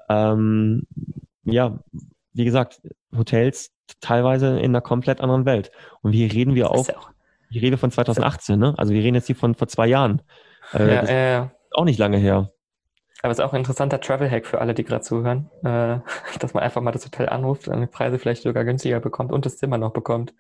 [0.10, 0.88] ähm,
[1.44, 1.80] ja,
[2.34, 2.82] wie gesagt,
[3.16, 3.72] Hotels
[4.02, 5.72] teilweise in einer komplett anderen Welt.
[6.02, 7.12] Und hier reden wir auch, auch
[7.50, 8.74] ich rede von 2018, ne?
[8.78, 10.22] Also wir reden jetzt hier von vor zwei Jahren.
[10.74, 11.52] Äh, ja, ja, ja.
[11.72, 12.52] Auch nicht lange her.
[13.22, 16.00] Aber es ist auch ein interessanter Travel-Hack für alle, die gerade zuhören, äh,
[16.40, 19.46] dass man einfach mal das Hotel anruft, dann die Preise vielleicht sogar günstiger bekommt und
[19.46, 20.34] das Zimmer noch bekommt,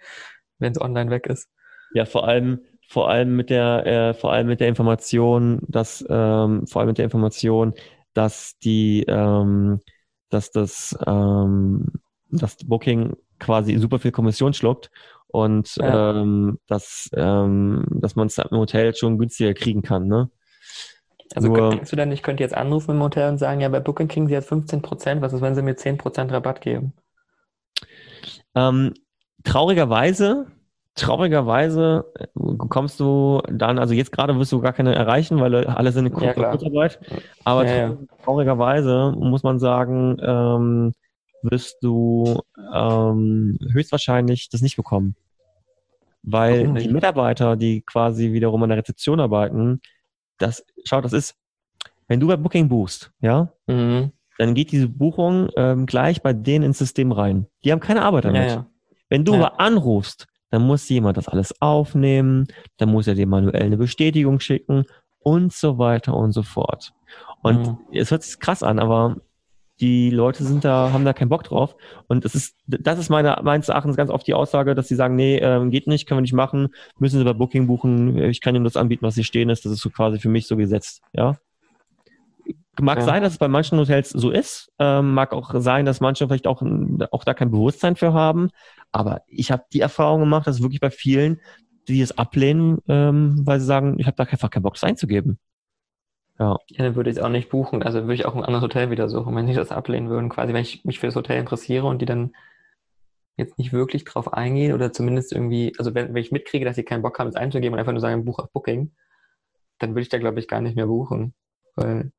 [0.59, 1.49] wenn es online weg ist.
[1.93, 6.67] Ja, vor allem, vor allem mit der, äh, vor allem mit der Information, dass, ähm,
[6.67, 7.73] vor allem mit der Information,
[8.13, 9.79] dass die, ähm,
[10.29, 11.87] dass das, ähm,
[12.29, 14.89] dass Booking quasi super viel Kommission schluckt
[15.27, 16.21] und ja.
[16.21, 20.29] ähm, dass, ähm, dass man es im Hotel schon günstiger kriegen kann, ne?
[21.35, 23.79] Also Nur, denkst du dann, ich könnte jetzt anrufen im Hotel und sagen, ja, bei
[23.79, 26.93] Booking kriegen sie jetzt 15 Prozent, was ist, wenn sie mir 10 Prozent Rabatt geben?
[28.53, 28.93] Ähm,
[29.43, 30.47] traurigerweise
[30.95, 32.27] traurigerweise äh,
[32.69, 36.19] kommst du dann, also jetzt gerade wirst du gar keine erreichen, weil alle sind in
[36.19, 36.99] ja, Kurzarbeit.
[37.43, 37.97] Aber ja, ja.
[38.23, 40.93] traurigerweise muss man sagen, ähm,
[41.41, 42.41] wirst du
[42.73, 45.15] ähm, höchstwahrscheinlich das nicht bekommen.
[46.21, 46.85] Weil nicht?
[46.85, 49.81] die Mitarbeiter, die quasi wiederum an der Rezeption arbeiten,
[50.37, 51.35] das, schau, das ist,
[52.07, 54.11] wenn du bei Booking buchst, ja, mhm.
[54.37, 57.47] dann geht diese Buchung ähm, gleich bei denen ins System rein.
[57.63, 58.63] Die haben keine Arbeit damit.
[59.09, 62.45] Wenn du aber anrufst, dann muss jemand das alles aufnehmen,
[62.77, 64.83] dann muss er dir manuell eine Bestätigung schicken
[65.17, 66.93] und so weiter und so fort.
[67.41, 67.77] Und mhm.
[67.91, 69.17] es hört sich krass an, aber
[69.79, 71.75] die Leute sind da, haben da keinen Bock drauf.
[72.07, 75.15] Und das ist, das ist meine, meines Erachtens ganz oft die Aussage, dass sie sagen,
[75.15, 78.53] nee, äh, geht nicht, können wir nicht machen, müssen sie bei Booking buchen, ich kann
[78.53, 81.01] ihnen das anbieten, was sie stehen ist, das ist so quasi für mich so gesetzt,
[81.13, 81.35] ja.
[82.79, 83.05] Mag ja.
[83.05, 84.71] sein, dass es bei manchen Hotels so ist.
[84.77, 86.61] Ähm, mag auch sein, dass manche vielleicht auch,
[87.11, 88.49] auch da kein Bewusstsein für haben.
[88.93, 91.41] Aber ich habe die Erfahrung gemacht, dass wirklich bei vielen,
[91.87, 95.39] die es ablehnen, ähm, weil sie sagen, ich habe da einfach keinen Bock, das einzugeben.
[96.39, 96.57] Ja.
[96.67, 97.83] ja, dann würde ich es auch nicht buchen.
[97.83, 100.29] Also würde ich auch ein anderes Hotel wieder suchen, wenn sie das ablehnen würden.
[100.29, 102.33] Quasi, wenn ich mich für das Hotel interessiere und die dann
[103.35, 106.83] jetzt nicht wirklich drauf eingehen oder zumindest irgendwie, also wenn, wenn ich mitkriege, dass sie
[106.83, 108.91] keinen Bock haben, es einzugeben und einfach nur sagen, Buch auf Booking,
[109.79, 111.33] dann würde ich da, glaube ich, gar nicht mehr buchen.
[111.75, 112.11] Weil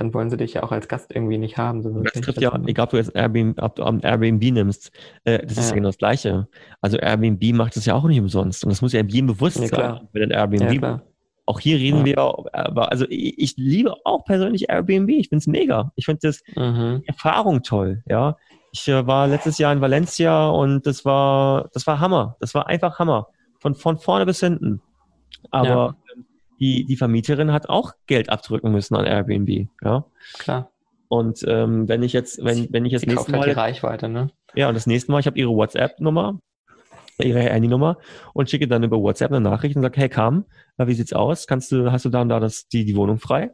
[0.00, 1.82] dann wollen sie dich ja auch als Gast irgendwie nicht haben.
[1.82, 4.90] So das trifft ja, egal ob du jetzt Airbnb, ob du Airbnb nimmst,
[5.24, 5.74] äh, das ist ja.
[5.74, 6.48] genau das Gleiche.
[6.80, 8.64] Also Airbnb macht das ja auch nicht umsonst.
[8.64, 11.02] Und das muss ja jedem bewusst ja, sein, wenn ein Airbnb ja,
[11.44, 12.04] auch hier reden ja.
[12.06, 15.10] wir, aber also ich, ich, liebe auch persönlich Airbnb.
[15.10, 15.92] Ich finde es mega.
[15.96, 17.02] Ich finde das mhm.
[17.06, 18.02] Erfahrung toll.
[18.08, 18.36] Ja,
[18.72, 22.36] ich äh, war letztes Jahr in Valencia und das war, das war Hammer.
[22.40, 23.28] Das war einfach Hammer.
[23.58, 24.80] Von, von vorne bis hinten.
[25.50, 25.94] Aber ja.
[26.60, 29.68] Die, die Vermieterin hat auch Geld abdrücken müssen an Airbnb.
[29.82, 30.04] Ja,
[30.34, 30.70] klar.
[31.08, 33.48] Und ähm, wenn ich jetzt, wenn, wenn ich jetzt nächstes halt Mal.
[33.48, 34.30] die Reichweite, ne?
[34.54, 36.38] Ja, und das nächste Mal, ich habe ihre WhatsApp-Nummer,
[37.18, 37.98] ihre Handynummer
[38.32, 40.44] und schicke dann über WhatsApp eine Nachricht und sage, hey Kam,
[40.78, 41.46] wie sieht's aus?
[41.46, 43.50] Kannst du, hast du da und da das, die, die Wohnung frei?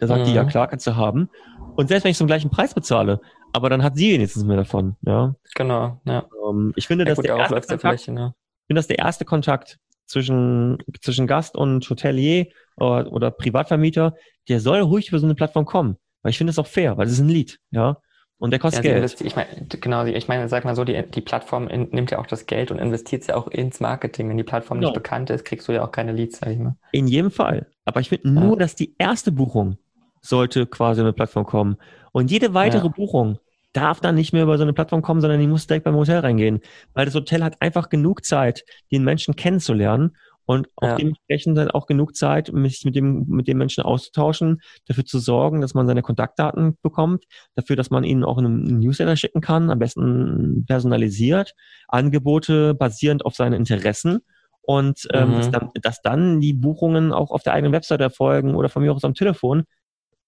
[0.00, 0.24] Da sagt mhm.
[0.26, 0.48] die, ja mhm.
[0.48, 1.28] klar, kannst du haben.
[1.76, 3.20] Und selbst wenn ich zum gleichen Preis bezahle,
[3.52, 4.96] aber dann hat sie wenigstens mehr davon.
[5.02, 5.34] Ja.
[5.54, 6.26] Genau, ja.
[6.48, 8.34] Ähm, ich finde, ja, dass gut, der erste Kontakt, Fläche, ne?
[8.62, 9.78] ich finde, dass der erste Kontakt
[10.12, 12.46] zwischen, zwischen Gast und Hotelier
[12.76, 14.14] oder, oder Privatvermieter,
[14.48, 15.96] der soll ruhig über so eine Plattform kommen.
[16.22, 17.96] Weil ich finde es auch fair, weil es ist ein Lied, ja.
[18.38, 19.20] Und der kostet ja, Geld.
[19.20, 22.26] Ich meine, genau, ich meine, sag mal so, die, die Plattform in, nimmt ja auch
[22.26, 24.28] das Geld und investiert ja auch ins Marketing.
[24.28, 24.88] Wenn die Plattform genau.
[24.88, 26.74] nicht bekannt ist, kriegst du ja auch keine Leads, sag ich mal.
[26.90, 27.68] In jedem Fall.
[27.84, 28.34] Aber ich finde ja.
[28.34, 29.78] nur, dass die erste Buchung
[30.20, 31.76] sollte quasi über eine Plattform kommen.
[32.10, 32.92] Und jede weitere ja.
[32.92, 33.38] Buchung
[33.72, 36.18] darf dann nicht mehr über so eine Plattform kommen, sondern die muss direkt beim Hotel
[36.18, 36.60] reingehen.
[36.94, 40.96] Weil das Hotel hat einfach genug Zeit, den Menschen kennenzulernen und auch ja.
[40.96, 45.60] dementsprechend dann auch genug Zeit, sich mit dem, mit dem Menschen auszutauschen, dafür zu sorgen,
[45.60, 49.78] dass man seine Kontaktdaten bekommt, dafür, dass man ihnen auch einen Newsletter schicken kann, am
[49.78, 51.54] besten personalisiert,
[51.88, 54.18] Angebote basierend auf seine Interessen
[54.62, 55.34] und ähm, mhm.
[55.34, 58.92] dass, dann, dass dann die Buchungen auch auf der eigenen Website erfolgen oder von mir
[58.92, 59.64] aus am Telefon.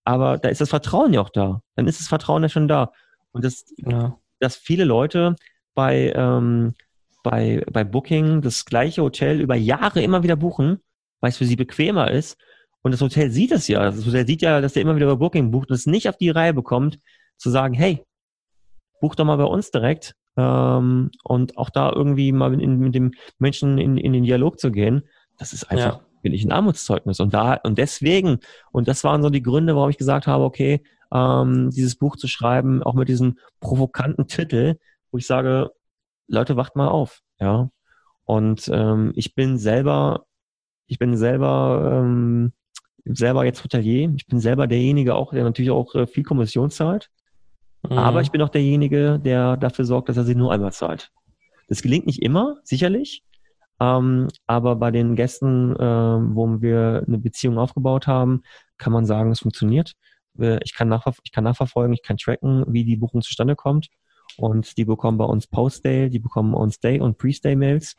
[0.05, 1.61] Aber da ist das Vertrauen ja auch da.
[1.76, 2.92] Dann ist das Vertrauen ja schon da.
[3.35, 4.16] Und das, ja.
[4.39, 5.37] dass viele Leute
[5.74, 6.74] bei, ähm,
[7.22, 10.80] bei, bei Booking das gleiche Hotel über Jahre immer wieder buchen,
[11.20, 12.39] weil es für sie bequemer ist.
[12.82, 13.85] Und das Hotel sieht es ja.
[13.85, 16.16] Das Hotel sieht ja, dass der immer wieder über Booking bucht und es nicht auf
[16.16, 16.99] die Reihe bekommt,
[17.37, 18.05] zu sagen, hey,
[19.01, 23.12] buch doch mal bei uns direkt ähm, und auch da irgendwie mal in, mit dem
[23.39, 25.09] Menschen in, in den Dialog zu gehen.
[25.39, 26.07] Das ist einfach, ja.
[26.25, 27.20] Finde ich, ein Armutszeugnis.
[27.20, 28.39] Und da, und deswegen,
[28.72, 32.29] und das waren so die Gründe, warum ich gesagt habe, okay, ähm, dieses Buch zu
[32.29, 34.77] schreiben, auch mit diesem provokanten Titel,
[35.12, 35.70] wo ich sage,
[36.27, 37.68] Leute, wacht mal auf, ja.
[38.25, 40.25] Und ähm, ich bin selber,
[40.87, 42.55] ich bin selber, ähm,
[43.05, 44.11] selber jetzt Hotelier.
[44.16, 47.11] Ich bin selber derjenige auch, der natürlich auch äh, viel Kommission zahlt.
[47.83, 47.99] Mhm.
[47.99, 51.12] Aber ich bin auch derjenige, der dafür sorgt, dass er sie nur einmal zahlt.
[51.68, 53.22] Das gelingt nicht immer, sicherlich.
[53.85, 55.78] Ähm, aber bei den Gästen, äh,
[56.35, 58.43] wo wir eine Beziehung aufgebaut haben,
[58.78, 59.95] kann man sagen, es funktioniert.
[60.64, 63.89] Ich kann, nachver ich kann nachverfolgen, ich kann tracken, wie die Buchung zustande kommt.
[64.37, 67.95] Und die bekommen bei uns Post-Day, die bekommen bei uns Day- und Pre-Stay-Mails.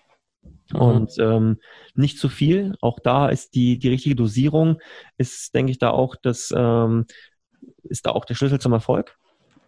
[0.71, 0.79] Mhm.
[0.79, 1.59] Und ähm,
[1.93, 2.75] nicht zu viel.
[2.81, 4.79] Auch da ist die, die richtige Dosierung,
[5.17, 7.05] ist, denke ich, da auch das, ähm,
[7.83, 9.17] ist da auch der Schlüssel zum Erfolg.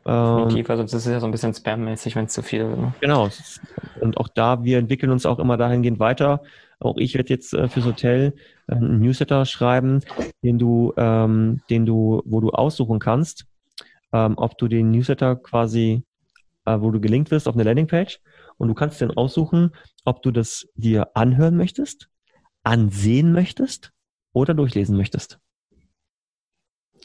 [0.08, 2.80] Definitiv, also das ist ja so ein bisschen spammäßig, wenn es zu viel wird.
[2.80, 2.94] Ne?
[3.02, 3.30] Genau.
[4.00, 6.42] Und auch da, wir entwickeln uns auch immer dahingehend weiter.
[6.80, 8.34] Auch ich werde jetzt äh, fürs Hotel
[8.68, 10.02] äh, einen Newsletter schreiben,
[10.44, 13.46] den du, ähm, den du, wo du aussuchen kannst,
[14.14, 16.04] ähm, ob du den Newsletter quasi
[16.68, 18.20] äh, wo du gelinkt wirst auf eine Landingpage
[18.58, 19.72] und du kannst dann aussuchen,
[20.04, 22.10] ob du das dir anhören möchtest,
[22.64, 23.94] ansehen möchtest
[24.34, 25.40] oder durchlesen möchtest.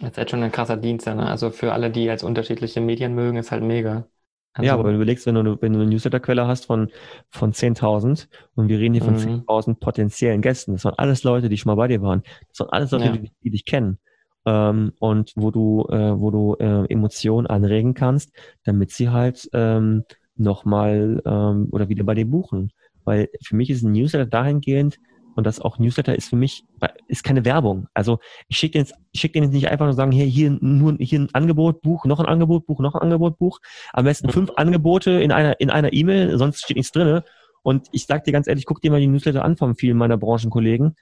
[0.00, 1.26] Das ist halt schon ein krasser Dienst, ne?
[1.26, 4.06] Also für alle, die als unterschiedliche Medien mögen, ist halt mega.
[4.54, 6.90] Also, ja, aber wenn du überlegst, wenn du, wenn du eine Newsletterquelle hast von,
[7.30, 9.44] von 10.000 und wir reden hier von mhm.
[9.46, 12.22] 10.000 potenziellen Gästen, das waren alles Leute, die schon mal bei dir waren.
[12.48, 13.12] Das waren alles Leute, ja.
[13.12, 13.98] die, die dich kennen
[14.46, 18.32] ähm, und wo du, äh, wo du äh, Emotionen anregen kannst,
[18.64, 20.04] damit sie halt ähm,
[20.36, 22.72] nochmal ähm, oder wieder bei dir buchen.
[23.04, 24.98] Weil für mich ist ein Newsletter dahingehend,
[25.34, 26.64] und das auch Newsletter ist für mich,
[27.08, 27.88] ist keine Werbung.
[27.94, 28.18] Also
[28.48, 31.20] ich schicke den, ich schick den jetzt nicht einfach nur sagen, hier, hier nur hier
[31.20, 33.60] ein Angebot, Buch, noch ein Angebot, Buch, noch ein Angebot, Buch.
[33.92, 37.24] Am besten fünf Angebote in einer, in einer E-Mail, sonst steht nichts drinne.
[37.62, 40.16] Und ich sag dir ganz ehrlich, guck dir mal die Newsletter an von vielen meiner
[40.16, 40.96] Branchenkollegen.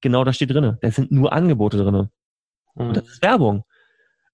[0.00, 0.78] Genau da steht drinne.
[0.80, 2.10] Da sind nur Angebote drinne.
[2.74, 2.88] Mhm.
[2.88, 3.64] Und das ist Werbung.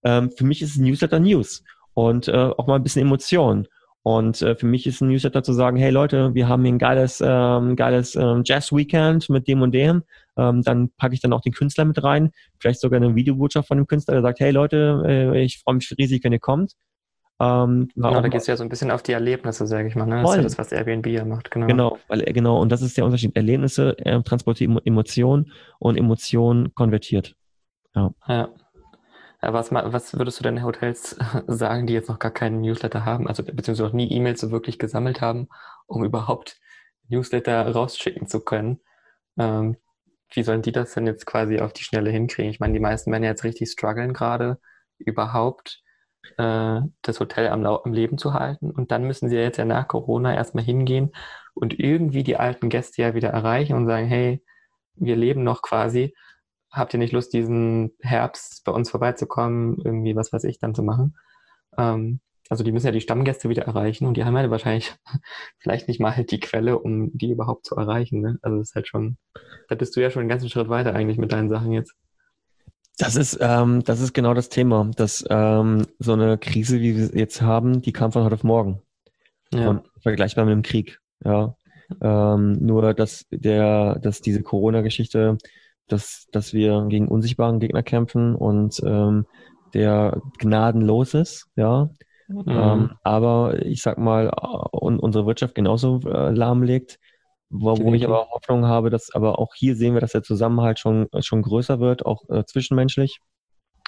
[0.04, 1.64] Ähm, für mich ist Newsletter News
[1.94, 3.66] und äh, auch mal ein bisschen Emotion.
[4.04, 6.78] Und äh, für mich ist ein Newsletter zu sagen, hey Leute, wir haben hier ein
[6.78, 10.02] geiles, ähm, geiles ähm, Jazz-Weekend mit dem und dem.
[10.36, 12.30] Ähm, dann packe ich dann auch den Künstler mit rein,
[12.60, 15.90] vielleicht sogar eine Videobotschaft von dem Künstler, der sagt, hey Leute, äh, ich freue mich
[15.96, 16.74] riesig, wenn ihr kommt.
[17.40, 20.04] Ähm, genau, da geht es ja so ein bisschen auf die Erlebnisse, sage ich mal.
[20.04, 20.20] Ne?
[20.20, 21.66] Das ist ja das, was Airbnb ja macht, genau.
[21.66, 23.34] Genau, weil, äh, genau, und das ist der Unterschied.
[23.34, 27.34] Erlebnisse äh, transportieren Emotionen und Emotionen konvertiert.
[27.94, 28.10] Ja.
[28.28, 28.48] ja.
[29.52, 31.16] Was, was würdest du denn Hotels
[31.46, 34.78] sagen, die jetzt noch gar keinen Newsletter haben, also beziehungsweise noch nie E-Mails so wirklich
[34.78, 35.48] gesammelt haben,
[35.86, 36.60] um überhaupt
[37.08, 38.80] Newsletter rausschicken zu können?
[39.38, 39.76] Ähm,
[40.32, 42.50] wie sollen die das denn jetzt quasi auf die Schnelle hinkriegen?
[42.50, 44.58] Ich meine, die meisten werden jetzt richtig strugglen gerade,
[44.98, 45.82] überhaupt
[46.38, 48.70] äh, das Hotel am, am, Leben zu halten.
[48.70, 51.12] Und dann müssen sie jetzt ja nach Corona erstmal hingehen
[51.54, 54.42] und irgendwie die alten Gäste ja wieder erreichen und sagen, hey,
[54.94, 56.14] wir leben noch quasi.
[56.74, 60.82] Habt ihr nicht Lust, diesen Herbst bei uns vorbeizukommen, irgendwie was weiß ich dann zu
[60.82, 61.16] machen?
[61.78, 62.20] Ähm,
[62.50, 64.94] also die müssen ja die Stammgäste wieder erreichen und die haben ja wahrscheinlich
[65.58, 68.20] vielleicht nicht mal halt die Quelle, um die überhaupt zu erreichen.
[68.20, 68.38] Ne?
[68.42, 69.16] Also das ist halt schon,
[69.68, 71.94] da bist du ja schon einen ganzen Schritt weiter eigentlich mit deinen Sachen jetzt.
[72.98, 77.18] Das ist, ähm, das ist genau das Thema, dass ähm, so eine Krise, wie wir
[77.18, 78.82] jetzt haben, die kam von heute auf morgen.
[79.52, 79.68] Ja.
[79.68, 81.00] Und vergleichbar mit einem Krieg.
[81.24, 81.56] Ja.
[82.00, 85.38] Ähm, nur, dass der, dass diese Corona-Geschichte,
[85.88, 89.26] dass, dass wir gegen unsichtbaren Gegner kämpfen und ähm,
[89.74, 91.90] der gnadenlos ist, ja.
[92.28, 92.44] Mhm.
[92.46, 94.30] Ähm, aber ich sag mal,
[94.72, 96.98] und unsere Wirtschaft genauso äh, lahmlegt,
[97.50, 100.78] wo, wo ich aber Hoffnung habe, dass aber auch hier sehen wir, dass der Zusammenhalt
[100.78, 103.18] schon, schon größer wird, auch äh, zwischenmenschlich.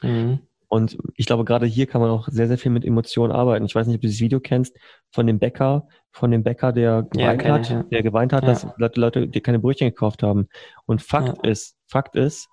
[0.03, 0.41] Mhm.
[0.69, 3.65] Und ich glaube, gerade hier kann man auch sehr, sehr viel mit Emotionen arbeiten.
[3.65, 4.77] Ich weiß nicht, ob du dieses Video kennst
[5.11, 7.83] von dem Bäcker, von dem Bäcker, der geweint ja, hat, ich, ja.
[7.85, 8.51] der geweint hat, ja.
[8.51, 10.49] dass Leute, die keine Brötchen gekauft haben.
[10.85, 12.49] Und Fakt ist, Fakt ist,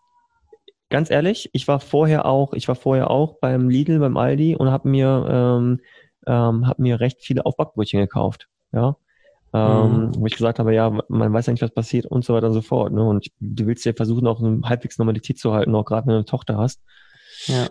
[0.89, 4.69] ganz ehrlich, ich war vorher auch, ich war vorher auch beim Lidl, beim Aldi und
[4.69, 5.79] habe mir, ähm,
[6.27, 8.47] ähm, hab mir recht viele Aufbackbrötchen gekauft.
[8.71, 8.95] Ja.
[9.53, 10.15] Ähm, mhm.
[10.15, 12.53] Wo ich gesagt habe, ja, man weiß ja nicht, was passiert und so weiter und
[12.53, 12.93] so fort.
[12.93, 13.03] Ne?
[13.03, 16.17] Und du willst ja versuchen, auch eine halbwegs Normalität zu halten, auch gerade wenn du
[16.17, 16.83] eine Tochter hast.
[17.47, 17.69] Ja.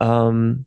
[0.00, 0.66] Ähm,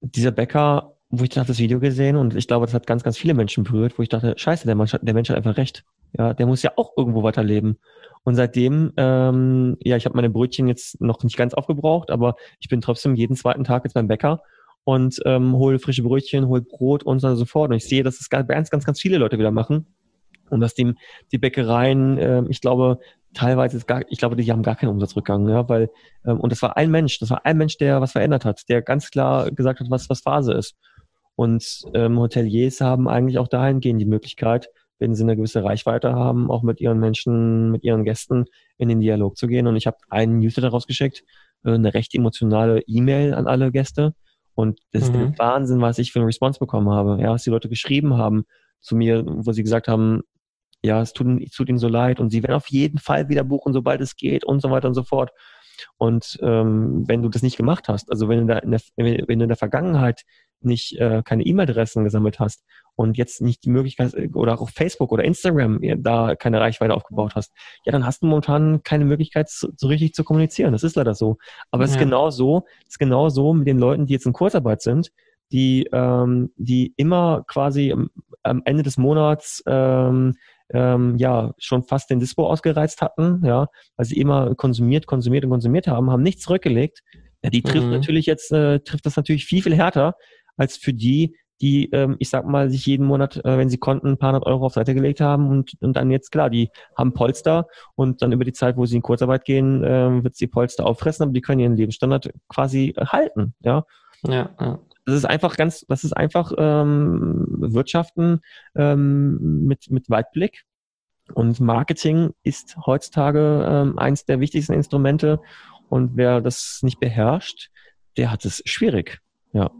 [0.00, 3.16] dieser Bäcker, wo ich dachte, das Video gesehen und ich glaube, das hat ganz, ganz
[3.16, 5.84] viele Menschen berührt, wo ich dachte, scheiße, der Mensch, der Mensch hat einfach recht.
[6.12, 7.78] Ja, der muss ja auch irgendwo weiterleben.
[8.24, 12.68] Und seitdem, ähm, ja, ich habe meine Brötchen jetzt noch nicht ganz aufgebraucht, aber ich
[12.68, 14.42] bin trotzdem jeden zweiten Tag jetzt beim Bäcker
[14.84, 17.70] und ähm, hole frische Brötchen, hole Brot und so, und so fort.
[17.70, 19.86] Und ich sehe, dass es das ganz, ganz, ganz viele Leute wieder machen.
[20.48, 20.94] Und dass die,
[21.32, 22.98] die Bäckereien, äh, ich glaube,
[23.34, 25.90] teilweise ist gar, ich glaube, die haben gar keinen Umsatzrückgang, ja, weil,
[26.24, 28.82] ähm, und das war ein Mensch, das war ein Mensch, der was verändert hat, der
[28.82, 30.76] ganz klar gesagt hat, was, was Phase ist.
[31.34, 36.50] Und ähm, Hoteliers haben eigentlich auch dahingehend die Möglichkeit, wenn sie eine gewisse Reichweite haben,
[36.50, 38.46] auch mit ihren Menschen, mit ihren Gästen
[38.78, 39.66] in den Dialog zu gehen.
[39.66, 41.22] Und ich habe einen Newsletter rausgeschickt,
[41.64, 44.14] äh, eine recht emotionale E-Mail an alle Gäste.
[44.54, 45.32] Und das mhm.
[45.32, 47.20] ist Wahnsinn, was ich für eine Response bekommen habe.
[47.20, 48.44] Ja, was die Leute geschrieben haben
[48.80, 50.22] zu mir, wo sie gesagt haben,
[50.82, 53.44] ja, es tut, es tut ihnen so leid und sie werden auf jeden Fall wieder
[53.44, 55.30] buchen, sobald es geht und so weiter und so fort.
[55.98, 59.38] Und ähm, wenn du das nicht gemacht hast, also wenn du, da in der, wenn
[59.38, 60.22] du in der Vergangenheit
[60.60, 65.12] nicht äh, keine E-Mail-Adressen gesammelt hast und jetzt nicht die Möglichkeit oder auch auf Facebook
[65.12, 67.52] oder Instagram da keine Reichweite aufgebaut hast,
[67.84, 70.72] ja, dann hast du momentan keine Möglichkeit, so, so richtig zu kommunizieren.
[70.72, 71.36] Das ist leider so.
[71.70, 71.86] Aber ja.
[71.86, 74.82] es ist genau so, es ist genau so mit den Leuten, die jetzt in Kurzarbeit
[74.82, 75.10] sind,
[75.52, 78.10] die, ähm, die immer quasi am,
[78.42, 80.34] am Ende des Monats ähm,
[80.72, 85.50] ähm, ja schon fast den Dispo ausgereizt hatten, ja, weil sie immer konsumiert, konsumiert und
[85.50, 87.02] konsumiert haben, haben nichts zurückgelegt.
[87.44, 87.92] Ja, die trifft mhm.
[87.92, 90.14] natürlich jetzt, äh, trifft das natürlich viel, viel härter,
[90.56, 94.08] als für die, die, ähm, ich sag mal, sich jeden Monat, äh, wenn sie konnten,
[94.08, 97.14] ein paar hundert Euro auf Seite gelegt haben und, und dann jetzt, klar, die haben
[97.14, 100.84] Polster und dann über die Zeit, wo sie in Kurzarbeit gehen, äh, wird sie Polster
[100.84, 103.84] auffressen, aber die können ihren Lebensstandard quasi halten, ja.
[104.26, 104.78] Ja, ja.
[105.06, 108.40] Das ist einfach ganz, das ist einfach ähm, Wirtschaften
[108.74, 110.64] ähm, mit, mit Weitblick.
[111.32, 115.40] Und Marketing ist heutzutage ähm, eins der wichtigsten Instrumente.
[115.88, 117.70] Und wer das nicht beherrscht,
[118.16, 119.20] der hat es schwierig.
[119.52, 119.70] Ja.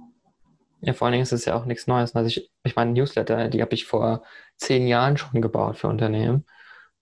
[0.81, 2.15] Ja, vor allen Dingen ist es ja auch nichts Neues.
[2.15, 4.23] Also ich, ich meine, Newsletter, die habe ich vor
[4.57, 6.45] zehn Jahren schon gebaut für Unternehmen.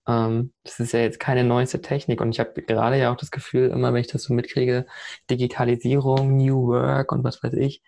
[0.07, 3.31] Ähm, das ist ja jetzt keine neueste Technik und ich habe gerade ja auch das
[3.31, 4.85] Gefühl, immer wenn ich das so mitkriege,
[5.29, 7.83] Digitalisierung, New Work und was weiß ich,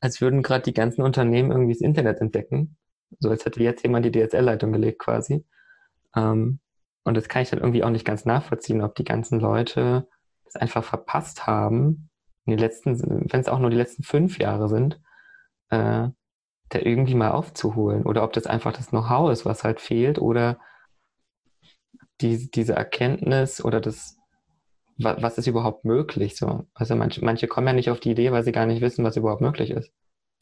[0.00, 2.76] als würden gerade die ganzen Unternehmen irgendwie das Internet entdecken.
[3.18, 5.44] So als hätte jetzt jemand die DSL-Leitung gelegt quasi.
[6.16, 6.60] Ähm,
[7.04, 10.08] und das kann ich dann irgendwie auch nicht ganz nachvollziehen, ob die ganzen Leute
[10.44, 12.10] das einfach verpasst haben,
[12.46, 12.98] in den letzten,
[13.32, 15.00] wenn es auch nur die letzten fünf Jahre sind,
[15.70, 16.08] äh,
[16.68, 20.58] da irgendwie mal aufzuholen oder ob das einfach das Know-how ist, was halt fehlt oder
[22.20, 24.16] die, diese Erkenntnis oder das,
[24.98, 26.66] was, was ist überhaupt möglich so.
[26.74, 29.16] Also manche, manche kommen ja nicht auf die Idee, weil sie gar nicht wissen, was
[29.16, 29.90] überhaupt möglich ist.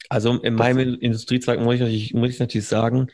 [0.09, 3.07] Also in das, meinem Industriezweig muss ich natürlich, muss ich natürlich sagen,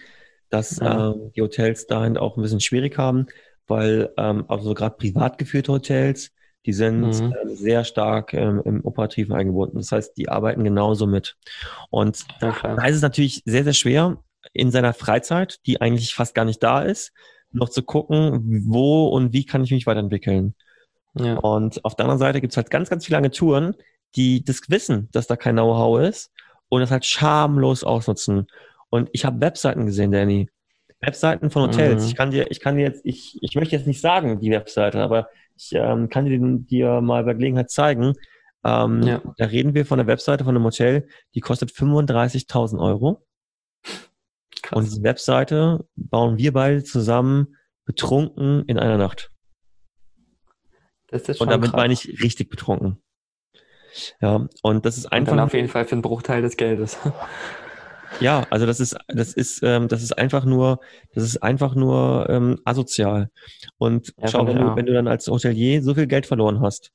[0.50, 1.12] dass ja.
[1.12, 3.28] ähm, die Hotels dahin auch ein bisschen schwierig haben,
[3.68, 6.32] weil ähm, also gerade privat geführte Hotels,
[6.66, 7.34] die sind mhm.
[7.34, 9.78] äh, sehr stark ähm, im Operativen eingebunden.
[9.78, 11.38] Das heißt, die arbeiten genauso mit.
[11.90, 14.18] Und ja, da ist es natürlich sehr, sehr schwer,
[14.54, 17.14] in seiner Freizeit, die eigentlich fast gar nicht da ist,
[17.52, 20.56] noch zu gucken, wo und wie kann ich mich weiterentwickeln.
[21.18, 21.38] Ja.
[21.38, 23.76] Und auf der anderen Seite gibt es halt ganz, ganz viele Agenturen,
[24.16, 26.32] die das wissen, dass da kein Know-how ist
[26.70, 28.48] und das halt schamlos ausnutzen.
[28.90, 30.50] Und ich habe Webseiten gesehen, Danny.
[31.02, 32.04] Webseiten von Hotels.
[32.04, 32.10] Mhm.
[32.10, 35.02] Ich kann dir, ich kann dir jetzt, ich, ich möchte jetzt nicht sagen, die Webseite,
[35.02, 38.14] aber ich ähm, kann dir, dir mal bei Gelegenheit zeigen.
[38.64, 39.22] Ähm, ja.
[39.38, 43.26] Da reden wir von der Webseite von einem Hotel, die kostet 35.000 Euro.
[44.62, 44.78] Krass.
[44.78, 49.32] Und diese Webseite bauen wir beide zusammen betrunken in einer Nacht.
[51.08, 51.78] Das ist schon und damit krass.
[51.78, 53.02] meine ich richtig betrunken.
[54.20, 55.32] Ja, und das ist einfach.
[55.32, 56.98] Und dann auf jeden Fall für einen Bruchteil des Geldes.
[58.20, 60.80] Ja, also das ist, das ist, ähm, das ist einfach nur,
[61.14, 63.30] das ist einfach nur ähm, asozial.
[63.78, 66.92] Und ja, schau, wenn du, wenn du dann als Hotelier so viel Geld verloren hast,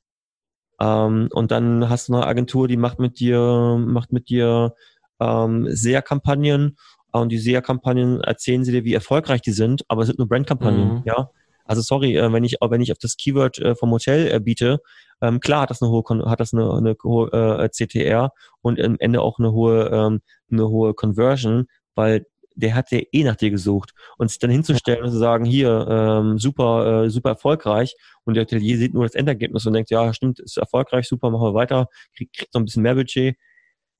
[0.80, 4.74] ähm, und dann hast du eine Agentur, die macht mit dir, macht mit dir
[5.20, 6.76] ähm, SEA-Kampagnen
[7.12, 10.94] und die SEA-Kampagnen erzählen sie dir, wie erfolgreich die sind, aber es sind nur Brand-Kampagnen,
[10.94, 11.02] mhm.
[11.04, 11.30] ja.
[11.66, 14.80] Also sorry, äh, wenn ich, wenn ich auf das Keyword äh, vom Hotel äh, biete,
[15.20, 18.96] ähm, klar hat das eine hohe, hat das eine, eine hohe äh, CTR und am
[18.98, 20.20] Ende auch eine hohe, ähm,
[20.53, 23.92] eine hohe Conversion, weil der hat ja eh nach dir gesucht.
[24.18, 27.94] Und sich dann hinzustellen und zu sagen, hier, ähm, super, äh, super erfolgreich
[28.24, 31.42] und der Hotelier sieht nur das Endergebnis und denkt, ja, stimmt, ist erfolgreich, super, machen
[31.42, 33.36] wir weiter, kriegt, kriegt noch ein bisschen mehr Budget.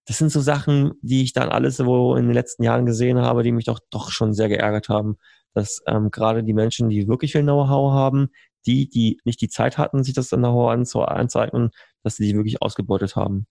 [0.07, 3.43] Das sind so Sachen, die ich dann alles so in den letzten Jahren gesehen habe,
[3.43, 5.17] die mich doch, doch schon sehr geärgert haben
[5.55, 8.29] dass ähm, gerade die Menschen, die wirklich viel Know-how haben,
[8.67, 11.71] die, die nicht die Zeit hatten, sich das Know-how anzueignen,
[12.03, 13.47] dass sie die wirklich ausgebeutet haben.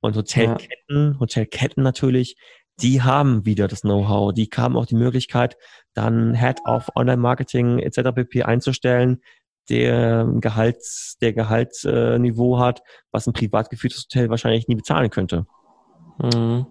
[0.00, 1.20] Und Hotelketten, ja.
[1.20, 2.36] Hotelketten natürlich,
[2.80, 5.56] die haben wieder das Know-how, die haben auch die Möglichkeit,
[5.94, 8.10] dann Head of Online-Marketing etc.
[8.14, 8.42] pp.
[8.42, 9.22] einzustellen,
[9.68, 15.46] der Gehalts, der Gehaltsniveau äh, hat, was ein privat geführtes Hotel wahrscheinlich nie bezahlen könnte.
[16.18, 16.66] Mhm.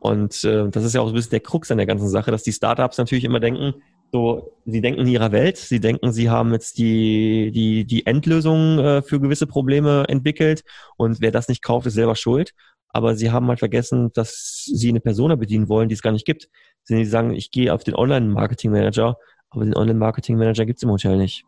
[0.00, 2.42] Und äh, das ist ja auch ein bisschen der Krux an der ganzen Sache, dass
[2.42, 3.74] die Startups natürlich immer denken,
[4.14, 8.78] so, sie denken in ihrer Welt, sie denken, sie haben jetzt die, die, die Endlösung
[8.78, 10.62] äh, für gewisse Probleme entwickelt
[10.96, 12.52] und wer das nicht kauft, ist selber schuld.
[12.90, 16.26] Aber sie haben halt vergessen, dass sie eine Persona bedienen wollen, die es gar nicht
[16.26, 16.48] gibt.
[16.84, 19.16] Sie sagen, ich gehe auf den Online-Marketing-Manager,
[19.50, 21.44] aber den Online-Marketing-Manager gibt es im Hotel nicht.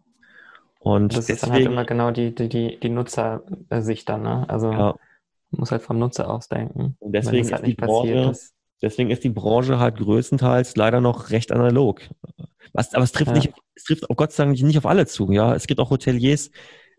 [0.81, 4.45] Und das deswegen, ist dann halt immer genau die, die, die, die Nutzersicht dann, ne?
[4.49, 4.97] Also ja.
[5.53, 6.97] man muss halt vom Nutzer ausdenken.
[6.99, 8.33] Und deswegen halt ist die Branche,
[8.83, 12.03] deswegen ist die Branche halt größtenteils leider noch recht analog.
[12.73, 13.37] Was, aber es trifft ja.
[13.37, 15.31] nicht, es trifft auch Gott sei Dank nicht auf alle zu.
[15.33, 16.51] Ja, es gibt auch Hoteliers,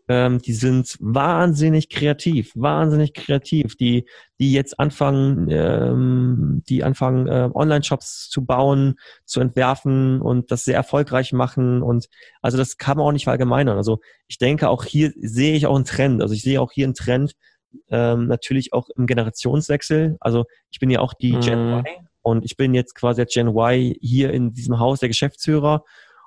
[0.10, 4.06] ähm, die sind wahnsinnig kreativ, wahnsinnig kreativ, die,
[4.40, 10.76] die jetzt anfangen, ähm, die anfangen, äh, Online-Shops zu bauen, zu entwerfen und das sehr
[10.76, 11.82] erfolgreich machen.
[11.82, 12.08] Und
[12.42, 13.76] also das kann man auch nicht verallgemeinern.
[13.78, 16.22] Also ich denke, auch hier sehe ich auch einen Trend.
[16.22, 17.34] Also ich sehe auch hier einen Trend,
[17.90, 20.18] ähm, natürlich auch im Generationswechsel.
[20.20, 21.42] Also ich bin ja auch die mhm.
[21.42, 21.86] Gen Y
[22.22, 25.84] und ich bin jetzt quasi als Gen Y hier in diesem Haus der Geschäftsführer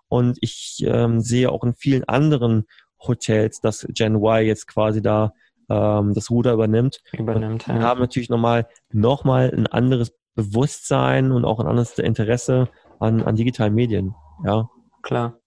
[0.09, 2.67] und ich ähm, sehe auch in vielen anderen
[2.99, 5.33] Hotels, dass Gen Y jetzt quasi da
[5.69, 7.01] ähm, das Ruder übernimmt.
[7.13, 7.75] Übernimmt, ja.
[7.75, 12.69] Wir haben natürlich nochmal noch mal ein anderes Bewusstsein und auch ein anderes Interesse
[12.99, 14.15] an, an digitalen Medien.
[14.45, 14.69] Ja.
[15.03, 15.40] Klar.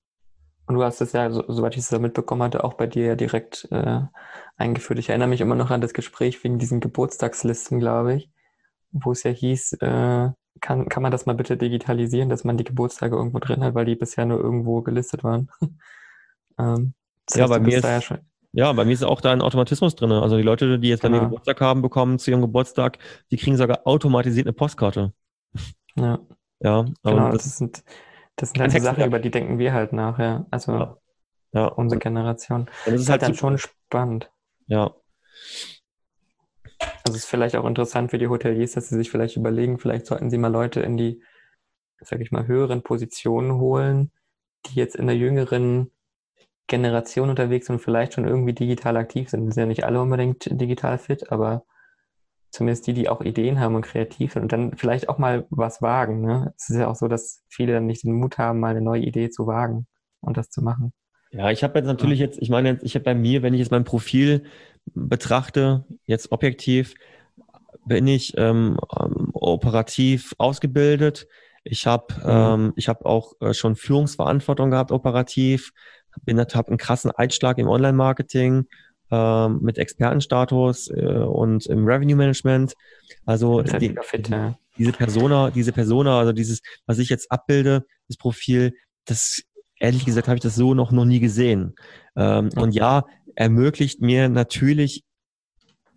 [0.65, 3.15] Und du hast es ja, so, soweit ich es mitbekommen hatte, auch bei dir ja
[3.15, 4.01] direkt äh,
[4.55, 4.99] eingeführt.
[4.99, 8.29] Ich erinnere mich immer noch an das Gespräch wegen diesen Geburtstagslisten, glaube ich,
[8.91, 10.29] wo es ja hieß, äh,
[10.61, 13.85] kann, kann man das mal bitte digitalisieren, dass man die Geburtstage irgendwo drin hat, weil
[13.85, 15.49] die bisher nur irgendwo gelistet waren.
[16.59, 16.93] ähm,
[17.33, 18.19] ja, bei mir ist, ja,
[18.53, 20.11] ja, bei mir ist auch da ein Automatismus drin.
[20.11, 21.17] Also die Leute, die jetzt genau.
[21.17, 22.99] bei mir Geburtstag haben, bekommen zu ihrem Geburtstag,
[23.31, 25.11] die kriegen sogar automatisiert eine Postkarte.
[25.95, 26.19] Ja.
[26.59, 27.83] Ja, aber genau, das, das sind,
[28.35, 30.45] das sind halt die Sachen, über die denken wir halt nach, ja.
[30.49, 30.97] Also ja.
[31.53, 31.67] ja.
[31.67, 32.69] unsere Generation.
[32.85, 34.31] das ist halt, halt dann schon spannend.
[34.67, 34.95] Ja.
[36.79, 40.05] Also es ist vielleicht auch interessant für die Hoteliers, dass sie sich vielleicht überlegen, vielleicht
[40.05, 41.21] sollten sie mal Leute in die,
[41.99, 44.11] sag ich mal, höheren Positionen holen,
[44.65, 45.91] die jetzt in der jüngeren
[46.67, 49.45] Generation unterwegs sind und vielleicht schon irgendwie digital aktiv sind.
[49.45, 51.65] Das sind ja nicht alle unbedingt digital fit, aber
[52.53, 55.81] zumindest die, die auch Ideen haben und kreativ sind und dann vielleicht auch mal was
[55.81, 56.21] wagen.
[56.21, 56.53] Ne?
[56.55, 59.01] Es ist ja auch so, dass viele dann nicht den Mut haben, mal eine neue
[59.01, 59.87] Idee zu wagen
[60.21, 60.93] und das zu machen.
[61.31, 63.71] Ja, ich habe jetzt natürlich jetzt, ich meine, ich habe bei mir, wenn ich jetzt
[63.71, 64.43] mein Profil
[64.85, 66.93] betrachte, jetzt objektiv,
[67.85, 71.27] bin ich ähm, ähm operativ ausgebildet.
[71.63, 72.21] Ich habe mhm.
[72.65, 75.73] ähm, ich habe auch äh, schon Führungsverantwortung gehabt operativ.
[76.21, 78.67] Bin habe einen krassen Einschlag im Online-Marketing
[79.11, 82.73] ähm, mit Expertenstatus äh, und im Revenue Management.
[83.25, 84.57] Also die, fit, ja.
[84.77, 88.73] diese Persona, diese Persona, also dieses, was ich jetzt abbilde, das Profil,
[89.05, 89.41] das
[89.79, 91.75] ehrlich gesagt habe ich das so noch noch nie gesehen.
[92.15, 92.59] Ähm, okay.
[92.59, 95.03] Und ja, ermöglicht mir natürlich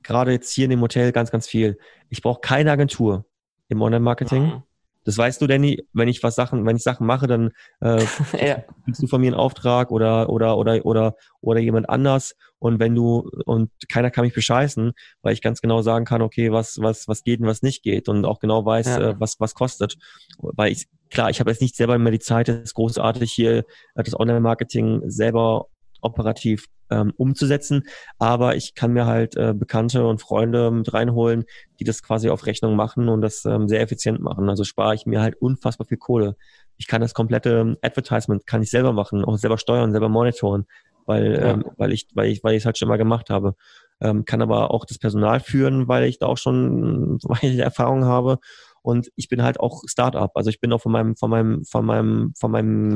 [0.03, 1.79] gerade jetzt hier in dem Hotel ganz, ganz viel.
[2.09, 3.27] Ich brauche keine Agentur
[3.69, 4.43] im Online-Marketing.
[4.43, 4.63] Mhm.
[5.07, 8.05] Das weißt du, Danny, wenn ich was Sachen, wenn ich Sachen mache, dann äh,
[8.45, 8.65] ja.
[8.85, 12.35] kriegst du von mir einen Auftrag oder oder oder oder oder jemand anders.
[12.59, 14.93] Und wenn du und keiner kann mich bescheißen,
[15.23, 18.09] weil ich ganz genau sagen kann, okay, was was was geht und was nicht geht
[18.09, 19.11] und auch genau weiß, ja.
[19.11, 19.97] äh, was was kostet.
[20.39, 23.59] Weil ich klar, ich habe jetzt nicht selber mehr die Zeit, das ist großartig hier
[23.95, 25.67] äh, das Online-Marketing selber
[26.07, 27.85] operativ ähm, umzusetzen.
[28.19, 31.45] Aber ich kann mir halt äh, Bekannte und Freunde mit reinholen,
[31.79, 34.49] die das quasi auf Rechnung machen und das ähm, sehr effizient machen.
[34.49, 36.37] Also spare ich mir halt unfassbar viel Kohle.
[36.77, 40.67] Ich kann das komplette Advertisement kann ich selber machen, auch selber steuern, selber monitoren,
[41.07, 41.53] weil, ja.
[41.53, 43.55] ähm, weil ich, weil ich, weil ich es halt schon mal gemacht habe.
[43.99, 48.39] Ähm, kann aber auch das Personal führen, weil ich da auch schon, ich Erfahrung habe.
[48.83, 50.31] Und ich bin halt auch Startup.
[50.35, 52.93] Also ich bin auch von meinem, von meinem, von meinem, von meinem,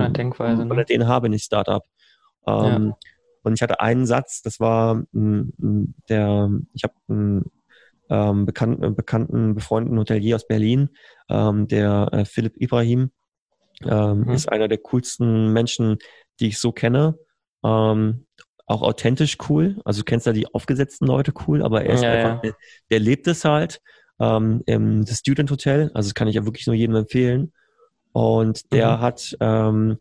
[0.68, 0.84] von der ne?
[0.84, 1.82] DNH bin ich Startup.
[2.46, 2.96] Ähm, ja.
[3.42, 7.50] Und ich hatte einen Satz, das war der, ich habe einen
[8.10, 10.90] ähm, bekannten, äh, bekannten, befreundeten Hotelier aus Berlin,
[11.28, 13.10] ähm, der äh, Philipp Ibrahim,
[13.84, 14.30] ähm, mhm.
[14.30, 15.98] ist einer der coolsten Menschen,
[16.40, 17.18] die ich so kenne.
[17.64, 18.26] Ähm,
[18.66, 19.80] auch authentisch cool.
[19.84, 22.40] Also du kennst ja die aufgesetzten Leute cool, aber er ist ja, einfach, ja.
[22.42, 22.54] Der,
[22.90, 23.80] der, lebt es halt.
[24.20, 27.52] Ähm, im das Student Hotel, also das kann ich ja wirklich nur jedem empfehlen.
[28.12, 29.00] Und der mhm.
[29.00, 29.96] hat ähm,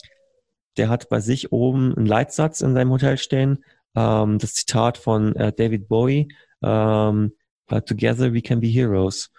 [0.79, 3.65] der hat bei sich oben einen Leitsatz in seinem Hotel stehen,
[3.95, 7.33] ähm, das Zitat von äh, David Bowie, ähm,
[7.69, 9.29] uh, Together we can be heroes.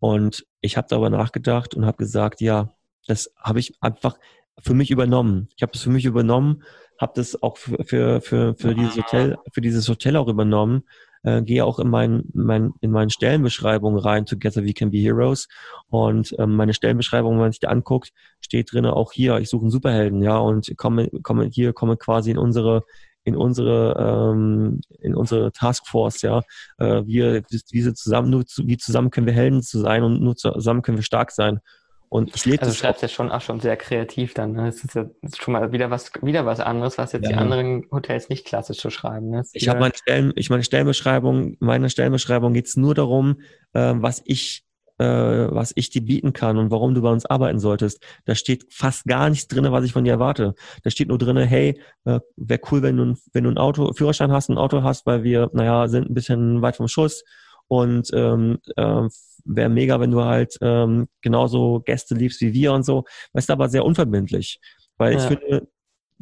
[0.00, 2.74] Und ich habe darüber nachgedacht und habe gesagt, ja,
[3.06, 4.18] das habe ich einfach
[4.60, 5.48] für mich übernommen.
[5.56, 6.64] Ich habe das für mich übernommen,
[7.00, 10.82] habe das auch für, für, für, für dieses Hotel, für dieses Hotel auch übernommen
[11.22, 15.48] äh, gehe auch in, mein, mein, in meine Stellenbeschreibung rein, Together We Can Be Heroes.
[15.88, 18.10] Und ähm, meine Stellenbeschreibung, wenn man sich die anguckt,
[18.40, 22.30] steht drin auch hier, ich suche einen Superhelden, ja, und komme, komme hier, komme quasi
[22.30, 22.82] in unsere
[23.24, 23.94] in unsere
[24.32, 26.40] ähm, in unsere Taskforce, ja.
[26.78, 30.36] Äh, wir, wir zusammen, nur zu, wie zusammen können wir Helden zu sein und nur
[30.36, 31.60] zusammen können wir stark sein.
[32.08, 34.52] Und ich lebe also du schreibst ja schon auch schon sehr kreativ dann.
[34.52, 34.66] Ne?
[34.66, 35.06] Das ist ja
[35.36, 37.30] schon mal wieder was, wieder was anderes, was jetzt ja.
[37.30, 39.30] die anderen Hotels nicht klassisch so schreiben.
[39.30, 39.44] Ne?
[39.52, 43.40] Ich habe meine Stellen, ich meine Stellenbeschreibung, meine Stellenbeschreibung geht es nur darum,
[43.74, 44.64] äh, was ich
[44.98, 48.02] äh, was ich dir bieten kann und warum du bei uns arbeiten solltest.
[48.24, 50.54] Da steht fast gar nichts drin, was ich von dir erwarte.
[50.82, 54.32] Da steht nur drin, hey, äh, wäre cool, wenn du, wenn du ein Auto, Führerschein
[54.32, 57.22] hast, ein Auto hast, weil wir, naja, sind ein bisschen weit vom Schuss
[57.68, 59.08] und ähm, äh,
[59.44, 63.04] wäre mega, wenn du halt ähm, genauso Gäste liebst wie wir und so.
[63.32, 64.60] Das ist aber sehr unverbindlich,
[64.96, 65.18] weil ja.
[65.18, 65.68] ich finde,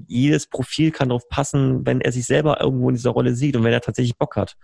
[0.06, 3.64] jedes Profil kann darauf passen, wenn er sich selber irgendwo in dieser Rolle sieht und
[3.64, 4.56] wenn er tatsächlich Bock hat.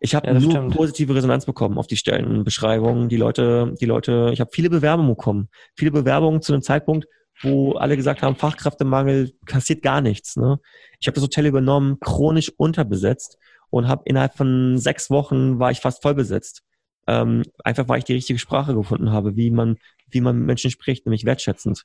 [0.00, 0.74] Ich habe ja, nur stimmt.
[0.74, 3.08] positive Resonanz bekommen auf die Stellenbeschreibungen.
[3.08, 5.48] Die Leute, die Leute, ich habe viele Bewerbungen bekommen.
[5.76, 7.06] Viele Bewerbungen zu einem Zeitpunkt,
[7.40, 10.36] wo alle gesagt haben, Fachkräftemangel kassiert gar nichts.
[10.36, 10.58] Ne?
[11.00, 13.38] Ich habe das Hotel übernommen, chronisch unterbesetzt
[13.74, 16.62] und habe innerhalb von sechs Wochen war ich fast voll besetzt.
[17.08, 20.70] Ähm, einfach weil ich die richtige Sprache gefunden habe, wie man, wie man mit Menschen
[20.70, 21.84] spricht, nämlich wertschätzend.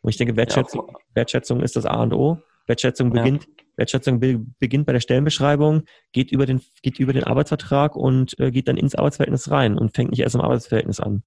[0.00, 2.38] Und ich denke, Wertschätzung, ja, Wertschätzung ist das A und O.
[2.66, 3.64] Wertschätzung beginnt, ja.
[3.76, 5.82] Wertschätzung be beginnt bei der Stellenbeschreibung,
[6.12, 9.94] geht über den, geht über den Arbeitsvertrag und äh, geht dann ins Arbeitsverhältnis rein und
[9.94, 11.22] fängt nicht erst im Arbeitsverhältnis an.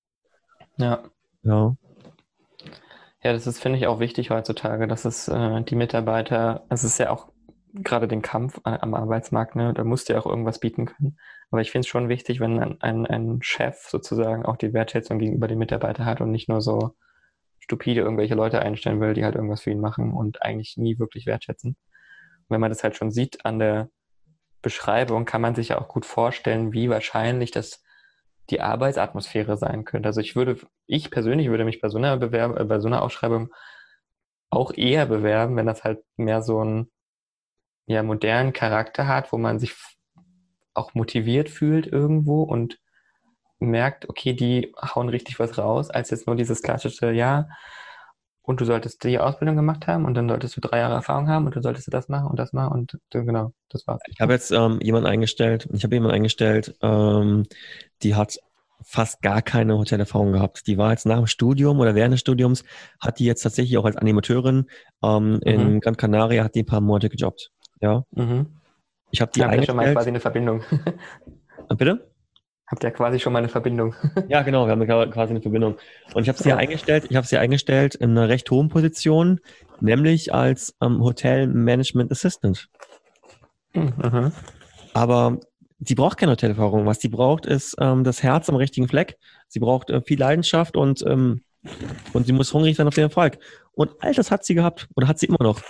[0.77, 1.03] Ja.
[1.43, 1.75] Ja.
[3.23, 6.97] Ja, das ist, finde ich, auch wichtig heutzutage, dass es äh, die Mitarbeiter, es ist
[6.97, 7.31] ja auch
[7.73, 11.17] gerade den Kampf am Arbeitsmarkt, ne, da musst du ja auch irgendwas bieten können.
[11.51, 15.19] Aber ich finde es schon wichtig, wenn ein, ein, ein Chef sozusagen auch die Wertschätzung
[15.19, 16.95] gegenüber den Mitarbeitern hat und nicht nur so
[17.59, 21.25] stupide irgendwelche Leute einstellen will, die halt irgendwas für ihn machen und eigentlich nie wirklich
[21.25, 21.71] wertschätzen.
[21.71, 23.89] Und wenn man das halt schon sieht an der
[24.61, 27.83] Beschreibung, kann man sich ja auch gut vorstellen, wie wahrscheinlich das
[28.49, 30.09] die Arbeitsatmosphäre sein könnte.
[30.09, 30.57] Also ich würde,
[30.87, 33.53] ich persönlich würde mich bei so einer Bewerb äh, bei so einer Ausschreibung
[34.49, 36.89] auch eher bewerben, wenn das halt mehr so ein
[37.89, 39.73] ja, modernen Charakter hat, wo man sich
[40.75, 42.77] auch motiviert fühlt irgendwo und
[43.57, 47.49] merkt, okay, die hauen richtig was raus, als jetzt nur dieses klassische, ja,
[48.43, 51.47] und du solltest die Ausbildung gemacht haben und dann solltest du drei Jahre Erfahrung haben
[51.47, 54.01] und du solltest du das machen und das machen und genau, das war's.
[54.07, 57.45] Ich habe jetzt ähm, jemanden eingestellt, ich habe jemanden eingestellt, ähm,
[58.03, 58.39] die hat
[58.83, 60.67] fast gar keine Hotelerfahrung gehabt.
[60.67, 62.63] Die war jetzt nach dem Studium oder während des Studiums,
[62.99, 64.67] hat die jetzt tatsächlich auch als Animateurin
[65.03, 65.39] ähm, mhm.
[65.43, 67.51] in Gran Canaria, hat die ein paar Monate gejobbt.
[67.81, 68.03] Ja.
[68.11, 68.47] Mhm.
[69.11, 70.61] Ich habe die Habt ihr schon mal quasi eine Verbindung.
[71.77, 72.09] Bitte?
[72.67, 73.95] Habt ihr quasi schon mal eine Verbindung?
[74.27, 75.77] ja, genau, wir haben quasi eine Verbindung.
[76.13, 76.57] Und ich habe sie ja.
[76.57, 79.39] eingestellt, ich habe sie eingestellt in einer recht hohen Position,
[79.79, 82.69] nämlich als ähm, Hotel Management Assistant.
[83.73, 84.31] Mhm.
[84.93, 85.39] Aber
[85.79, 86.85] sie braucht keine Hotelerfahrung.
[86.85, 89.17] Was sie braucht, ist ähm, das Herz am richtigen Fleck.
[89.47, 91.41] Sie braucht äh, viel Leidenschaft und, ähm,
[92.13, 93.39] und sie muss hungrig sein auf den Erfolg.
[93.73, 95.61] Und all das hat sie gehabt oder hat sie immer noch.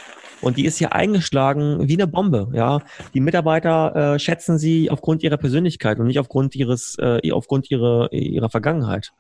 [0.41, 2.49] Und die ist hier eingeschlagen wie eine Bombe.
[2.53, 2.81] Ja,
[3.13, 8.11] die Mitarbeiter äh, schätzen sie aufgrund ihrer Persönlichkeit und nicht aufgrund ihres, äh, aufgrund ihrer
[8.11, 9.11] ihrer Vergangenheit.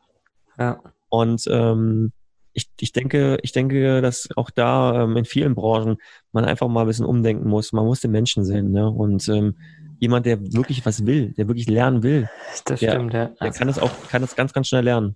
[0.57, 0.79] Ja.
[1.09, 2.11] Und ähm,
[2.53, 5.97] ich, ich denke, ich denke, dass auch da ähm, in vielen Branchen
[6.31, 7.73] man einfach mal ein bisschen umdenken muss.
[7.73, 8.89] Man muss den Menschen sehen, ne?
[8.89, 9.55] Und ähm,
[9.99, 12.29] jemand, der wirklich was will, der wirklich lernen will,
[12.65, 13.29] das der, stimmt, ja.
[13.41, 15.15] der kann das auch, kann das ganz, ganz schnell lernen.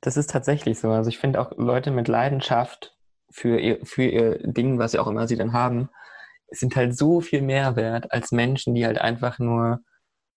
[0.00, 0.90] Das ist tatsächlich so.
[0.90, 2.95] Also ich finde auch Leute mit Leidenschaft
[3.36, 5.90] für ihr, für ihr Ding, was sie auch immer sie dann haben,
[6.50, 9.80] sind halt so viel mehr wert als Menschen, die halt einfach nur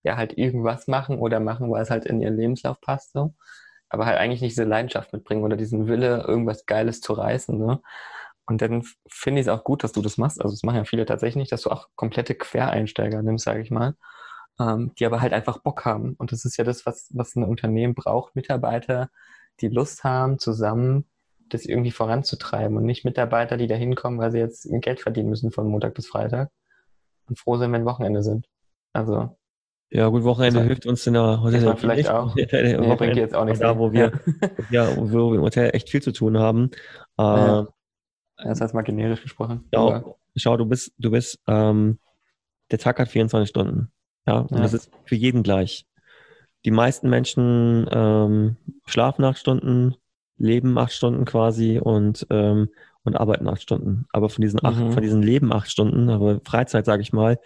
[0.04, 3.36] ja halt irgendwas machen oder machen, weil es halt in ihren Lebenslauf passt so,
[3.90, 7.58] aber halt eigentlich nicht diese Leidenschaft mitbringen oder diesen Wille, irgendwas Geiles zu reißen.
[7.58, 7.82] Ne?
[8.46, 10.42] Und dann finde ich es auch gut, dass du das machst.
[10.42, 13.72] Also das machen ja viele tatsächlich nicht, dass du auch komplette Quereinsteiger nimmst, sage ich
[13.72, 13.96] mal,
[14.60, 16.16] ähm, die aber halt einfach Bock haben.
[16.18, 19.10] Und das ist ja das, was, was ein Unternehmen braucht, Mitarbeiter,
[19.62, 21.06] die Lust haben, zusammen
[21.50, 25.52] das irgendwie voranzutreiben und nicht Mitarbeiter, die da hinkommen, weil sie jetzt Geld verdienen müssen
[25.52, 26.50] von Montag bis Freitag
[27.28, 28.48] und froh sind, wenn Wochenende sind.
[28.94, 29.38] Also.
[29.92, 31.76] Ja, gut, Wochenende hilft uns in der Hotel.
[31.76, 32.10] vielleicht nicht.
[32.10, 32.36] auch.
[32.36, 33.62] nee, bringt jetzt auch nicht.
[33.62, 34.12] Da, wo wir,
[34.72, 34.88] ja.
[34.88, 36.70] ja, wo wir im Hotel echt viel zu tun haben.
[37.18, 37.62] Ja.
[37.62, 37.66] Äh,
[38.44, 39.68] das heißt mal generisch gesprochen.
[39.74, 40.04] Ja,
[40.36, 42.00] schau, du bist, du bist, ähm,
[42.72, 43.92] der Tag hat 24 Stunden.
[44.28, 44.62] Ja, und ja.
[44.62, 45.86] das ist für jeden gleich.
[46.66, 49.96] Die meisten Menschen ähm, schlafen acht Stunden,
[50.40, 52.70] leben acht Stunden quasi und, ähm,
[53.04, 54.06] und arbeiten acht Stunden.
[54.12, 54.92] Aber von diesen acht, mhm.
[54.92, 57.38] von diesen Leben acht Stunden, aber Freizeit, sage ich mal,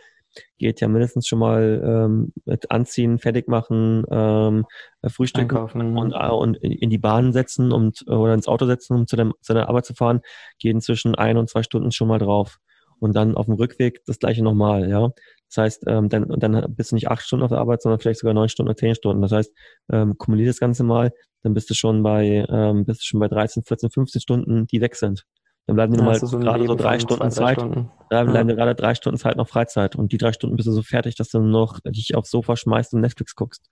[0.57, 4.65] geht ja mindestens schon mal ähm, mit Anziehen, fertig machen, ähm,
[5.05, 5.97] Frühstücken Einkaufen.
[5.97, 9.33] und, äh, und in die Bahn setzen und, oder ins Auto setzen, um zu, dem,
[9.41, 10.21] zu der Arbeit zu fahren,
[10.59, 12.59] gehen zwischen ein und zwei Stunden schon mal drauf.
[12.99, 15.09] Und dann auf dem Rückweg das gleiche nochmal, ja.
[15.54, 18.20] Das heißt, ähm, dann, dann bist du nicht acht Stunden auf der Arbeit, sondern vielleicht
[18.20, 19.22] sogar neun Stunden oder zehn Stunden.
[19.22, 19.54] Das heißt,
[19.91, 21.12] ähm, kumulier das Ganze mal,
[21.43, 24.82] dann bist du schon bei, ähm, bist du schon bei 13, 14, 15 Stunden, die
[24.82, 25.26] weg sind.
[25.68, 27.60] Dann bleiben dir mal so gerade so drei Stunden zwei, Zeit.
[27.60, 27.91] Stunden.
[28.10, 29.95] Dann bleiben dir gerade drei Stunden Zeit noch Freizeit.
[29.95, 32.93] Und die drei Stunden bist du so fertig, dass du noch dich aufs Sofa schmeißt
[32.93, 33.70] und Netflix guckst.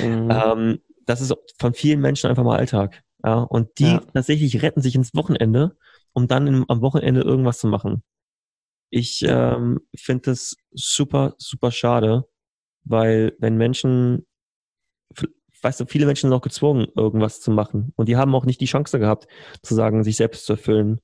[0.00, 0.30] Mhm.
[0.30, 3.02] Ähm, das ist von vielen Menschen einfach mal Alltag.
[3.24, 4.02] Ja, und die ja.
[4.14, 5.76] tatsächlich retten sich ins Wochenende,
[6.12, 8.02] um dann im, am Wochenende irgendwas zu machen.
[8.90, 12.24] Ich ähm, finde das super, super schade,
[12.84, 14.26] weil wenn Menschen,
[15.62, 17.92] weißt du, viele Menschen sind auch gezwungen, irgendwas zu machen.
[17.96, 19.26] Und die haben auch nicht die Chance gehabt,
[19.62, 21.00] zu sagen, sich selbst zu erfüllen.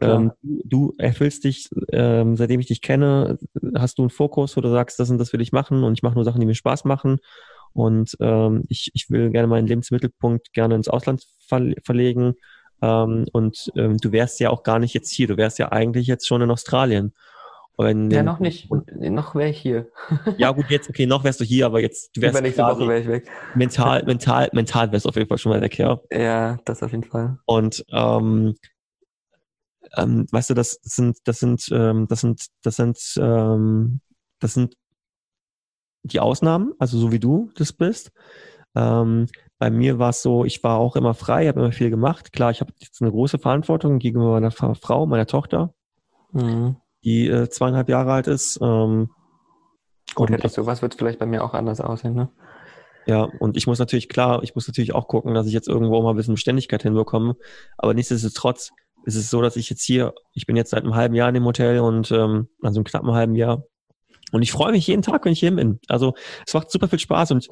[0.00, 3.38] Ähm, du, erfüllst dich, ähm, seitdem ich dich kenne,
[3.76, 6.02] hast du einen Fokus, wo du sagst, das und das will ich machen und ich
[6.02, 7.18] mache nur Sachen, die mir Spaß machen.
[7.74, 12.34] Und ähm, ich, ich will gerne meinen Lebensmittelpunkt gerne ins Ausland ver verlegen
[12.82, 16.06] ähm, und ähm, du wärst ja auch gar nicht jetzt hier, du wärst ja eigentlich
[16.06, 17.14] jetzt schon in Australien.
[17.76, 18.70] Und, ja, noch nicht.
[18.70, 19.88] noch wäre ich hier.
[20.36, 23.00] ja, gut, jetzt, okay, noch wärst du hier, aber jetzt, du wärst Übernächste Woche wäre
[23.00, 23.28] ich weg.
[23.54, 25.98] Mental, mental, mental wärst du auf jeden Fall schon mal weg, ja.
[26.12, 27.38] Ja, das auf jeden Fall.
[27.46, 28.54] Und ähm,
[29.96, 34.00] ähm, weißt du, das sind, das sind, ähm, das sind, das sind, ähm,
[34.38, 34.76] das sind
[36.02, 38.12] die Ausnahmen, also so wie du das bist.
[38.74, 39.26] Ähm,
[39.62, 42.32] bei mir war es so, ich war auch immer frei, habe immer viel gemacht.
[42.32, 45.72] Klar, ich habe jetzt eine große Verantwortung gegenüber meiner Frau, meiner Tochter,
[46.32, 46.78] mhm.
[47.04, 48.58] die äh, zweieinhalb Jahre alt ist.
[48.60, 49.10] Ähm,
[50.16, 52.28] Gut, hätte ich sowas, wird es vielleicht bei mir auch anders aussehen, ne?
[53.06, 56.02] Ja, und ich muss natürlich, klar, ich muss natürlich auch gucken, dass ich jetzt irgendwo
[56.02, 57.36] mal ein bisschen Beständigkeit hinbekomme.
[57.78, 58.72] Aber nichtsdestotrotz
[59.04, 61.34] ist es so, dass ich jetzt hier, ich bin jetzt seit einem halben Jahr in
[61.34, 63.62] dem Hotel und ähm, also einem knappen halben Jahr.
[64.32, 65.78] Und ich freue mich jeden Tag, wenn ich hier bin.
[65.86, 67.46] Also es macht super viel Spaß und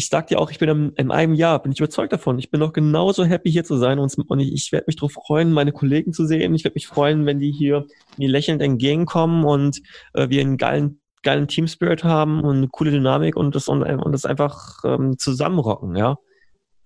[0.00, 2.38] ich sag dir auch, ich bin im, in einem Jahr, bin ich überzeugt davon.
[2.38, 5.12] Ich bin noch genauso happy hier zu sein und, und ich, ich werde mich darauf
[5.12, 6.54] freuen, meine Kollegen zu sehen.
[6.54, 7.84] Ich werde mich freuen, wenn die hier
[8.16, 9.82] mir lächelnd entgegenkommen und
[10.14, 13.82] äh, wir einen geilen, geilen Team Spirit haben und eine coole Dynamik und das, und,
[13.82, 16.16] und das einfach ähm, zusammenrocken, ja.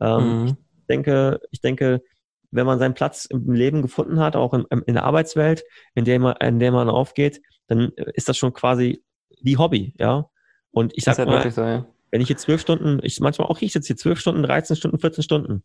[0.01, 0.47] Ähm, mhm.
[0.81, 2.03] Ich denke, ich denke,
[2.51, 5.63] wenn man seinen Platz im Leben gefunden hat, auch in, in der Arbeitswelt,
[5.95, 9.05] in der man, in der man aufgeht, dann ist das schon quasi
[9.41, 10.29] die Hobby, ja.
[10.73, 11.87] Und ich sag mal, so, ja.
[12.15, 15.01] Wenn ich jetzt zwölf Stunden, ich manchmal auch, ich sitze hier zwölf Stunden, 13 Stunden,
[15.01, 15.65] 14 Stunden.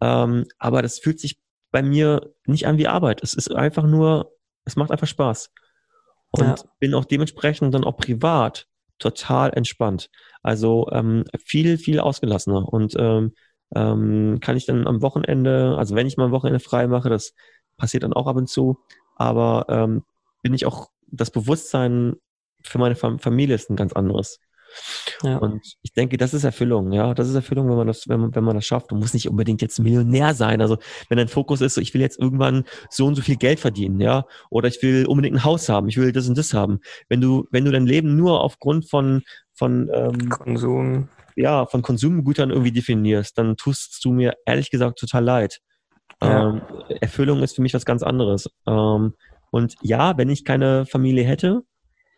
[0.00, 1.40] Ähm, aber das fühlt sich
[1.72, 3.24] bei mir nicht an wie Arbeit.
[3.24, 4.32] Es ist einfach nur,
[4.64, 5.50] es macht einfach Spaß.
[6.30, 6.54] Und ja.
[6.78, 8.68] bin auch dementsprechend dann auch privat
[9.00, 10.10] total entspannt.
[10.44, 12.72] Also ähm, viel, viel ausgelassener.
[12.72, 13.34] Und ähm,
[13.74, 17.34] ähm, kann ich dann am Wochenende, also wenn ich mal am Wochenende frei mache, das
[17.78, 18.78] passiert dann auch ab und zu,
[19.16, 20.04] aber ähm,
[20.44, 22.14] bin ich auch, das Bewusstsein
[22.62, 24.38] für meine Familie ist ein ganz anderes.
[25.22, 25.38] Ja.
[25.38, 27.14] Und ich denke, das ist Erfüllung, ja.
[27.14, 28.90] Das ist Erfüllung, wenn man das, wenn man, wenn man das schafft.
[28.90, 30.60] Du musst nicht unbedingt jetzt Millionär sein.
[30.60, 30.78] Also
[31.08, 34.00] wenn dein Fokus ist, so, ich will jetzt irgendwann so und so viel Geld verdienen,
[34.00, 36.80] ja, oder ich will unbedingt ein Haus haben, ich will das und das haben.
[37.08, 39.22] Wenn du, wenn du dein Leben nur aufgrund von,
[39.52, 45.24] von ähm, Konsum, ja, von Konsumgütern irgendwie definierst, dann tust du mir ehrlich gesagt total
[45.24, 45.60] leid.
[46.22, 46.50] Ja.
[46.50, 46.62] Ähm,
[47.00, 48.48] Erfüllung ist für mich was ganz anderes.
[48.66, 49.14] Ähm,
[49.50, 51.62] und ja, wenn ich keine Familie hätte,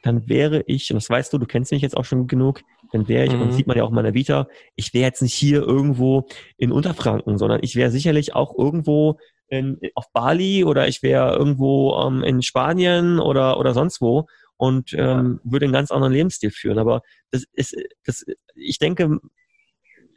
[0.03, 2.63] dann wäre ich, und das weißt du, du kennst mich jetzt auch schon genug,
[2.93, 3.43] dann wäre ich, mhm.
[3.43, 6.27] und sieht man ja auch in meiner Vita, ich wäre jetzt nicht hier irgendwo
[6.57, 9.19] in Unterfranken, sondern ich wäre sicherlich auch irgendwo
[9.49, 14.27] in, auf Bali oder ich wäre irgendwo ähm, in Spanien oder, oder sonst wo
[14.57, 16.79] und ähm, würde einen ganz anderen Lebensstil führen.
[16.79, 18.25] Aber das ist, das,
[18.55, 19.19] ich denke,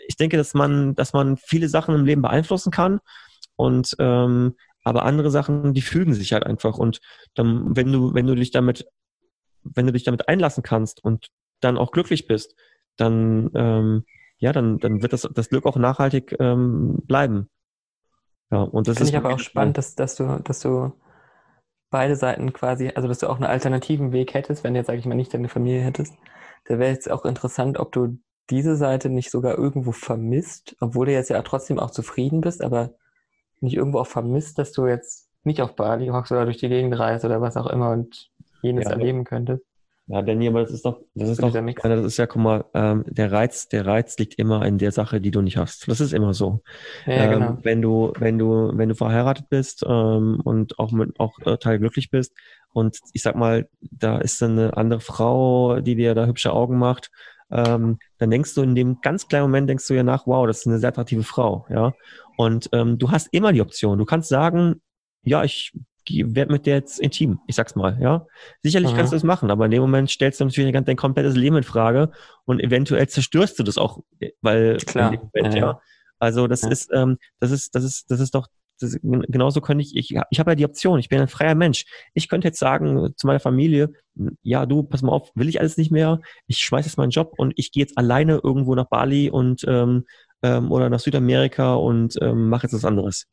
[0.07, 2.99] ich denke, dass man, dass man viele Sachen im Leben beeinflussen kann
[3.55, 4.55] und ähm,
[4.85, 6.77] aber andere Sachen, die fügen sich halt einfach.
[6.77, 6.99] Und
[7.33, 8.85] dann, wenn du, wenn du dich damit,
[9.73, 11.27] wenn du dich damit einlassen kannst und
[11.59, 12.55] dann auch glücklich bist,
[12.97, 14.05] dann, ähm,
[14.37, 17.49] ja, dann, dann wird das, das Glück auch nachhaltig ähm, bleiben.
[18.51, 20.93] Ja, und das Finde ich aber auch spannend, dass, dass du, dass du
[21.89, 24.99] beide Seiten quasi, also dass du auch einen alternativen Weg hättest, wenn du jetzt, sage
[24.99, 26.13] ich mal, nicht deine Familie hättest.
[26.65, 28.19] Da wäre jetzt auch interessant, ob du
[28.49, 32.93] diese Seite nicht sogar irgendwo vermisst, obwohl du jetzt ja trotzdem auch zufrieden bist, aber
[33.59, 36.97] nicht irgendwo auch vermisst, dass du jetzt nicht auf Bali hockst oder durch die Gegend
[36.97, 38.29] reist oder was auch immer und
[38.65, 39.63] jenes ja, erleben könntest.
[40.07, 43.03] Ja, Danny, aber das ist doch, das ist doch, das ist ja, guck mal, ähm,
[43.07, 45.87] der Reiz, der Reiz liegt immer in der Sache, die du nicht hast.
[45.87, 46.61] Das ist immer so.
[47.07, 47.57] Ja, ähm, genau.
[47.63, 52.11] Wenn du, wenn du, wenn du verheiratet bist ähm, und auch mit, auch äh, teilglücklich
[52.11, 52.33] bist
[52.71, 57.09] und ich sag mal, da ist eine andere Frau, die dir da hübsche Augen macht,
[57.49, 60.59] ähm, dann denkst du in dem ganz kleinen Moment denkst du ja nach, wow, das
[60.59, 61.93] ist eine sehr attraktive Frau, ja.
[62.37, 63.97] Und ähm, du hast immer die Option.
[63.97, 64.81] Du kannst sagen,
[65.23, 65.73] ja, ich
[66.09, 68.25] werde mit der jetzt intim, ich sag's mal, ja.
[68.61, 68.97] Sicherlich Aha.
[68.97, 71.63] kannst du das machen, aber in dem Moment stellst du natürlich dein komplettes Leben in
[71.63, 72.11] Frage
[72.45, 73.99] und eventuell zerstörst du das auch,
[74.41, 75.11] weil Klar.
[75.33, 75.81] Moment, ja, ja.
[76.19, 76.69] Also das ja.
[76.69, 78.47] ist, ähm, das ist, das ist, das ist doch
[78.79, 81.85] das, genauso könnte ich, ich, ich habe ja die Option, ich bin ein freier Mensch.
[82.13, 83.91] Ich könnte jetzt sagen zu meiner Familie,
[84.41, 87.33] ja, du, pass mal auf, will ich alles nicht mehr, ich schmeiß jetzt meinen Job
[87.37, 90.05] und ich gehe jetzt alleine irgendwo nach Bali und ähm,
[90.43, 93.27] ähm, oder nach Südamerika und ähm, mache jetzt was anderes.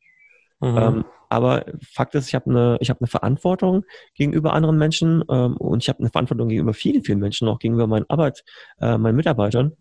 [0.59, 0.77] Mhm.
[0.77, 5.57] Ähm, aber Fakt ist, ich habe eine, ich habe eine Verantwortung gegenüber anderen Menschen ähm,
[5.57, 8.43] und ich habe eine Verantwortung gegenüber vielen, vielen Menschen, auch gegenüber meinen Arbeit,
[8.79, 9.73] äh, meinen Mitarbeitern.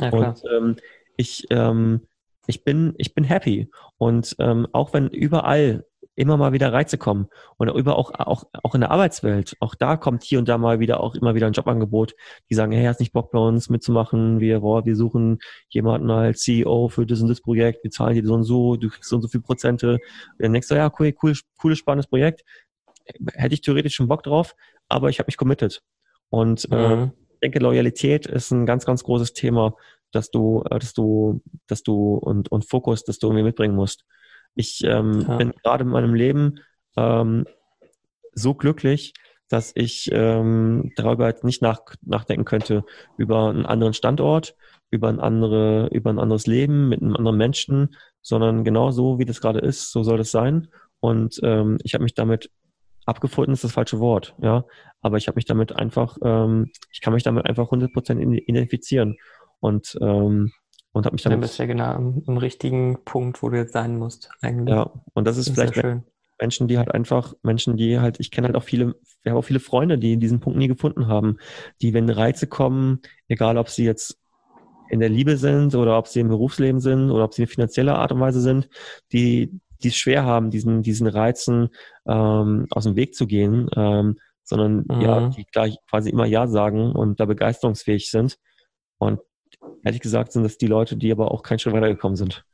[0.00, 0.76] Ja, und ähm,
[1.18, 2.06] ich, ähm,
[2.46, 3.70] ich bin, ich bin happy.
[3.98, 5.84] Und ähm, auch wenn überall
[6.18, 7.28] immer mal wieder Reize kommen
[7.58, 10.80] und über auch, auch, auch in der Arbeitswelt, auch da kommt hier und da mal
[10.80, 12.14] wieder auch immer wieder ein Jobangebot,
[12.50, 15.38] die sagen, hey, hast nicht Bock bei uns mitzumachen, wir, boah, wir suchen
[15.68, 18.88] jemanden als CEO für das und das Projekt, wir zahlen dir so und so, du
[18.88, 19.92] kriegst so und so viel Prozente.
[19.92, 20.00] Und
[20.38, 22.44] dann denkst du, ja, cool, cool, cooles, spannendes Projekt,
[23.34, 24.56] hätte ich theoretisch schon Bock drauf,
[24.88, 25.82] aber ich habe mich committed.
[26.30, 27.02] Und äh, mhm.
[27.02, 29.76] äh, ich denke, Loyalität ist ein ganz, ganz großes Thema,
[30.10, 34.04] dass du, äh, dass du, dass du und, und Fokus, dass du irgendwie mitbringen musst.
[34.54, 35.36] Ich ähm, ja.
[35.36, 36.60] bin gerade in meinem Leben
[36.96, 37.46] ähm,
[38.32, 39.14] so glücklich,
[39.48, 42.84] dass ich ähm, darüber nicht nach, nachdenken könnte
[43.16, 44.54] über einen anderen Standort,
[44.90, 49.24] über ein andere, über ein anderes Leben mit einem anderen Menschen, sondern genau so, wie
[49.24, 50.68] das gerade ist, so soll das sein.
[51.00, 52.50] Und ähm, ich habe mich damit
[53.06, 54.64] abgefunden, ist das falsche Wort, ja.
[55.00, 59.16] Aber ich habe mich damit einfach, ähm, ich kann mich damit einfach 100% identifizieren.
[59.60, 60.52] Und ähm,
[60.92, 61.22] und habe mich.
[61.22, 64.74] Dann bist du ja genau am, am, richtigen Punkt, wo du jetzt sein musst, eigentlich.
[64.74, 66.02] Ja, und das ist das vielleicht ist
[66.40, 69.44] Menschen, die halt einfach, Menschen, die halt, ich kenne halt auch viele, wir haben auch
[69.44, 71.38] viele Freunde, die diesen Punkt nie gefunden haben,
[71.82, 74.18] die, wenn Reize kommen, egal ob sie jetzt
[74.90, 77.98] in der Liebe sind oder ob sie im Berufsleben sind oder ob sie in finanzieller
[77.98, 78.68] Art und Weise sind,
[79.12, 81.68] die, die es schwer haben, diesen, diesen Reizen
[82.06, 85.00] ähm, aus dem Weg zu gehen, ähm, sondern mhm.
[85.00, 88.38] ja, die gleich quasi immer Ja sagen und da begeisterungsfähig sind.
[88.96, 89.20] Und
[89.84, 92.44] ehrlich gesagt sind das die Leute, die aber auch keinen Schritt weitergekommen sind.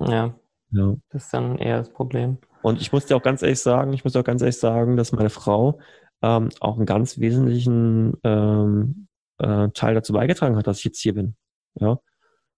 [0.00, 0.34] Ja.
[0.70, 0.96] ja.
[1.10, 2.38] Das ist dann eher das Problem.
[2.62, 5.12] Und ich muss dir auch ganz ehrlich sagen, ich muss auch ganz ehrlich sagen, dass
[5.12, 5.80] meine Frau
[6.22, 9.08] ähm, auch einen ganz wesentlichen ähm,
[9.38, 11.36] äh, Teil dazu beigetragen hat, dass ich jetzt hier bin.
[11.74, 11.98] Ja.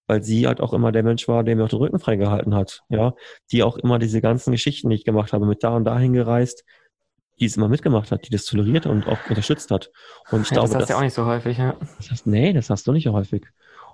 [0.07, 2.83] Weil sie halt auch immer der Mensch war, der mir auch den Rücken freigehalten hat.
[2.89, 3.15] Ja.
[3.51, 6.63] Die auch immer diese ganzen Geschichten, die ich gemacht habe, mit da und dahin gereist,
[7.39, 9.91] die es immer mitgemacht hat, die das toleriert und auch unterstützt hat.
[10.31, 11.75] Und ich ja, glaube, das hast du ja auch nicht so häufig, ja.
[11.97, 13.45] Das heißt, nee, das hast du nicht so häufig.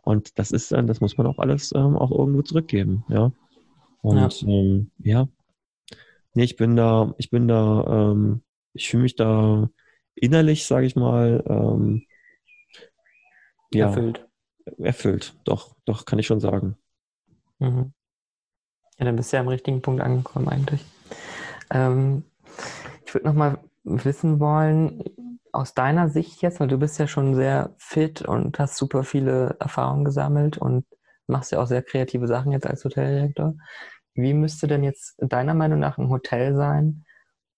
[0.03, 3.31] Und das ist, äh, das muss man auch alles ähm, auch irgendwo zurückgeben, ja.
[4.01, 4.47] Und ja.
[4.47, 5.27] Ähm, ja,
[6.33, 8.41] nee, ich bin da, ich bin da, ähm,
[8.73, 9.69] ich fühle mich da
[10.15, 12.03] innerlich, sage ich mal, ähm,
[13.73, 14.27] ja, erfüllt.
[14.77, 16.77] Erfüllt, doch, doch, kann ich schon sagen.
[17.59, 17.93] Mhm.
[18.97, 20.85] Ja, dann bist du ja am richtigen Punkt angekommen eigentlich.
[21.71, 22.23] Ähm,
[23.11, 25.03] ich würde nochmal wissen wollen,
[25.51, 29.57] aus deiner Sicht jetzt, weil du bist ja schon sehr fit und hast super viele
[29.59, 30.85] Erfahrungen gesammelt und
[31.27, 33.55] machst ja auch sehr kreative Sachen jetzt als Hoteldirektor.
[34.13, 37.03] Wie müsste denn jetzt deiner Meinung nach ein Hotel sein,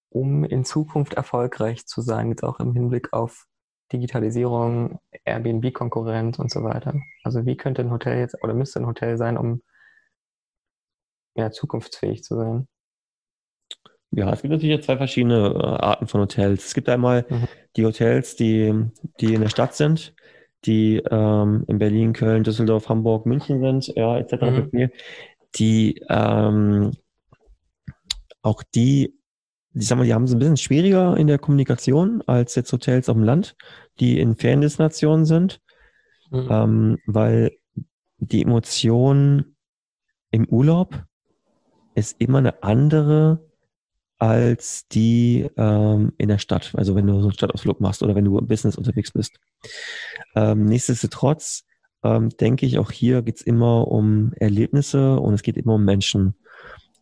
[0.09, 3.45] um in Zukunft erfolgreich zu sein, jetzt auch im Hinblick auf
[3.91, 6.95] Digitalisierung, Airbnb-Konkurrenz und so weiter?
[7.23, 9.61] Also wie könnte ein Hotel jetzt oder müsste ein Hotel sein, um
[11.35, 12.67] ja, zukunftsfähig zu sein?
[14.15, 16.68] Ja, es gibt natürlich zwei verschiedene äh, Arten von Hotels.
[16.68, 17.48] Es gibt einmal mhm.
[17.76, 18.73] die Hotels, die,
[19.19, 20.14] die in der Stadt sind,
[20.65, 24.72] die ähm, in Berlin, Köln, Düsseldorf, Hamburg, München sind, ja, etc.
[24.72, 24.91] Mhm.
[25.56, 26.91] Die ähm,
[28.44, 29.15] auch die,
[29.73, 33.10] ich sag mal, die haben es ein bisschen schwieriger in der Kommunikation als jetzt Hotels
[33.10, 33.56] auf dem Land,
[33.99, 35.60] die in Feriendestinationen sind,
[36.30, 36.48] mhm.
[36.52, 37.52] ähm, weil
[38.19, 39.56] die Emotion
[40.30, 41.03] im Urlaub
[41.95, 43.40] ist immer eine andere
[44.23, 46.71] als die ähm, in der Stadt.
[46.75, 49.37] Also wenn du so einen Stadtausflug machst oder wenn du im Business unterwegs bist.
[50.33, 51.65] Ähm, nichtsdestotrotz
[52.05, 55.83] ähm, denke ich, auch hier geht es immer um Erlebnisse und es geht immer um
[55.83, 56.35] Menschen.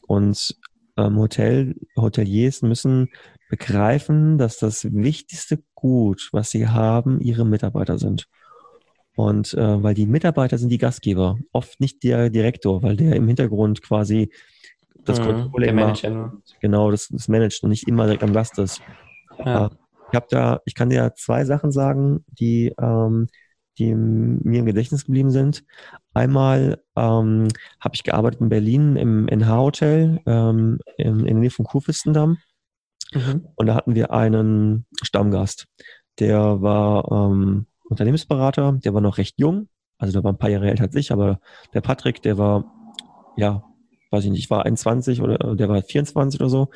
[0.07, 0.57] Und
[0.97, 3.09] ähm, Hotel, Hoteliers müssen
[3.51, 8.25] begreifen, dass das wichtigste Gut, was sie haben, ihre Mitarbeiter sind.
[9.15, 13.27] Und äh, weil die Mitarbeiter sind die Gastgeber, oft nicht der Direktor, weil der im
[13.27, 14.31] Hintergrund quasi
[15.05, 16.07] das mhm, Controlling macht.
[16.61, 18.81] Genau, das, das managt und nicht immer direkt am Gast ist.
[19.43, 19.67] Ja.
[19.67, 19.69] Äh,
[20.11, 23.27] ich habe da, ich kann dir zwei Sachen sagen, die, ähm,
[23.77, 25.63] die mir im Gedächtnis geblieben sind.
[26.13, 27.47] Einmal ähm,
[27.79, 32.37] habe ich gearbeitet in Berlin im NH-Hotel ähm, in, in der Nähe von Kurfürstendamm.
[33.13, 33.47] Mhm.
[33.55, 35.67] Und da hatten wir einen Stammgast.
[36.19, 40.69] Der war ähm, Unternehmensberater, der war noch recht jung, also der war ein paar Jahre
[40.69, 41.39] älter als ich, aber
[41.73, 42.65] der Patrick, der war
[43.37, 43.63] ja
[44.11, 46.69] weiß ich nicht, ich war 21 oder der war 24 oder so.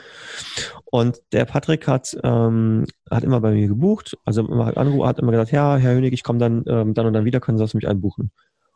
[0.86, 5.20] Und der Patrick hat, ähm, hat immer bei mir gebucht, also immer hat, angerufen, hat
[5.20, 7.64] immer gesagt, ja, Herr Hönig, ich komme dann, ähm, dann und dann wieder, können Sie
[7.64, 8.32] das für mich einbuchen.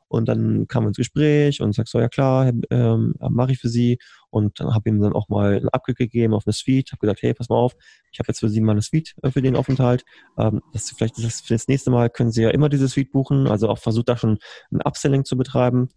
[0.10, 4.00] Und dann kam ins Gespräch und sagst so, ja klar, ähm, mache ich für Sie.
[4.32, 6.92] Und dann habe ihm dann auch mal ein Upgrade gegeben auf eine Suite.
[6.92, 7.76] Habe gesagt, hey, pass mal auf,
[8.12, 10.04] ich habe jetzt für Sie mal eine Suite äh, für den Aufenthalt.
[10.38, 13.12] Ähm, das, vielleicht ist das für das nächste Mal können Sie ja immer diese Suite
[13.12, 13.48] buchen.
[13.48, 14.40] Also auch versucht da schon
[14.72, 15.90] ein Upselling zu betreiben.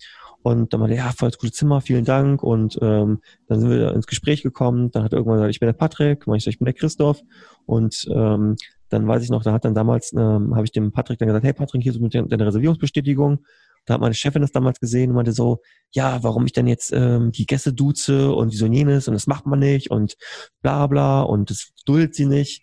[0.42, 2.42] Und dann meinte ja, voll das gute Zimmer, vielen Dank.
[2.42, 4.90] Und ähm, dann sind wir ins Gespräch gekommen.
[4.90, 7.22] Dann hat er irgendwann gesagt, ich bin der Patrick, ich, ich bin der Christoph.
[7.64, 8.56] Und ähm,
[8.88, 11.44] dann weiß ich noch, da hat dann damals, ähm, habe ich dem Patrick dann gesagt,
[11.44, 13.44] hey Patrick, hier so mit deiner Reservierungsbestätigung.
[13.84, 15.60] Da hat meine Chefin das damals gesehen und meinte so,
[15.90, 19.46] ja, warum ich denn jetzt ähm, die Gäste duze und und jenes und das macht
[19.46, 20.16] man nicht und
[20.62, 22.62] bla bla und das duldet sie nicht.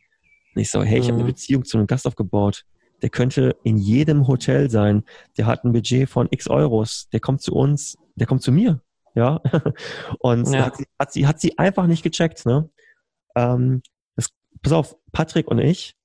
[0.56, 1.12] Und ich so, hey, ich mhm.
[1.12, 2.66] habe eine Beziehung zu einem Gast aufgebaut
[3.02, 5.04] der könnte in jedem Hotel sein,
[5.38, 8.82] der hat ein Budget von x Euros, der kommt zu uns, der kommt zu mir,
[9.16, 9.42] ja,
[10.20, 10.66] und ja.
[10.66, 12.70] Hat, sie, hat, sie, hat sie einfach nicht gecheckt, ne?
[13.36, 13.82] Ähm,
[14.16, 14.30] das,
[14.62, 15.96] pass auf, Patrick und ich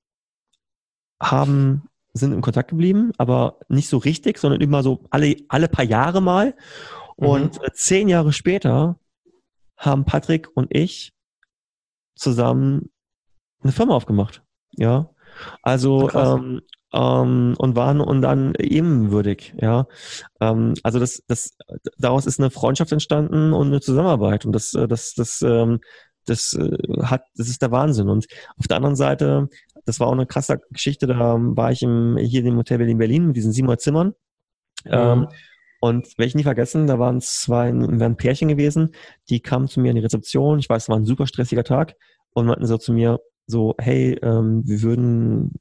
[1.21, 5.85] haben, sind in Kontakt geblieben, aber nicht so richtig, sondern immer so alle, alle paar
[5.85, 6.55] Jahre mal.
[7.17, 7.27] Mhm.
[7.27, 8.97] Und äh, zehn Jahre später
[9.77, 11.13] haben Patrick und ich
[12.15, 12.89] zusammen
[13.61, 14.43] eine Firma aufgemacht.
[14.71, 15.09] Ja.
[15.61, 16.61] Also ähm,
[16.93, 19.87] ähm, und waren und dann ebenwürdig, ja.
[20.39, 21.57] Ähm, also das, das,
[21.97, 25.81] daraus ist eine Freundschaft entstanden und eine Zusammenarbeit und das, äh, das, das, ähm,
[26.25, 28.07] das äh, hat, das ist der Wahnsinn.
[28.07, 28.27] Und
[28.57, 29.49] auf der anderen Seite,
[29.85, 32.97] das war auch eine krasse Geschichte, da war ich im, hier in dem Hotel Berlin
[32.97, 34.13] Berlin mit diesen sieben Zimmern.
[34.85, 34.91] Mhm.
[34.91, 35.27] Ähm,
[35.81, 38.91] und werde ich nie vergessen, da waren zwei, waren ein Pärchen gewesen,
[39.29, 40.57] die kamen zu mir in die Rezeption.
[40.57, 41.95] Ich weiß, es war ein super stressiger Tag
[42.31, 45.51] und meinten so zu mir, so, hey, ähm, wir würden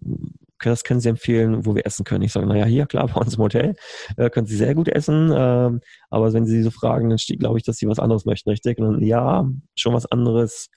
[0.71, 2.23] das können Sie empfehlen, wo wir essen können.
[2.23, 3.75] Ich sage, naja, hier, klar, bei uns im Hotel
[4.17, 5.81] äh, können Sie sehr gut essen, ähm,
[6.11, 8.79] aber wenn Sie so fragen, dann steht, glaube ich, dass Sie was anderes möchten, richtig?
[8.79, 10.69] Und dann, ja, schon was anderes.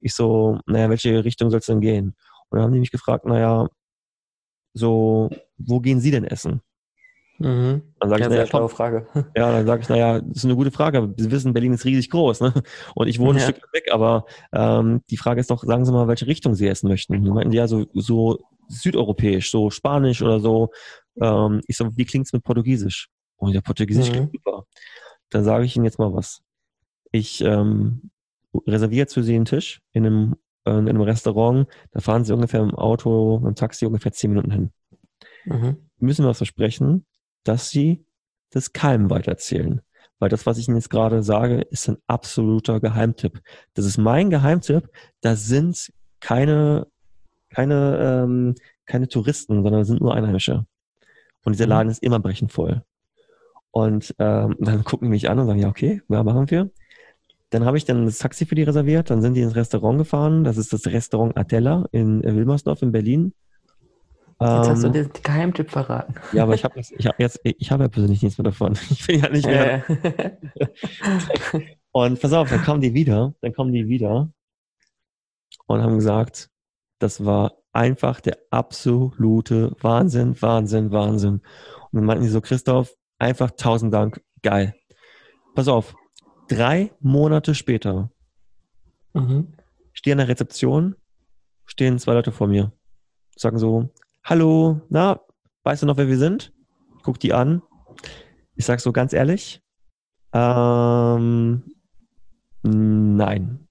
[0.00, 2.14] Ich so, naja, welche Richtung soll es denn gehen?
[2.50, 3.68] Und dann haben die mich gefragt, naja,
[4.74, 6.60] so, wo gehen Sie denn essen?
[7.38, 7.82] Mhm.
[8.00, 9.06] Dann sage ich, naja, Frage.
[9.36, 12.10] Ja, dann sage ich, naja, das ist eine gute Frage, Sie wissen, Berlin ist riesig
[12.10, 12.54] groß, ne?
[12.94, 13.46] Und ich wohne ja.
[13.46, 16.66] ein Stück weg, aber ähm, die Frage ist doch, sagen Sie mal, welche Richtung Sie
[16.66, 17.22] essen möchten.
[17.22, 20.70] Die meinten, ja, so, so südeuropäisch, so Spanisch oder so.
[21.20, 23.08] Ähm, ich so, wie klingt's mit Portugiesisch?
[23.36, 24.12] Und der Portugiesisch mhm.
[24.12, 24.64] klingt super.
[25.30, 26.40] Dann sage ich Ihnen jetzt mal was.
[27.12, 28.10] Ich ähm,
[28.66, 30.36] reserviere jetzt für Sie einen Tisch in einem,
[30.70, 31.68] in einem Restaurant.
[31.92, 34.70] Da fahren Sie ungefähr im Auto, im Taxi ungefähr zehn Minuten hin.
[35.44, 35.76] Mhm.
[35.98, 37.06] Müssen wir was versprechen,
[37.44, 38.04] dass Sie
[38.50, 39.80] das keinem weitererzählen.
[40.18, 43.40] Weil das, was ich Ihnen jetzt gerade sage, ist ein absoluter Geheimtipp.
[43.74, 44.88] Das ist mein Geheimtipp.
[45.20, 46.86] Da sind keine
[47.56, 50.66] keine, ähm, keine Touristen, sondern sind nur Einheimische.
[51.44, 51.70] Und dieser mhm.
[51.70, 52.82] Laden ist immer brechend voll.
[53.70, 56.70] Und ähm, dann gucken die mich an und sagen, ja, okay, was machen wir?
[57.50, 60.44] Dann habe ich dann das Taxi für die reserviert, dann sind die ins Restaurant gefahren.
[60.44, 63.32] Das ist das Restaurant Adela in Wilmersdorf in Berlin.
[64.38, 66.14] Jetzt hast du ähm, den Geheimtipp verraten.
[66.32, 68.76] Ja, aber ich habe ich hab jetzt, ich habe ja persönlich nichts mehr davon.
[68.90, 69.82] Ich bin ja nicht mehr.
[71.92, 74.30] und pass auf, dann kommen die wieder, dann kommen die wieder
[75.66, 76.50] und haben gesagt,
[76.98, 81.34] das war einfach der absolute Wahnsinn, Wahnsinn, Wahnsinn.
[81.34, 81.42] Und
[81.92, 84.74] dann meinten die so, Christoph, einfach tausend Dank, geil.
[85.54, 85.94] Pass auf,
[86.48, 88.10] drei Monate später
[89.14, 89.52] mhm.
[89.92, 90.96] stehe an der Rezeption,
[91.64, 92.72] stehen zwei Leute vor mir,
[93.36, 93.90] sagen so,
[94.24, 95.20] hallo, na,
[95.64, 96.52] weißt du noch, wer wir sind?
[97.02, 97.62] Guck die an.
[98.54, 99.62] Ich sag so ganz ehrlich,
[100.32, 101.62] ähm,
[102.62, 103.66] nein.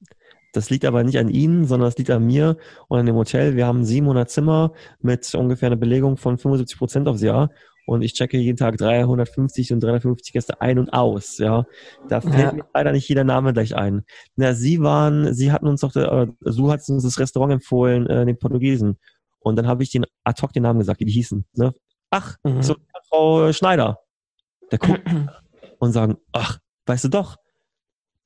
[0.54, 2.58] Das liegt aber nicht an Ihnen, sondern das liegt an mir
[2.88, 3.58] und an dem Hotel.
[3.58, 4.72] Wir haben 700 Zimmer
[5.02, 7.50] mit ungefähr einer Belegung von 75 Prozent aufs Jahr
[7.86, 11.38] und ich checke jeden Tag 350 und 350 Gäste ein und aus.
[11.38, 11.66] Ja,
[12.10, 12.52] da fällt ja.
[12.52, 14.04] mir leider nicht jeder Name gleich ein.
[14.36, 18.26] Na, Sie waren, Sie hatten uns doch, äh, so hat uns das Restaurant empfohlen, äh,
[18.26, 18.98] den Portugiesen.
[19.40, 21.46] Und dann habe ich den ad hoc den Namen gesagt, wie die hießen.
[21.54, 21.74] Ne?
[22.10, 22.64] Ach, mhm.
[22.64, 22.76] so
[23.10, 24.00] Frau Schneider.
[24.72, 25.02] Der guckt
[25.80, 27.38] und sagen, ach, weißt du doch.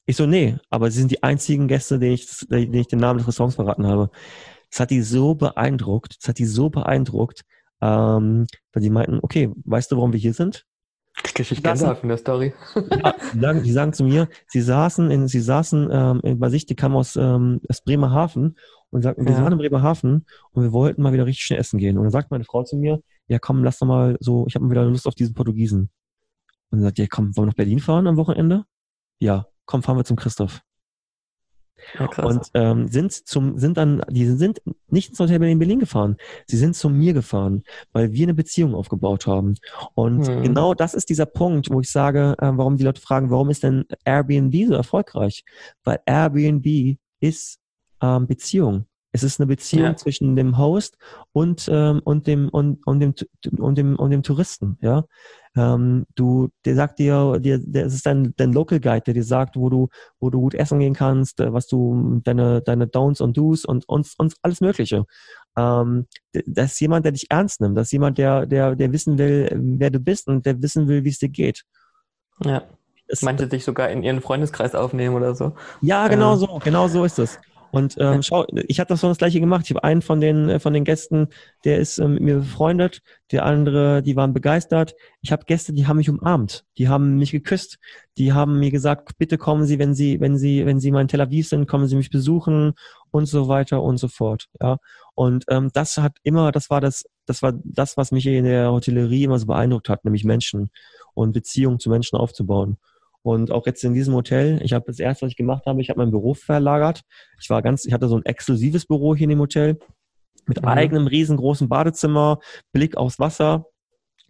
[0.06, 3.20] Ich so, nee, aber sie sind die einzigen Gäste, denen ich, denen ich den Namen
[3.20, 4.10] des Restaurants verraten habe.
[4.72, 7.44] Das hat die so beeindruckt, das hat die so beeindruckt,
[7.82, 10.66] ähm, weil sie meinten, okay, weißt du, warum wir hier sind?
[11.26, 12.54] Ich kenne von der Story.
[12.76, 16.66] ja, die, sagen, die sagen zu mir, sie saßen in, sie saßen ähm, bei sich,
[16.66, 18.58] die kamen aus, ähm, aus Bremerhaven
[18.90, 19.42] und sagten, wir ja.
[19.42, 21.98] waren in Bremerhaven und wir wollten mal wieder richtig schnell essen gehen.
[21.98, 24.66] Und dann sagt meine Frau zu mir, ja komm, lass doch mal so, ich habe
[24.66, 25.90] mal wieder Lust auf diesen Portugiesen.
[26.72, 28.64] Und dann sagt, ja komm, wollen wir nach Berlin fahren am Wochenende?
[29.20, 30.62] Ja, komm, fahren wir zum Christoph.
[31.98, 36.18] Ja, und ähm, sind zum sind dann die sind nicht ins Hotel in Berlin gefahren,
[36.48, 39.56] sie sind zu mir gefahren, weil wir eine Beziehung aufgebaut haben.
[39.94, 40.44] Und hm.
[40.44, 43.64] genau das ist dieser Punkt, wo ich sage, äh, warum die Leute fragen, warum ist
[43.64, 45.44] denn Airbnb so erfolgreich?
[45.84, 47.60] Weil Airbnb ist
[48.02, 48.86] ähm, Beziehung.
[49.12, 49.96] Es ist eine Beziehung ja.
[49.96, 50.98] zwischen dem Host
[51.32, 53.14] und ähm, und dem und, und dem
[53.58, 54.78] und dem und dem Touristen.
[54.82, 55.06] Ja,
[55.56, 59.56] ähm, du, der sagt dir, dir, der ist dein, dein Local Guide, der dir sagt,
[59.56, 63.36] wo du, wo du gut essen gehen kannst, äh, was du, deine, deine Don'ts und
[63.36, 65.06] Do's und, und, und alles Mögliche.
[65.58, 66.08] Ähm,
[66.46, 67.78] das ist jemand, der dich ernst nimmt.
[67.78, 71.04] Das ist jemand, der, der, der wissen will, wer du bist und der wissen will,
[71.04, 71.64] wie es dir geht.
[72.44, 72.64] Ja.
[73.08, 75.56] Das, Manche dich sogar in ihren Freundeskreis aufnehmen oder so.
[75.82, 76.40] Ja, genau ähm.
[76.40, 77.40] so, genau so ist es.
[77.72, 79.66] Und ähm, schau, ich habe das schon das gleiche gemacht.
[79.66, 81.28] Ich habe einen von den äh, von den Gästen,
[81.66, 83.02] der ist ähm, mit mir befreundet,
[83.32, 84.96] der andere, die waren begeistert.
[85.22, 87.78] Ich habe Gäste, die haben mich umarmt, die haben mich geküsst,
[88.18, 91.08] die haben mir gesagt, bitte kommen Sie, wenn Sie, wenn Sie, wenn Sie mal in
[91.08, 92.74] Tel Aviv sind, kommen Sie mich besuchen
[93.12, 94.48] und so weiter und so fort.
[94.62, 94.78] Ja.
[95.16, 98.72] Und ähm, das hat immer, das war das, das war das, was mich in der
[98.72, 100.72] Hotellerie immer so beeindruckt hat, nämlich Menschen
[101.14, 102.78] und Beziehungen zu Menschen aufzubauen.
[103.30, 105.92] Und auch jetzt in diesem Hotel, ich habe das erste, was ich gemacht habe, ich
[105.92, 107.02] habe mein Büro verlagert.
[107.40, 109.78] Ich war ganz, ich hatte so ein exklusives Büro hier in dem Hotel
[110.48, 110.68] mit mhm.
[110.68, 112.40] eigenem riesengroßen Badezimmer,
[112.72, 113.68] Blick aufs Wasser.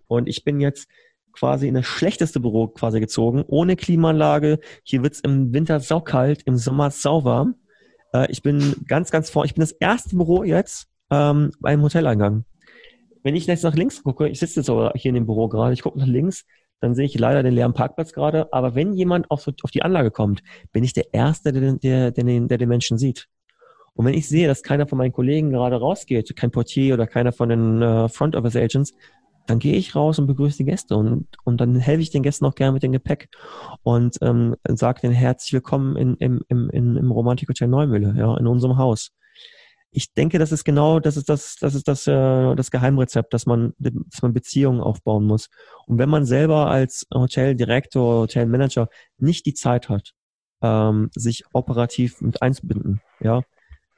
[0.07, 0.89] Und ich bin jetzt
[1.31, 4.59] quasi in das schlechteste Büro quasi gezogen, ohne Klimaanlage.
[4.83, 7.55] Hier wird's im Winter saukalt, im Sommer sauwarm.
[8.13, 9.45] Äh, ich bin ganz, ganz vor.
[9.45, 12.43] Ich bin das erste Büro jetzt ähm, beim Hoteleingang.
[13.23, 15.71] Wenn ich jetzt nach links gucke, ich sitze jetzt aber hier in dem Büro gerade,
[15.71, 16.43] ich gucke nach links,
[16.79, 18.51] dann sehe ich leider den leeren Parkplatz gerade.
[18.53, 20.41] Aber wenn jemand auf, auf die Anlage kommt,
[20.71, 23.27] bin ich der Erste, der, der, der, den, der den Menschen sieht.
[23.93, 27.33] Und wenn ich sehe, dass keiner von meinen Kollegen gerade rausgeht, kein Portier oder keiner
[27.33, 28.93] von den äh, Front Office Agents,
[29.45, 32.45] dann gehe ich raus und begrüße die Gäste und, und dann helfe ich den Gästen
[32.45, 33.29] auch gerne mit dem Gepäck
[33.81, 38.45] und ähm, sage denen herzlich willkommen in, im, im, im Romantik Hotel Neumühle, ja, in
[38.45, 39.11] unserem Haus
[39.91, 43.45] ich denke, das ist genau, das ist das, das ist das, äh, das Geheimrezept, dass
[43.45, 45.49] man, dass man Beziehungen aufbauen muss.
[45.87, 50.11] Und wenn man selber als Hoteldirektor, Hotelmanager nicht die Zeit hat,
[50.61, 53.41] ähm, sich operativ mit einzubinden, ja,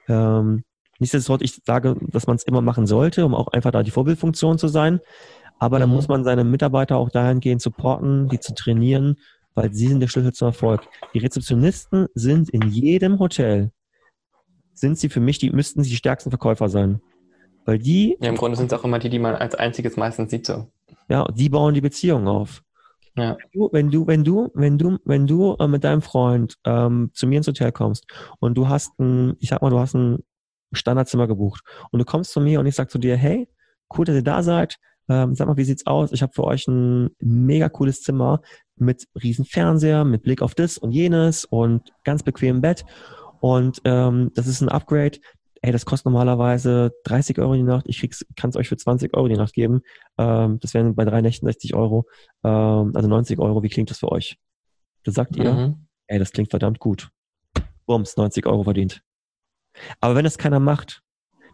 [0.08, 0.64] ähm,
[1.00, 4.58] nichtsdestotrotz, ich sage, dass man es immer machen sollte, um auch einfach da die Vorbildfunktion
[4.58, 5.00] zu sein.
[5.60, 5.82] Aber mhm.
[5.82, 9.18] dann muss man seine Mitarbeiter auch dahingehend supporten, die zu trainieren,
[9.56, 10.88] weil sie sind der Schlüssel zum Erfolg.
[11.14, 13.72] Die Rezeptionisten sind in jedem Hotel
[14.82, 17.02] sind sie für mich, die müssten sie die stärksten Verkäufer sein.
[17.66, 18.18] Weil die.
[18.20, 20.68] Ja, im Grunde sind es auch immer die, die man als einziges meistens sieht so.
[21.08, 22.64] Ja, die bauen die Beziehung auf.
[23.16, 23.38] Ja.
[23.72, 27.38] Wenn du, wenn du, wenn du, wenn du äh, mit deinem Freund ähm, zu mir
[27.38, 28.06] ins Hotel kommst
[28.40, 30.20] und du hast ein, ich sag mal, du hast ein
[30.72, 33.50] Standardzimmer gebucht und du kommst zu mir und ich sag zu dir, hey,
[33.96, 34.78] cool, dass ihr da seid.
[35.10, 36.14] Ähm, sag mal, wie sieht's aus?
[36.14, 38.42] Ich habe für euch ein mega cooles Zimmer
[38.78, 42.86] mit riesen Fernseher, mit Blick auf das und jenes und ganz bequemem Bett.
[43.42, 45.20] Und ähm, das ist ein Upgrade.
[45.64, 47.86] Ey, das kostet normalerweise 30 Euro die Nacht.
[47.88, 48.00] Ich
[48.36, 49.82] kann es euch für 20 Euro die Nacht geben.
[50.18, 52.06] Ähm, das wären bei drei Nächten 60 Euro,
[52.44, 53.62] ähm, also 90 Euro.
[53.62, 54.38] Wie klingt das für euch?
[55.04, 55.44] Da sagt mhm.
[55.44, 55.78] ihr,
[56.08, 57.10] ey, das klingt verdammt gut.
[57.86, 59.02] Bums, 90 Euro verdient.
[60.00, 61.02] Aber wenn das keiner macht,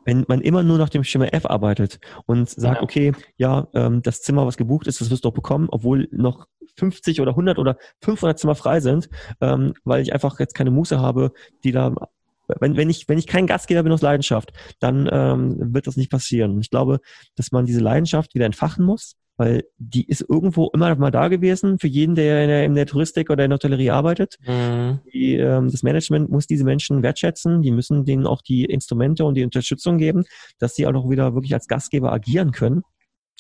[0.08, 2.82] wenn man immer nur nach dem Schema F arbeitet und sagt, ja.
[2.82, 6.48] okay, ja, ähm, das Zimmer, was gebucht ist, das wirst du auch bekommen, obwohl noch
[6.78, 9.10] 50 oder 100 oder 500 Zimmer frei sind,
[9.42, 11.34] ähm, weil ich einfach jetzt keine Muße habe,
[11.66, 11.94] die da
[12.62, 16.10] wenn, wenn ich wenn ich kein Gastgeber bin aus Leidenschaft, dann ähm, wird das nicht
[16.10, 16.58] passieren.
[16.62, 17.02] Ich glaube,
[17.36, 21.78] dass man diese Leidenschaft wieder entfachen muss weil die ist irgendwo immer mal da gewesen
[21.80, 24.38] für jeden, der in der, in der Touristik oder in der Hotellerie arbeitet.
[24.46, 25.00] Mhm.
[25.14, 29.36] Die, ähm, das Management muss diese Menschen wertschätzen, die müssen denen auch die Instrumente und
[29.36, 30.26] die Unterstützung geben,
[30.58, 32.82] dass sie auch noch wieder wirklich als Gastgeber agieren können.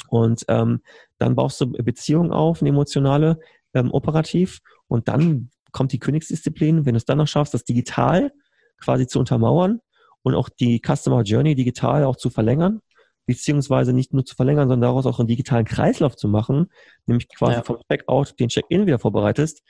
[0.09, 0.81] Und ähm,
[1.17, 3.39] dann baust du Beziehungen auf, eine emotionale,
[3.73, 4.59] ähm, operativ.
[4.87, 8.31] Und dann kommt die Königsdisziplin, wenn du es dann noch schaffst, das digital
[8.79, 9.79] quasi zu untermauern
[10.21, 12.81] und auch die Customer Journey digital auch zu verlängern,
[13.27, 16.71] beziehungsweise nicht nur zu verlängern, sondern daraus auch einen digitalen Kreislauf zu machen,
[17.05, 17.63] nämlich quasi ja.
[17.63, 19.61] vom Checkout den Check-in wieder vorbereitest,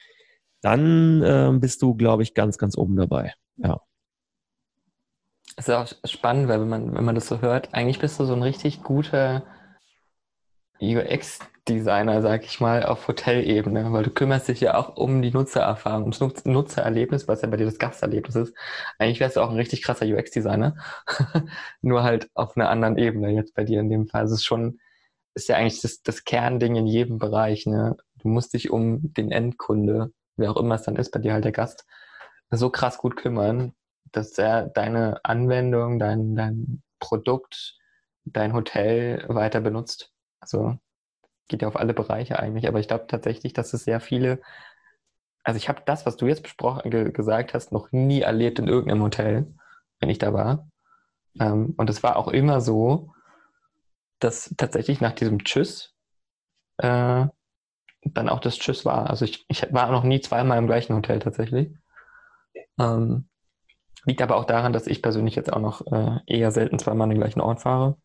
[0.62, 3.34] dann äh, bist du, glaube ich, ganz, ganz oben dabei.
[3.58, 3.82] Ja.
[5.56, 8.26] Es ist auch spannend, weil wenn man, wenn man das so hört, eigentlich bist du
[8.26, 9.44] so ein richtig guter
[11.68, 16.04] UX-Designer, sag ich mal, auf Hotelebene, weil du kümmerst dich ja auch um die Nutzererfahrung,
[16.04, 18.54] ums Nutz Nutzererlebnis, was ja bei dir das Gasterlebnis ist.
[18.98, 20.76] Eigentlich wärst du auch ein richtig krasser UX-Designer,
[21.82, 24.26] nur halt auf einer anderen Ebene jetzt bei dir in dem Fall.
[24.26, 24.80] Es ist schon,
[25.36, 27.66] ist ja eigentlich das, das Kernding in jedem Bereich.
[27.66, 27.98] Ne?
[28.22, 31.46] Du musst dich um den Endkunde, wer auch immer es dann ist, bei dir halt
[31.46, 31.86] der Gast,
[32.50, 33.74] so krass gut kümmern,
[34.12, 37.78] dass er deine Anwendung, dein, dein Produkt,
[38.24, 40.12] dein Hotel weiter benutzt.
[40.40, 40.78] Also
[41.48, 44.42] geht ja auf alle Bereiche eigentlich, aber ich glaube tatsächlich, dass es sehr viele,
[45.44, 48.68] also ich habe das, was du jetzt besprochen, ge gesagt hast, noch nie erlebt in
[48.68, 49.54] irgendeinem Hotel,
[50.00, 50.68] wenn ich da war.
[51.40, 53.14] Ähm, und es war auch immer so,
[54.20, 55.94] dass tatsächlich nach diesem Tschüss
[56.78, 57.26] äh,
[58.04, 59.10] dann auch das Tschüss war.
[59.10, 61.72] Also ich, ich war noch nie zweimal im gleichen Hotel tatsächlich.
[62.80, 63.28] Ähm,
[64.06, 67.10] liegt aber auch daran, dass ich persönlich jetzt auch noch äh, eher selten zweimal an
[67.12, 67.98] den gleichen Ort fahre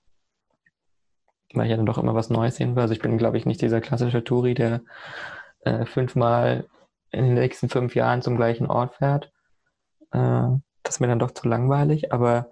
[1.58, 2.82] weil ich ja dann doch immer was Neues sehen will.
[2.82, 4.82] Also ich bin, glaube ich, nicht dieser klassische Touri, der
[5.60, 6.66] äh, fünfmal
[7.10, 9.32] in den nächsten fünf Jahren zum gleichen Ort fährt.
[10.12, 10.48] Äh,
[10.82, 12.50] das ist mir dann doch zu langweilig, aber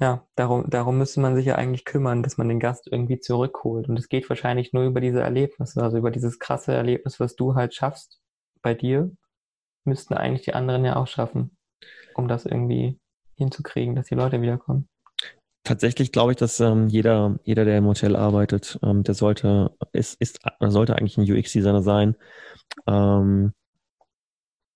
[0.00, 3.88] ja, darum, darum müsste man sich ja eigentlich kümmern, dass man den Gast irgendwie zurückholt.
[3.88, 7.54] Und es geht wahrscheinlich nur über diese Erlebnisse, also über dieses krasse Erlebnis, was du
[7.54, 8.20] halt schaffst
[8.60, 9.12] bei dir,
[9.84, 11.56] müssten eigentlich die anderen ja auch schaffen,
[12.14, 12.98] um das irgendwie
[13.36, 14.88] hinzukriegen, dass die Leute wiederkommen.
[15.64, 20.20] Tatsächlich glaube ich, dass ähm, jeder, jeder, der im Hotel arbeitet, ähm, der sollte, ist,
[20.20, 22.16] ist, sollte eigentlich ein UX-Designer sein.
[22.86, 23.54] Ähm,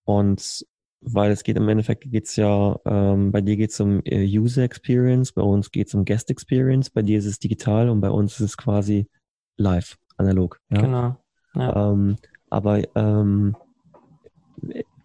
[0.04, 0.64] und
[1.02, 5.32] weil es geht im Endeffekt geht's ja, ähm, bei dir geht's um äh, User Experience,
[5.32, 8.40] bei uns geht's um Guest Experience, bei dir ist es digital und bei uns ist
[8.40, 9.08] es quasi
[9.58, 10.58] live, analog.
[10.70, 10.80] Ja?
[10.80, 11.16] Genau.
[11.54, 11.92] Ja.
[11.92, 12.16] Ähm,
[12.48, 13.56] aber ähm,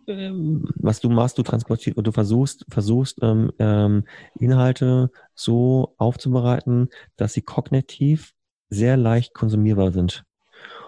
[0.07, 4.05] ähm, was du machst, du transportierst und du versuchst, versuchst ähm, ähm,
[4.39, 8.33] Inhalte so aufzubereiten, dass sie kognitiv
[8.69, 10.23] sehr leicht konsumierbar sind.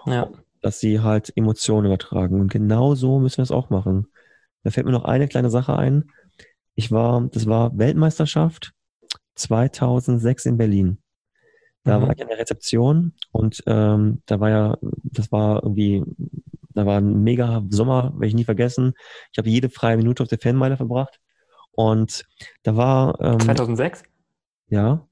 [0.06, 0.30] Ja.
[0.60, 2.40] Dass sie halt Emotionen übertragen.
[2.40, 4.06] Und genau so müssen wir es auch machen.
[4.64, 6.10] Da fällt mir noch eine kleine Sache ein.
[6.74, 8.72] Ich war, das war Weltmeisterschaft
[9.36, 10.98] 2006 in Berlin.
[11.84, 12.02] Da mhm.
[12.02, 16.02] war ich in der Rezeption und ähm, da war ja, das war irgendwie
[16.76, 18.92] da war ein mega Sommer, werde ich nie vergessen.
[19.32, 21.18] Ich habe jede freie Minute auf der Fanmeile verbracht.
[21.72, 22.24] Und
[22.62, 23.18] da war.
[23.20, 24.04] Ähm, 2006?
[24.68, 25.06] Ja.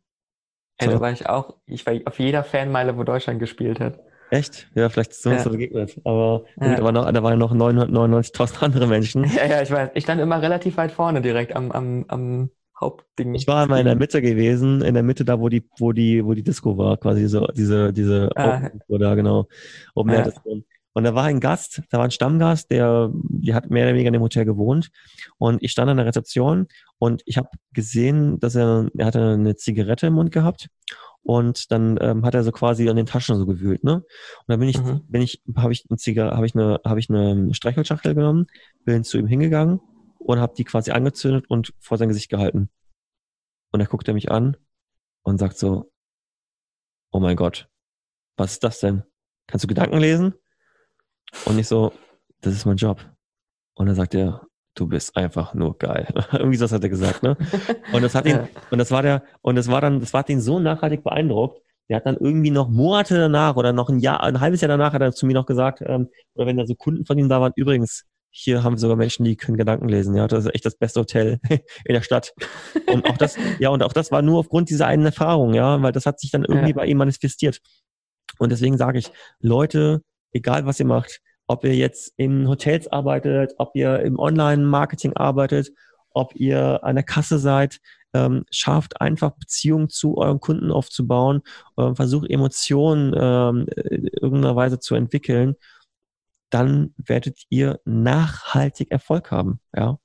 [0.77, 4.01] Hey, da war ich auch, ich war auf jeder Fanmeile, wo Deutschland gespielt hat.
[4.31, 4.69] Echt?
[4.74, 5.51] Ja, vielleicht sind wir uns ja.
[5.51, 6.01] begegnet.
[6.05, 6.74] Aber ja.
[6.77, 9.24] da, war noch, da waren noch 999.000 andere Menschen.
[9.35, 9.91] Ja, ja, ich weiß.
[9.95, 13.35] Ich stand immer relativ weit vorne direkt am, am, am Hauptding.
[13.35, 16.24] Ich war immer in der Mitte gewesen, in der Mitte da, wo die, wo die,
[16.24, 18.70] wo die Disco war, quasi diese, diese, diese ah.
[18.89, 19.47] Open, da, genau.
[19.95, 20.23] Open ja.
[20.23, 20.62] Disco.
[20.94, 24.08] Und da war ein Gast, da war ein Stammgast, der, die hat mehr oder weniger
[24.08, 24.90] in dem Hotel gewohnt.
[25.38, 26.68] Und ich stand an der Rezeption
[26.98, 30.68] und ich habe gesehen, dass er, er hatte eine Zigarette im Mund gehabt.
[31.22, 33.94] Und dann ähm, hat er so quasi an den Taschen so gewühlt, ne?
[33.94, 34.04] Und
[34.46, 35.00] dann bin ich, mhm.
[35.08, 38.46] bin ich, habe ich eine Zigarette, habe ich eine, habe ich eine Streichholzschachtel genommen,
[38.84, 39.80] bin zu ihm hingegangen
[40.18, 42.68] und habe die quasi angezündet und vor sein Gesicht gehalten.
[43.72, 44.58] Und er guckt er mich an
[45.22, 45.90] und sagt so,
[47.10, 47.68] oh mein Gott,
[48.36, 49.02] was ist das denn?
[49.46, 50.34] Kannst du Gedanken lesen?
[51.44, 51.93] Und ich so,
[52.40, 53.05] das ist mein Job.
[53.74, 56.09] Und dann sagt er, du bist einfach nur geil.
[56.32, 57.36] Irgendwie so hat er gesagt, ne?
[57.93, 58.48] Und das hat ihn, ja.
[58.70, 61.61] und das war der, und das war dann, das hat ihn so nachhaltig beeindruckt.
[61.89, 64.94] Der hat dann irgendwie noch Monate danach oder noch ein Jahr, ein halbes Jahr danach
[64.94, 67.40] hat er zu mir noch gesagt, ähm, oder wenn da so Kunden von ihm da
[67.43, 68.05] waren, übrigens,
[68.36, 70.16] hier haben wir sogar Menschen, die können Gedanken lesen.
[70.16, 71.39] Ja, das ist echt das beste Hotel
[71.85, 72.32] in der Stadt.
[72.86, 75.93] Und auch das, ja, und auch das war nur aufgrund dieser einen Erfahrung, ja, weil
[75.93, 76.74] das hat sich dann irgendwie ja.
[76.74, 77.61] bei ihm manifestiert.
[78.39, 80.02] Und deswegen sage ich, Leute,
[80.35, 85.70] egal was ihr macht, ob ihr jetzt in Hotels arbeitet, ob ihr im Online-Marketing arbeitet,
[86.11, 87.81] ob ihr an der Kasse seid,
[88.15, 91.43] ähm, schafft einfach Beziehungen zu euren Kunden aufzubauen,
[91.78, 95.56] ähm, versucht Emotionen ähm, irgendeiner Weise zu entwickeln,
[96.51, 99.61] dann werdet ihr nachhaltig Erfolg haben.
[99.74, 99.98] Ja.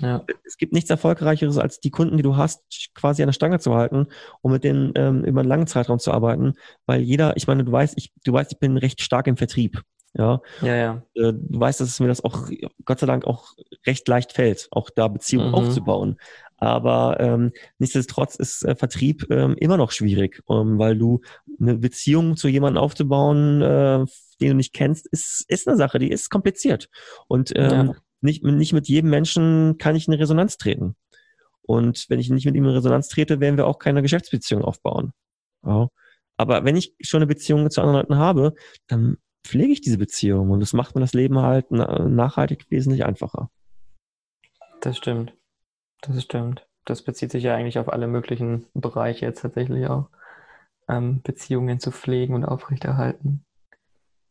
[0.00, 0.24] Ja.
[0.44, 2.62] Es gibt nichts Erfolgreicheres, als die Kunden, die du hast,
[2.94, 4.06] quasi an der Stange zu halten
[4.40, 6.54] und mit denen ähm, über einen langen Zeitraum zu arbeiten.
[6.86, 9.82] Weil jeder, ich meine, du weißt, ich, du weißt, ich bin recht stark im Vertrieb.
[10.14, 10.76] Ja, ja.
[10.76, 11.02] ja.
[11.14, 12.48] Äh, du weißt, dass es mir das auch
[12.84, 13.54] Gott sei Dank auch
[13.86, 15.54] recht leicht fällt, auch da Beziehungen mhm.
[15.54, 16.16] aufzubauen.
[16.56, 21.20] Aber ähm, nichtsdestotrotz ist äh, Vertrieb ähm, immer noch schwierig, ähm, weil du
[21.60, 24.04] eine Beziehung zu jemandem aufzubauen, äh,
[24.40, 26.88] den du nicht kennst, ist, ist eine Sache, die ist kompliziert.
[27.28, 27.94] Und ähm, ja.
[28.20, 30.96] Nicht, nicht mit jedem Menschen kann ich in Resonanz treten.
[31.62, 35.12] Und wenn ich nicht mit ihm in Resonanz trete, werden wir auch keine Geschäftsbeziehung aufbauen.
[35.64, 35.88] Ja.
[36.36, 38.54] Aber wenn ich schon eine Beziehung zu anderen Leuten habe,
[38.86, 43.50] dann pflege ich diese Beziehung und das macht mir das Leben halt nachhaltig wesentlich einfacher.
[44.80, 45.34] Das stimmt.
[46.00, 46.66] Das stimmt.
[46.84, 50.08] Das bezieht sich ja eigentlich auf alle möglichen Bereiche jetzt tatsächlich auch.
[50.88, 53.44] Ähm, Beziehungen zu pflegen und aufrechterhalten.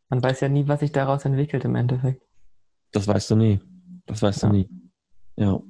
[0.08, 2.22] Man weiß ja nie, was sich daraus entwickelt im Endeffekt.
[2.90, 3.60] Das weißt du nie.
[4.08, 4.48] Das weißt ja.
[4.48, 4.68] du nie.
[5.36, 5.60] Ja.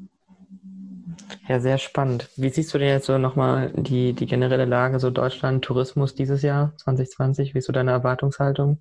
[1.48, 2.28] Ja, sehr spannend.
[2.36, 6.42] Wie siehst du denn jetzt so nochmal die, die generelle Lage, so Deutschland, Tourismus dieses
[6.42, 7.54] Jahr, 2020?
[7.54, 8.78] Wie ist so deine Erwartungshaltung?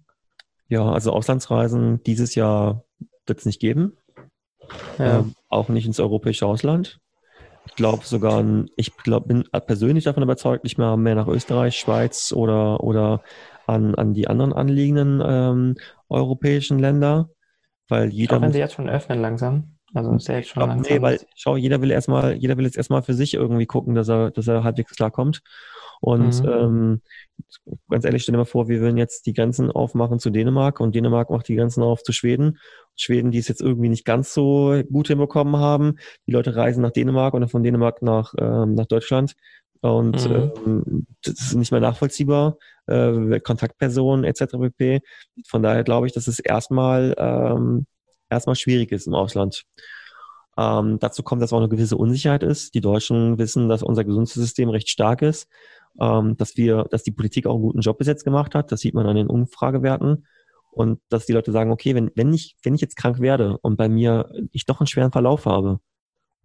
[0.67, 2.83] Ja, also Auslandsreisen dieses Jahr
[3.25, 3.97] wird es nicht geben.
[4.97, 5.19] Ja.
[5.19, 6.99] Ähm, auch nicht ins europäische Ausland.
[7.65, 8.43] Ich glaube sogar,
[8.75, 13.23] ich glaub, bin persönlich davon überzeugt, nicht mehr, mehr nach Österreich, Schweiz oder, oder
[13.65, 15.75] an, an die anderen anliegenden ähm,
[16.09, 17.29] europäischen Länder.
[17.87, 18.41] Weil jeder.
[18.41, 19.77] Wenn sie jetzt schon öffnen langsam.
[19.93, 20.93] Also ist ja jetzt schon langsam.
[20.93, 24.09] Nee, weil schau, jeder will erstmal, jeder will jetzt erstmal für sich irgendwie gucken, dass
[24.09, 25.41] er, dass er halbwegs klarkommt.
[25.99, 26.49] Und mhm.
[26.49, 27.01] ähm,
[27.89, 30.93] ganz ehrlich, stell dir mal vor, wir würden jetzt die Grenzen aufmachen zu Dänemark und
[30.93, 32.59] Dänemark macht die Grenzen auf zu Schweden.
[32.95, 35.97] Schweden, die es jetzt irgendwie nicht ganz so gut hinbekommen haben.
[36.27, 39.33] Die Leute reisen nach Dänemark oder von Dänemark nach, ähm, nach Deutschland.
[39.81, 40.51] Und mhm.
[40.65, 42.57] ähm, das ist nicht mehr nachvollziehbar.
[42.87, 44.57] Äh, Kontaktpersonen etc.
[44.59, 45.01] pp.
[45.47, 47.85] Von daher glaube ich, dass es erstmal ähm,
[48.29, 49.63] erstmal schwierig ist im Ausland.
[50.57, 52.73] Ähm, dazu kommt, dass auch eine gewisse Unsicherheit ist.
[52.73, 55.47] Die Deutschen wissen, dass unser Gesundheitssystem recht stark ist,
[55.99, 58.71] ähm, dass wir, dass die Politik auch einen guten Job bis jetzt gemacht hat.
[58.71, 60.25] Das sieht man an den Umfragewerten.
[60.71, 63.77] Und dass die Leute sagen, okay, wenn, wenn ich, wenn ich jetzt krank werde und
[63.77, 65.79] bei mir ich doch einen schweren Verlauf habe,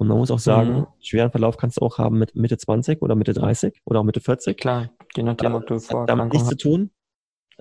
[0.03, 0.87] und man muss auch sagen, mhm.
[1.01, 4.21] schweren Verlauf kannst du auch haben mit Mitte 20 oder Mitte 30 oder auch Mitte
[4.21, 4.59] 40.
[4.59, 6.61] Klar, je nachdem, ob du Vorerkrankung damit nichts hast.
[6.61, 6.91] zu tun.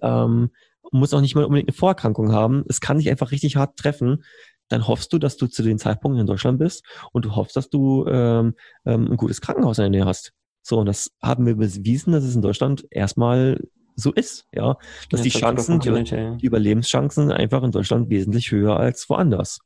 [0.02, 0.50] Ähm,
[0.92, 2.66] muss auch nicht mal unbedingt eine Vorerkrankung haben.
[2.68, 4.24] Es kann dich einfach richtig hart treffen.
[4.70, 7.70] Dann hoffst du, dass du zu den Zeitpunkten in Deutschland bist und du hoffst, dass
[7.70, 8.56] du ähm,
[8.86, 10.34] ähm, ein gutes Krankenhaus in der Nähe hast.
[10.64, 13.60] So, und das haben wir bewiesen, dass es in Deutschland erstmal
[13.96, 14.78] so ist, ja.
[15.10, 19.60] Dass ja, die Chancen, die, die Überlebenschancen einfach in Deutschland wesentlich höher als woanders.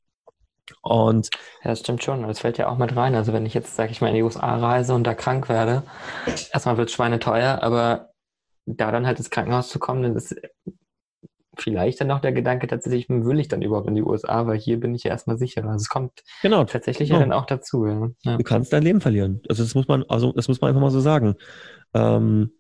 [0.81, 1.29] Und
[1.63, 2.23] ja, das stimmt schon.
[2.23, 3.15] Das fällt ja auch mit rein.
[3.15, 5.83] Also wenn ich jetzt, sag ich mal, in die USA reise und da krank werde,
[6.51, 8.11] erstmal wird es schweineteuer, aber
[8.65, 10.35] da dann halt ins Krankenhaus zu kommen, dann ist
[11.57, 14.79] vielleicht dann noch der Gedanke tatsächlich, will ich dann überhaupt in die USA, weil hier
[14.79, 15.63] bin ich ja erstmal sicher.
[15.63, 17.21] Also es kommt genau, tatsächlich genau.
[17.21, 17.85] ja dann auch dazu.
[17.85, 18.09] Ja.
[18.23, 18.37] Ja.
[18.37, 19.41] Du kannst dein Leben verlieren.
[19.49, 21.35] Also das muss man, also das muss man einfach mal so sagen.
[21.93, 22.51] Ähm,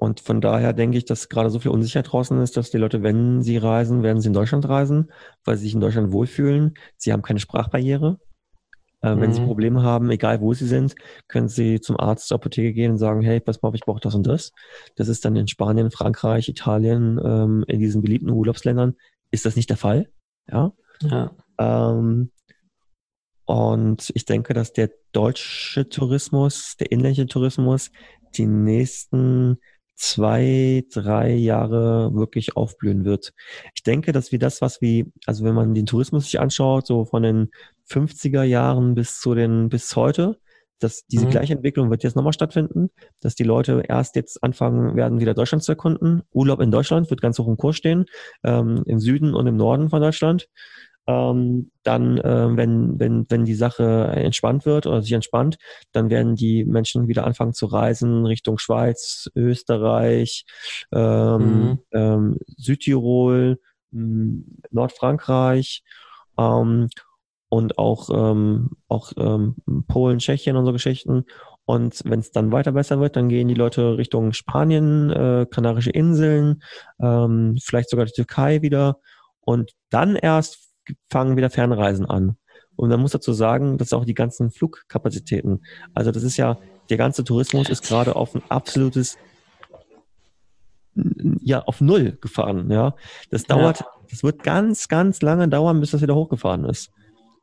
[0.00, 3.02] und von daher denke ich, dass gerade so viel Unsicherheit draußen ist, dass die Leute,
[3.02, 5.12] wenn sie reisen, werden sie in Deutschland reisen,
[5.44, 6.72] weil sie sich in Deutschland wohlfühlen.
[6.96, 8.18] Sie haben keine Sprachbarriere.
[9.02, 9.20] Äh, mhm.
[9.20, 9.46] Wenn sie mhm.
[9.46, 10.94] Probleme haben, egal wo sie sind,
[11.28, 14.00] können sie zum Arzt, zur Apotheke gehen und sagen, hey, pass mal auf, ich brauche
[14.00, 14.52] das und das.
[14.96, 18.94] Das ist dann in Spanien, Frankreich, Italien, ähm, in diesen beliebten Urlaubsländern
[19.30, 20.08] ist das nicht der Fall.
[20.50, 20.72] Ja.
[21.02, 21.30] ja.
[21.58, 22.30] Ähm,
[23.44, 27.90] und ich denke, dass der deutsche Tourismus, der inländische Tourismus,
[28.34, 29.58] die nächsten
[30.00, 33.34] zwei, drei Jahre wirklich aufblühen wird.
[33.74, 37.04] Ich denke, dass wir das, was wie, also wenn man den Tourismus sich anschaut, so
[37.04, 37.50] von den
[37.86, 40.38] 50er Jahren bis zu den, bis heute,
[40.78, 41.30] dass diese mhm.
[41.30, 42.88] gleiche Entwicklung wird jetzt nochmal stattfinden,
[43.20, 46.22] dass die Leute erst jetzt anfangen werden, wieder Deutschland zu erkunden.
[46.32, 48.06] Urlaub in Deutschland wird ganz hoch im Kurs stehen,
[48.42, 50.48] ähm, im Süden und im Norden von Deutschland.
[51.10, 55.58] Ähm, dann, äh, wenn, wenn, wenn die Sache entspannt wird oder sich entspannt,
[55.90, 60.44] dann werden die Menschen wieder anfangen zu reisen Richtung Schweiz, Österreich,
[60.92, 61.78] ähm, mhm.
[61.92, 63.58] ähm, Südtirol,
[63.90, 65.82] Nordfrankreich
[66.38, 66.88] ähm,
[67.48, 69.56] und auch, ähm, auch ähm,
[69.88, 71.24] Polen, Tschechien und so Geschichten.
[71.64, 75.90] Und wenn es dann weiter besser wird, dann gehen die Leute Richtung Spanien, äh, Kanarische
[75.90, 76.62] Inseln,
[77.00, 79.00] ähm, vielleicht sogar die Türkei wieder.
[79.40, 80.69] Und dann erst
[81.10, 82.36] fangen wieder Fernreisen an.
[82.76, 86.58] Und man muss dazu sagen, dass auch die ganzen Flugkapazitäten, also das ist ja,
[86.88, 89.18] der ganze Tourismus ist gerade auf ein absolutes,
[91.42, 92.94] ja, auf Null gefahren, ja.
[93.30, 93.86] Das dauert, ja.
[94.10, 96.90] das wird ganz, ganz lange dauern, bis das wieder hochgefahren ist.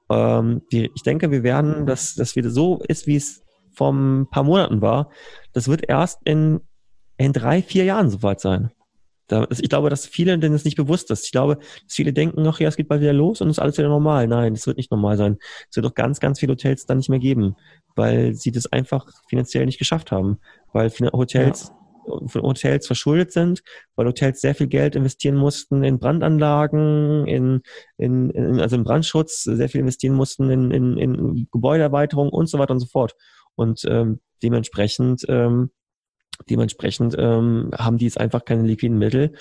[0.10, 3.44] Ähm, die, ich denke, wir werden, dass das wieder so ist, wie es
[3.74, 5.12] vor ein paar Monaten war.
[5.54, 6.62] Das wird erst in,
[7.18, 8.72] in drei, vier Jahren soweit sein.
[9.28, 11.26] Da, ich glaube, dass viele denen es nicht bewusst ist.
[11.26, 13.60] Ich glaube, dass viele denken, ach ja, es geht bald wieder los und es ist
[13.62, 14.28] alles wieder normal.
[14.28, 15.38] Nein, das wird nicht normal sein.
[15.70, 17.56] Es wird auch ganz, ganz viele Hotels dann nicht mehr geben,
[17.96, 20.40] weil sie das einfach finanziell nicht geschafft haben.
[20.72, 21.74] Weil Hotels,
[22.08, 22.28] ja.
[22.28, 23.64] von Hotels verschuldet sind,
[23.96, 27.62] weil Hotels sehr viel Geld investieren mussten in Brandanlagen, in,
[27.98, 32.60] in, in also in Brandschutz, sehr viel investieren mussten in, in, in Gebäudeerweiterung und so
[32.60, 33.14] weiter und so fort.
[33.56, 35.72] Und ähm, dementsprechend, ähm,
[36.50, 39.34] dementsprechend ähm, haben die jetzt einfach keine liquiden Mittel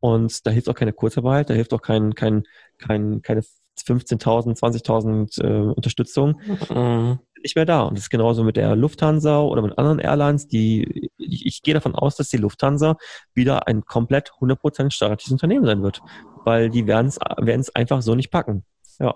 [0.00, 2.44] und da hilft auch keine Kurzarbeit, da hilft auch kein, kein,
[2.78, 3.42] kein, keine
[3.78, 6.40] 15.000, 20.000 äh, Unterstützung.
[6.68, 7.18] Mhm.
[7.42, 7.82] Nicht mehr da.
[7.82, 11.74] Und das ist genauso mit der Lufthansa oder mit anderen Airlines, die, ich, ich gehe
[11.74, 12.96] davon aus, dass die Lufthansa
[13.34, 16.02] wieder ein komplett 100% staatliches Unternehmen sein wird.
[16.44, 18.64] Weil die werden es einfach so nicht packen.
[18.98, 19.14] Ja.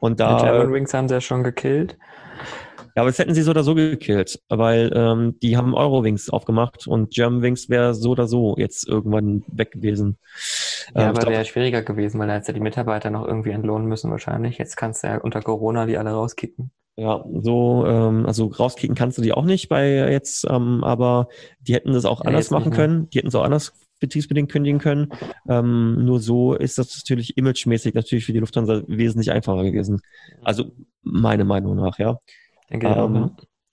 [0.00, 0.36] Und da.
[0.36, 1.98] Die German Wings haben sie ja schon gekillt.
[2.98, 6.88] Ja, aber das hätten sie so oder so gekillt, weil ähm, die haben Eurowings aufgemacht
[6.88, 10.18] und Germanwings wäre so oder so jetzt irgendwann weg gewesen.
[10.96, 13.86] Ja, ähm, aber wäre schwieriger gewesen, weil da jetzt ja die Mitarbeiter noch irgendwie entlohnen
[13.86, 14.58] müssen wahrscheinlich.
[14.58, 16.72] Jetzt kannst du ja unter Corona die alle rauskicken.
[16.96, 21.28] Ja, so, ähm, also rauskicken kannst du die auch nicht bei jetzt, ähm, aber
[21.60, 23.08] die hätten das auch ja, anders machen können.
[23.10, 25.12] Die hätten es auch anders betriebsbedingt kündigen können.
[25.48, 30.00] Ähm, nur so ist das natürlich imagemäßig natürlich für die Lufthansa wesentlich einfacher gewesen.
[30.42, 30.72] Also
[31.02, 32.18] meine Meinung nach, ja.
[32.70, 33.30] Denke ähm, auch, ja.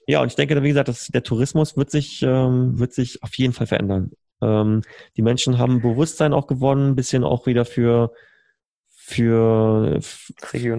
[0.07, 3.33] ja, und ich denke, wie gesagt, dass der Tourismus wird sich, ähm, wird sich auf
[3.35, 4.11] jeden Fall verändern.
[4.41, 4.81] Ähm,
[5.17, 8.11] die Menschen haben Bewusstsein auch gewonnen, ein bisschen auch wieder für
[8.87, 10.77] für für,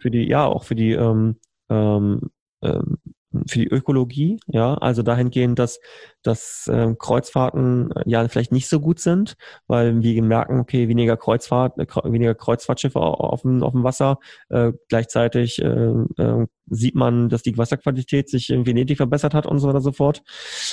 [0.00, 1.36] für die ja auch für die ähm,
[1.68, 2.30] ähm,
[2.62, 2.98] ähm
[3.46, 5.80] für die Ökologie, ja, also dahingehend, dass,
[6.22, 9.36] dass äh, Kreuzfahrten ja vielleicht nicht so gut sind,
[9.68, 14.72] weil wir merken, okay, weniger Kreuzfahrt, äh, weniger Kreuzfahrtschiffe auf dem, auf dem Wasser, äh,
[14.88, 19.68] gleichzeitig äh, äh, sieht man, dass die Wasserqualität sich in Venedig verbessert hat und so
[19.68, 20.22] weiter und so fort.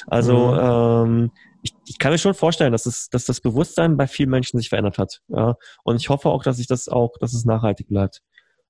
[0.07, 1.21] Also mhm.
[1.29, 1.31] ähm,
[1.61, 4.69] ich, ich kann mir schon vorstellen, dass es, dass das Bewusstsein bei vielen Menschen sich
[4.69, 5.21] verändert hat.
[5.27, 8.21] Ja, und ich hoffe auch, dass sich das auch, dass es nachhaltig bleibt.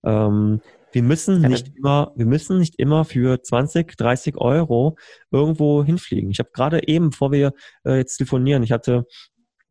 [0.03, 0.61] Ähm,
[0.91, 4.97] wir müssen nicht immer, wir müssen nicht immer für 20, 30 Euro
[5.31, 6.31] irgendwo hinfliegen.
[6.31, 7.53] Ich habe gerade eben, bevor wir
[7.85, 9.05] äh, jetzt telefonieren, ich hatte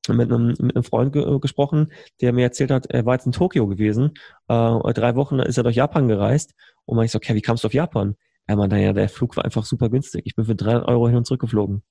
[0.09, 3.27] mit einem, mit einem Freund ge äh, gesprochen, der mir erzählt hat, er war jetzt
[3.27, 4.13] in Tokio gewesen.
[4.49, 6.55] Äh, drei Wochen ist er durch Japan gereist.
[6.85, 8.15] Und man ich so, okay, wie kamst du auf Japan?
[8.47, 10.23] Er meinte, ja, der Flug war einfach super günstig.
[10.25, 11.83] Ich bin für 300 Euro hin und zurück geflogen.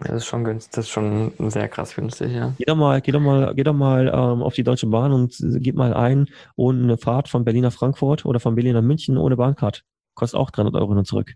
[0.00, 2.52] Das ist schon günstig, das ist schon sehr krass günstig, ja.
[2.58, 5.36] Geh doch mal, geh doch mal, geh doch mal ähm, auf die Deutsche Bahn und
[5.60, 6.26] gib mal ein
[6.56, 9.84] ohne eine Fahrt von Berlin nach Frankfurt oder von Berlin nach München ohne Bahncard.
[10.14, 11.34] Kostet auch 300 Euro und zurück.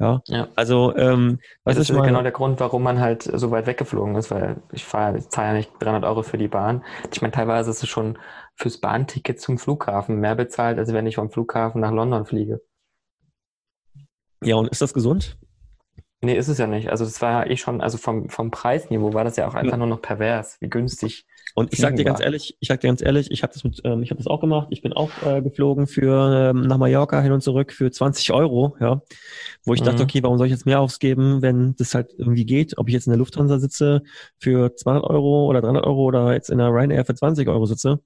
[0.00, 0.22] Ja.
[0.28, 0.48] ja.
[0.56, 4.16] Also, ähm, was das ist mal, genau der Grund, warum man halt so weit weggeflogen
[4.16, 6.82] ist, weil ich fahre, ich zahle ja nicht 300 Euro für die Bahn.
[7.12, 8.18] Ich meine, teilweise ist es schon
[8.56, 12.62] fürs Bahnticket zum Flughafen mehr bezahlt, als wenn ich vom Flughafen nach London fliege.
[14.42, 15.36] Ja, und ist das gesund?
[16.22, 16.90] Nee, ist es ja nicht.
[16.90, 19.78] Also das war ja eh schon, also vom, vom Preisniveau war das ja auch einfach
[19.78, 21.24] nur noch pervers, wie günstig.
[21.54, 23.80] Und ich sag dir ganz ehrlich, ich sag dir ganz ehrlich, ich habe das mit,
[23.84, 24.68] ähm, ich habe das auch gemacht.
[24.70, 28.76] Ich bin auch äh, geflogen für ähm, nach Mallorca hin und zurück für 20 Euro,
[28.80, 29.00] ja,
[29.64, 29.86] wo ich mhm.
[29.86, 32.76] dachte, okay, warum soll ich jetzt mehr ausgeben, wenn das halt irgendwie geht?
[32.76, 34.02] Ob ich jetzt in der Lufthansa sitze
[34.38, 38.00] für 200 Euro oder 300 Euro oder jetzt in der Ryanair für 20 Euro sitze.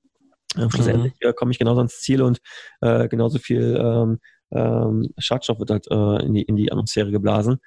[0.57, 1.31] Äh, schlussendlich mhm.
[1.31, 2.39] äh, komme ich genauso ans Ziel und
[2.81, 4.21] äh, genauso viel ähm,
[4.53, 7.59] ähm, Schadstoff wird halt äh, in die in die Atmosphäre geblasen.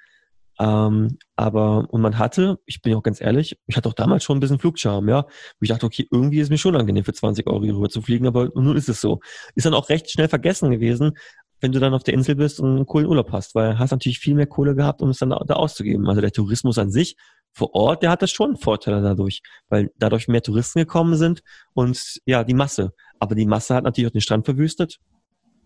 [0.60, 4.38] Ähm, aber, und man hatte, ich bin auch ganz ehrlich, ich hatte auch damals schon
[4.38, 5.22] ein bisschen Flugcharme, ja.
[5.22, 8.02] Wo ich dachte, okay, irgendwie ist mir schon angenehm für 20 Euro hier rüber zu
[8.02, 9.20] fliegen, aber nun ist es so.
[9.54, 11.16] Ist dann auch recht schnell vergessen gewesen,
[11.60, 14.18] wenn du dann auf der Insel bist und einen coolen Urlaub hast, weil hast natürlich
[14.18, 16.08] viel mehr Kohle gehabt, um es dann da, da auszugeben.
[16.08, 17.16] Also der Tourismus an sich
[17.52, 21.42] vor Ort, der hat das schon Vorteile dadurch, weil dadurch mehr Touristen gekommen sind
[21.74, 22.92] und ja, die Masse.
[23.18, 24.98] Aber die Masse hat natürlich auch den Strand verwüstet.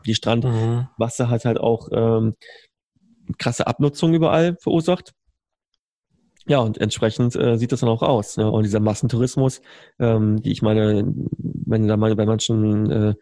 [0.06, 1.30] Die Strandmasse mhm.
[1.30, 2.34] hat halt auch ähm,
[3.38, 5.12] krasse Abnutzung überall verursacht.
[6.46, 8.36] Ja, und entsprechend äh, sieht das dann auch aus.
[8.36, 8.50] Ne?
[8.50, 9.60] Und dieser Massentourismus,
[10.00, 11.04] ähm, die ich meine,
[11.38, 13.14] wenn da mal bei manchen, äh,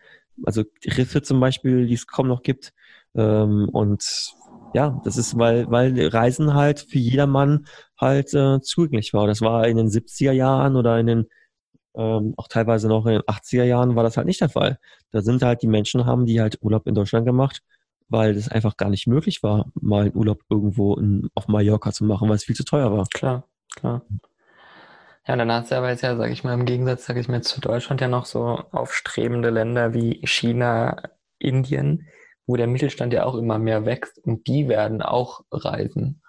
[0.44, 0.64] also
[0.96, 2.72] Riffe zum Beispiel, die es kaum noch gibt.
[3.14, 4.34] Ähm, und
[4.72, 7.66] ja, das ist, weil, weil Reisen halt für jedermann
[7.98, 9.26] halt äh, zugänglich war.
[9.26, 11.26] Das war in den 70er Jahren oder in den
[11.94, 14.78] ähm, auch teilweise noch in den 80er Jahren war das halt nicht der Fall.
[15.10, 17.62] Da sind halt die Menschen haben, die halt Urlaub in Deutschland gemacht
[18.10, 22.04] weil es einfach gar nicht möglich war, mal einen Urlaub irgendwo in, auf Mallorca zu
[22.04, 23.06] machen, weil es viel zu teuer war.
[23.06, 24.02] Klar, klar.
[25.26, 27.28] Ja, und dann hast du aber jetzt ja, sag ich mal, im Gegensatz, sag ich
[27.28, 31.00] mal, zu Deutschland ja noch so aufstrebende Länder wie China,
[31.38, 32.08] Indien,
[32.46, 36.22] wo der Mittelstand ja auch immer mehr wächst und die werden auch reisen.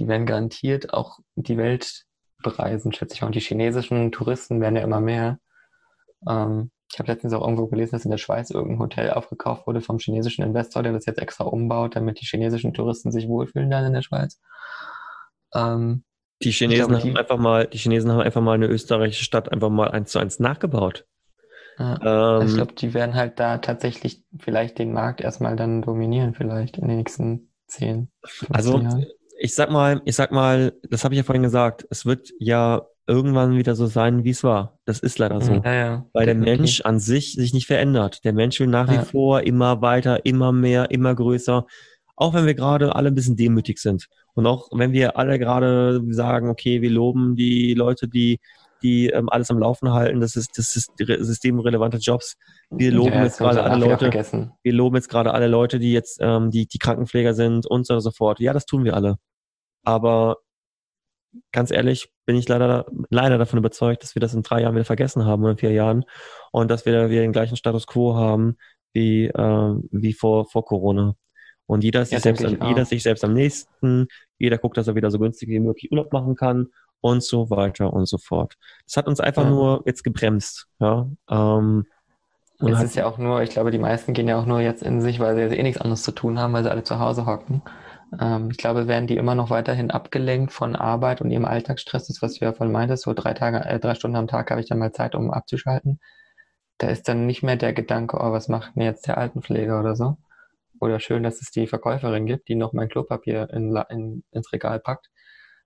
[0.00, 2.06] Die werden garantiert auch die Welt
[2.42, 3.28] bereisen, schätze ich mal.
[3.28, 5.38] Und die chinesischen Touristen werden ja immer mehr.
[6.28, 9.80] Ähm, ich habe letztens auch irgendwo gelesen, dass in der Schweiz irgendein Hotel aufgekauft wurde
[9.80, 13.84] vom chinesischen Investor, der das jetzt extra umbaut, damit die chinesischen Touristen sich wohlfühlen dann
[13.84, 14.40] in der Schweiz.
[15.52, 16.04] Ähm,
[16.42, 19.50] die Chinesen glaube, haben die, einfach mal, die Chinesen haben einfach mal eine österreichische Stadt
[19.50, 21.04] einfach mal eins zu eins nachgebaut.
[21.78, 26.34] Ja, ähm, ich glaube, die werden halt da tatsächlich vielleicht den Markt erstmal dann dominieren,
[26.34, 28.08] vielleicht in den nächsten zehn,
[28.50, 29.06] Also Jahren.
[29.40, 32.86] ich sag mal, ich sag mal, das habe ich ja vorhin gesagt, es wird ja
[33.06, 34.78] irgendwann wieder so sein, wie es war.
[34.84, 35.52] Das ist leider so.
[35.64, 38.24] Ja, ja, Weil der Mensch an sich sich nicht verändert.
[38.24, 39.04] Der Mensch will nach wie ja.
[39.04, 41.66] vor immer weiter, immer mehr, immer größer.
[42.16, 44.06] Auch wenn wir gerade alle ein bisschen demütig sind.
[44.34, 48.40] Und auch wenn wir alle gerade sagen, okay, wir loben die Leute, die,
[48.82, 52.36] die ähm, alles am Laufen halten, das ist, das ist systemrelevante Jobs.
[52.70, 54.10] Wir loben jetzt gerade alle Leute,
[54.62, 57.94] wir loben jetzt gerade alle Leute, die jetzt, ähm, die, die Krankenpfleger sind und so
[57.94, 58.40] und so fort.
[58.40, 59.16] Ja, das tun wir alle.
[59.84, 60.36] Aber
[61.52, 64.84] ganz ehrlich, bin ich leider, leider davon überzeugt, dass wir das in drei Jahren wieder
[64.84, 66.04] vergessen haben oder in vier Jahren
[66.52, 68.56] und dass wir wieder den gleichen Status quo haben
[68.92, 71.14] wie, äh, wie vor, vor Corona.
[71.66, 74.08] Und jeder ist, ja, sich selbst am, jeder sich selbst am nächsten,
[74.38, 76.68] jeder guckt, dass er wieder so günstig wie möglich Urlaub machen kann
[77.00, 78.54] und so weiter und so fort.
[78.86, 79.50] Das hat uns einfach ja.
[79.50, 80.66] nur jetzt gebremst.
[80.78, 81.86] Ja, ähm,
[82.60, 84.82] und es ist ja auch nur, ich glaube, die meisten gehen ja auch nur jetzt
[84.82, 87.26] in sich, weil sie eh nichts anderes zu tun haben, weil sie alle zu Hause
[87.26, 87.62] hocken.
[88.20, 92.22] Ähm, ich glaube, werden die immer noch weiterhin abgelenkt von Arbeit und ihrem Alltagsstress, das,
[92.22, 94.68] was du ja voll meintest, so drei Tage, äh, drei Stunden am Tag habe ich
[94.68, 96.00] dann mal Zeit, um abzuschalten.
[96.78, 99.96] Da ist dann nicht mehr der Gedanke, oh, was macht mir jetzt der Altenpfleger oder
[99.96, 100.16] so.
[100.80, 104.80] Oder schön, dass es die Verkäuferin gibt, die noch mein Klopapier in, in, ins Regal
[104.80, 105.10] packt.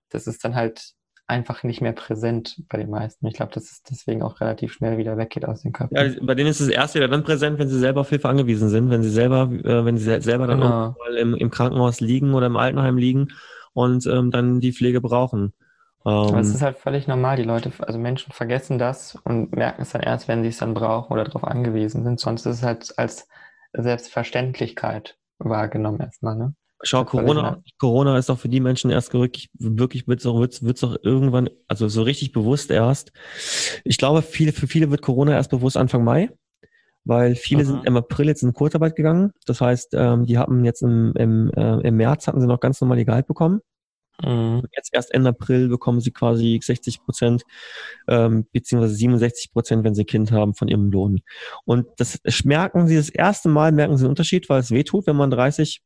[0.09, 0.93] Das ist dann halt
[1.29, 3.27] einfach nicht mehr präsent bei den meisten.
[3.27, 5.95] Ich glaube, dass es deswegen auch relativ schnell wieder weggeht aus den Köpfen.
[5.95, 8.69] Ja, bei denen ist es erst wieder dann präsent, wenn sie selber auf Hilfe angewiesen
[8.69, 10.95] sind, wenn sie selber, äh, wenn sie selber dann genau.
[10.97, 13.29] mal im, im, Krankenhaus liegen oder im Altenheim liegen
[13.73, 15.53] und ähm, dann die Pflege brauchen.
[16.05, 17.37] Ähm, Aber es ist halt völlig normal.
[17.37, 20.73] Die Leute, also Menschen vergessen das und merken es dann erst, wenn sie es dann
[20.73, 22.19] brauchen oder darauf angewiesen sind.
[22.19, 23.27] Sonst ist es halt als
[23.73, 26.53] Selbstverständlichkeit wahrgenommen erstmal, ne?
[26.83, 30.63] Schau, Corona, Corona ist auch für die Menschen erst wirklich, wirklich wird es auch, wird's,
[30.63, 33.11] wird's auch irgendwann, also so richtig bewusst erst.
[33.83, 36.29] Ich glaube, viele, für viele wird Corona erst bewusst Anfang Mai,
[37.03, 37.67] weil viele Aha.
[37.67, 39.33] sind im April jetzt in Kurzarbeit gegangen.
[39.45, 42.79] Das heißt, ähm, die haben jetzt im, im, äh, im März hatten sie noch ganz
[42.79, 43.59] normal ihr Gehalt bekommen.
[44.23, 44.63] Mhm.
[44.75, 47.43] Jetzt erst Ende April bekommen sie quasi 60 Prozent
[48.07, 51.21] ähm, beziehungsweise 67 Prozent, wenn sie Kind haben, von ihrem Lohn.
[51.65, 55.07] Und das merken sie das erste Mal, merken sie den Unterschied, weil es weh tut,
[55.07, 55.81] wenn man 30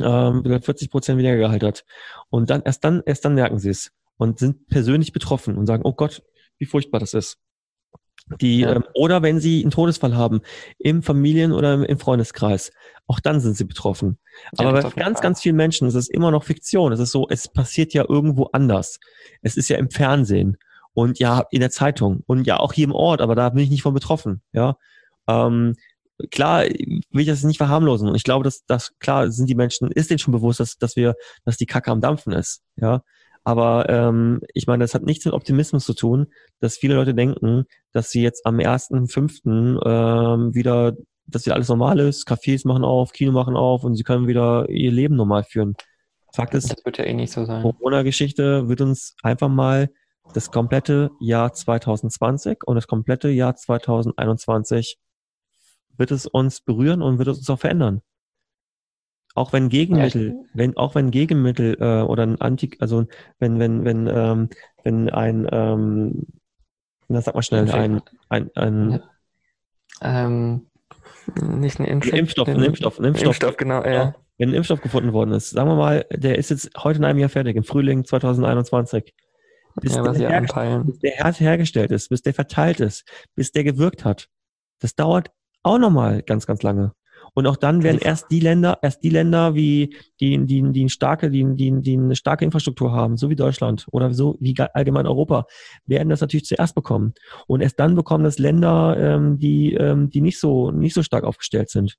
[0.00, 1.84] ähm, 40 Prozent weniger Gehalt hat.
[2.30, 5.82] Und dann erst dann, erst dann merken sie es und sind persönlich betroffen und sagen,
[5.84, 6.22] oh Gott,
[6.58, 7.38] wie furchtbar das ist.
[8.40, 8.76] Die, ja.
[8.76, 10.40] ähm, oder wenn sie einen Todesfall haben
[10.78, 12.72] im Familien- oder im Freundeskreis,
[13.06, 14.18] auch dann sind sie betroffen.
[14.56, 16.92] Aber bei ganz, ganz vielen Menschen ist es immer noch Fiktion.
[16.92, 18.98] Es ist so, es passiert ja irgendwo anders.
[19.42, 20.56] Es ist ja im Fernsehen
[20.94, 23.70] und ja in der Zeitung und ja auch hier im Ort, aber da bin ich
[23.70, 24.40] nicht von betroffen.
[24.52, 24.78] Ja,
[25.28, 25.74] ähm,
[26.30, 28.08] klar will ich das nicht verharmlosen.
[28.08, 30.96] Und ich glaube, dass dass klar sind die Menschen, ist denen schon bewusst, dass, dass
[30.96, 31.14] wir,
[31.44, 32.62] dass die Kacke am Dampfen ist.
[32.76, 33.02] Ja.
[33.44, 36.28] Aber ähm, ich meine, das hat nichts mit Optimismus zu tun,
[36.60, 40.96] dass viele Leute denken, dass sie jetzt am ersten, fünften ähm, wieder,
[41.26, 44.68] dass wieder alles normal ist, Cafés machen auf, Kino machen auf und sie können wieder
[44.70, 45.74] ihr Leben normal führen.
[46.34, 47.62] Fakt ist, das wird ja eh nicht so sein.
[47.62, 49.90] Corona-Geschichte wird uns einfach mal
[50.32, 54.96] das komplette Jahr 2020 und das komplette Jahr 2021
[55.96, 58.02] wird es uns berühren und wird es uns auch verändern.
[59.34, 63.06] Auch wenn Gegenmittel, ja, wenn auch wenn Gegenmittel äh, oder ein Anti, also
[63.40, 64.48] wenn wenn wenn ähm,
[64.84, 66.26] wenn ein ähm,
[67.08, 68.90] na sag mal schnell ein ein, ein
[70.02, 70.28] ja.
[70.28, 70.66] ähm,
[71.42, 74.14] nicht ein Impfstoff, ein Impfstoff, ein Impfstoff, ein Impfstoff, Impfstoff genau, ja.
[74.38, 77.18] Wenn ein Impfstoff gefunden worden ist, sagen wir mal, der ist jetzt heute in einem
[77.18, 79.14] Jahr fertig, im Frühling 2021.
[79.80, 80.40] Bis, ja, der,
[80.84, 83.04] bis der hergestellt ist, bis der verteilt ist,
[83.34, 84.28] bis der gewirkt hat.
[84.78, 85.32] Das dauert
[85.64, 86.92] auch nochmal ganz, ganz lange.
[87.34, 90.88] Und auch dann werden erst die Länder, erst die Länder, wie die, die, die eine
[90.88, 95.06] starke, die, die, die eine starke Infrastruktur haben, so wie Deutschland oder so wie allgemein
[95.06, 95.46] Europa,
[95.84, 97.12] werden das natürlich zuerst bekommen.
[97.48, 101.24] Und erst dann bekommen das Länder, ähm, die, ähm, die nicht so, nicht so stark
[101.24, 101.96] aufgestellt sind.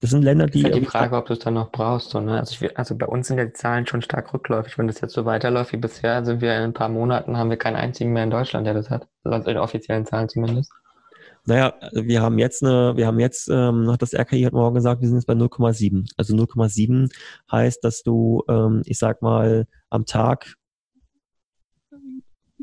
[0.00, 0.60] Das sind Länder, die.
[0.60, 2.10] Das ist halt die Frage, ob du es dann noch brauchst.
[2.10, 2.38] So, ne?
[2.38, 4.76] also, ich, also bei uns sind ja die Zahlen schon stark rückläufig.
[4.76, 7.56] Wenn das jetzt so weiterläuft wie bisher, sind wir in ein paar Monaten, haben wir
[7.56, 9.08] keinen einzigen mehr in Deutschland, der das hat.
[9.24, 10.70] Also in offiziellen Zahlen zumindest.
[11.46, 15.00] Naja, wir haben jetzt eine, wir haben jetzt, ähm, hat das RKI heute Morgen gesagt,
[15.00, 16.10] wir sind jetzt bei 0,7.
[16.16, 17.10] Also 0,7
[17.50, 20.56] heißt, dass du, ähm, ich sag mal, am Tag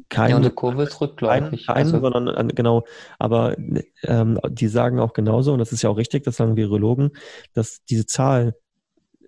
[0.09, 1.67] kein, ja, und die Kurve ist rückläufig.
[1.67, 1.99] Kein, also.
[1.99, 2.83] sondern genau,
[3.19, 3.55] aber
[4.03, 7.11] ähm, die sagen auch genauso, und das ist ja auch richtig, das sagen Virologen,
[7.53, 8.53] dass diese Zahl,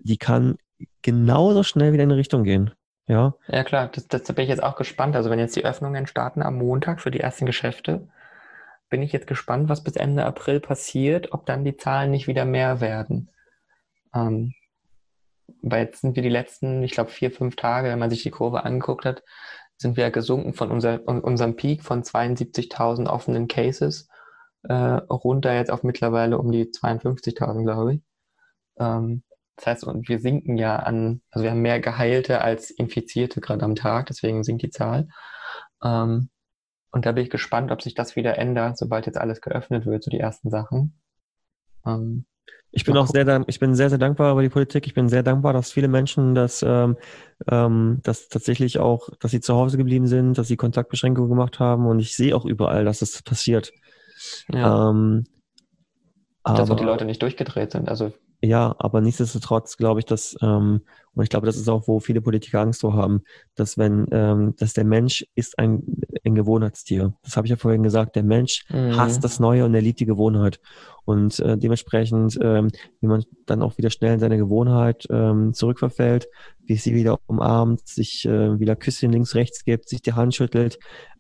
[0.02, 0.58] die kann
[1.02, 2.72] genauso schnell wieder in eine Richtung gehen.
[3.08, 5.16] Ja, ja klar, das, das bin ich jetzt auch gespannt.
[5.16, 8.08] Also wenn jetzt die Öffnungen starten am Montag für die ersten Geschäfte,
[8.90, 12.46] bin ich jetzt gespannt, was bis Ende April passiert, ob dann die Zahlen nicht wieder
[12.46, 13.32] mehr werden.
[14.14, 14.54] Ähm,
[15.62, 18.32] weil jetzt sind wir die letzten, ich glaube, vier, fünf Tage, wenn man sich die
[18.32, 19.24] Kurve angeguckt hat,
[19.78, 24.08] sind wir gesunken von unser, unserem Peak von 72.000 offenen Cases
[24.64, 28.02] äh, runter jetzt auf mittlerweile um die 52.000, glaube ich.
[28.80, 29.24] Ähm,
[29.58, 33.64] Das heißt, und wir sinken ja an, also wir haben mehr Geheilte als Infizierte gerade
[33.66, 35.08] am Tag, deswegen sinkt die Zahl.
[35.84, 36.30] Ähm,
[36.96, 40.02] und da bin ich gespannt, ob sich das wieder ändert, sobald jetzt alles geöffnet wird,
[40.02, 40.98] so die ersten Sachen.
[41.86, 42.24] Ähm,
[42.72, 44.88] ich bin auch sehr, ich bin sehr, sehr dankbar über die Politik.
[44.88, 46.96] Ich bin sehr dankbar, dass viele Menschen das, ähm,
[47.52, 51.86] ähm, das tatsächlich auch, dass sie zu Hause geblieben sind, dass sie Kontaktbeschränkungen gemacht haben
[51.86, 53.74] und ich sehe auch überall, dass das passiert.
[54.54, 54.90] Ja.
[54.90, 55.26] Ähm,
[56.46, 57.90] dass aber, die Leute nicht durchgedreht sind.
[57.90, 60.82] Also ja, aber nichtsdestotrotz glaube ich, dass, ähm,
[61.14, 63.24] und ich glaube, das ist auch, wo viele Politiker Angst vor haben,
[63.56, 65.84] dass wenn, ähm, dass der Mensch ist ein,
[66.24, 67.14] ein Gewohnheitstier.
[67.24, 68.98] Das habe ich ja vorhin gesagt, der Mensch mhm.
[68.98, 70.60] hasst das Neue und er liebt die Gewohnheit.
[71.06, 76.28] Und äh, dementsprechend, ähm, wie man dann auch wieder schnell in seine Gewohnheit ähm, zurückverfällt,
[76.64, 80.80] wie sie wieder umarmt, sich äh, wieder Küsschen links, rechts gibt, sich die Hand schüttelt,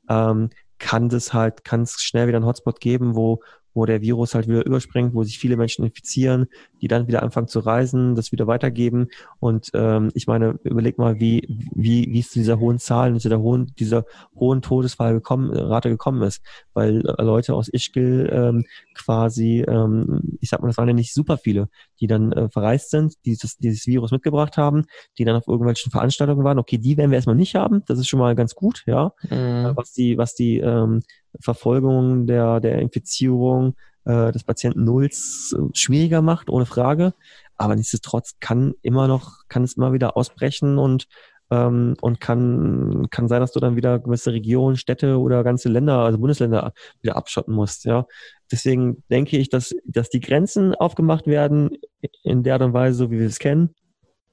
[0.09, 3.41] ähm, kann das halt, kann es schnell wieder einen Hotspot geben, wo,
[3.76, 6.47] wo der Virus halt wieder überspringt, wo sich viele Menschen infizieren,
[6.81, 9.10] die dann wieder anfangen zu reisen, das wieder weitergeben.
[9.39, 11.45] Und ähm, ich meine, überleg mal, wie,
[11.76, 16.41] wie, wie es zu dieser hohen Zahl, zu dieser hohen, dieser hohen Todesfallrate gekommen ist.
[16.73, 18.65] Weil äh, Leute aus Ischgl ähm,
[18.95, 21.68] quasi, ähm, ich sag mal, das waren ja nicht super viele,
[21.99, 24.85] die dann äh, verreist sind, die dieses, dieses Virus mitgebracht haben,
[25.18, 26.60] die dann auf irgendwelchen Veranstaltungen waren.
[26.60, 29.11] Okay, die werden wir erstmal nicht haben, das ist schon mal ganz gut, ja.
[29.30, 29.73] Mhm.
[29.76, 31.02] Was die, was die ähm,
[31.40, 33.76] Verfolgung der, der Infizierung
[34.06, 37.14] äh, des Patienten Nulls äh, schwieriger macht, ohne Frage.
[37.57, 41.07] Aber nichtsdestotrotz kann immer noch, kann es immer wieder ausbrechen und
[41.52, 45.99] ähm, und kann, kann sein, dass du dann wieder gewisse Regionen, Städte oder ganze Länder,
[45.99, 48.07] also Bundesländer wieder abschotten musst, ja.
[48.52, 51.78] Deswegen denke ich, dass, dass die Grenzen aufgemacht werden
[52.24, 53.76] in der Art und Weise, so wie wir es kennen,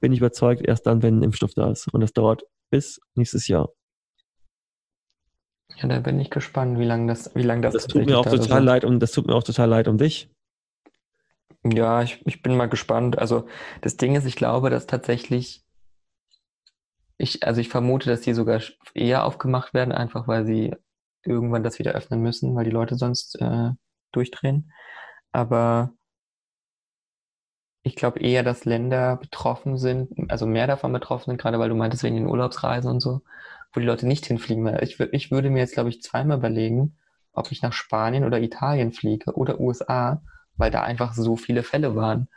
[0.00, 1.92] bin ich überzeugt, erst dann, wenn ein Impfstoff da ist.
[1.92, 3.70] Und das dauert bis nächstes Jahr.
[5.82, 7.74] Ja, da bin ich gespannt, wie lange das, wie lange das.
[7.74, 8.64] Das tut mir auch total so.
[8.66, 10.30] leid um, das tut mir auch total leid um dich.
[11.64, 13.18] Ja, ich, ich bin mal gespannt.
[13.18, 13.46] Also
[13.80, 15.64] das Ding ist, ich glaube, dass tatsächlich
[17.22, 18.60] ich, also ich vermute, dass die sogar
[18.94, 20.74] eher aufgemacht werden, einfach weil sie
[21.24, 23.70] irgendwann das wieder öffnen müssen, weil die Leute sonst äh,
[24.10, 24.72] durchdrehen.
[25.30, 25.92] Aber
[27.84, 31.76] ich glaube eher, dass Länder betroffen sind, also mehr davon betroffen sind, gerade weil du
[31.76, 33.22] meintest wegen den Urlaubsreisen und so,
[33.72, 34.64] wo die Leute nicht hinfliegen.
[34.64, 36.96] Weil ich, ich würde mir jetzt, glaube ich, zweimal überlegen,
[37.32, 40.22] ob ich nach Spanien oder Italien fliege oder USA,
[40.56, 42.28] weil da einfach so viele Fälle waren.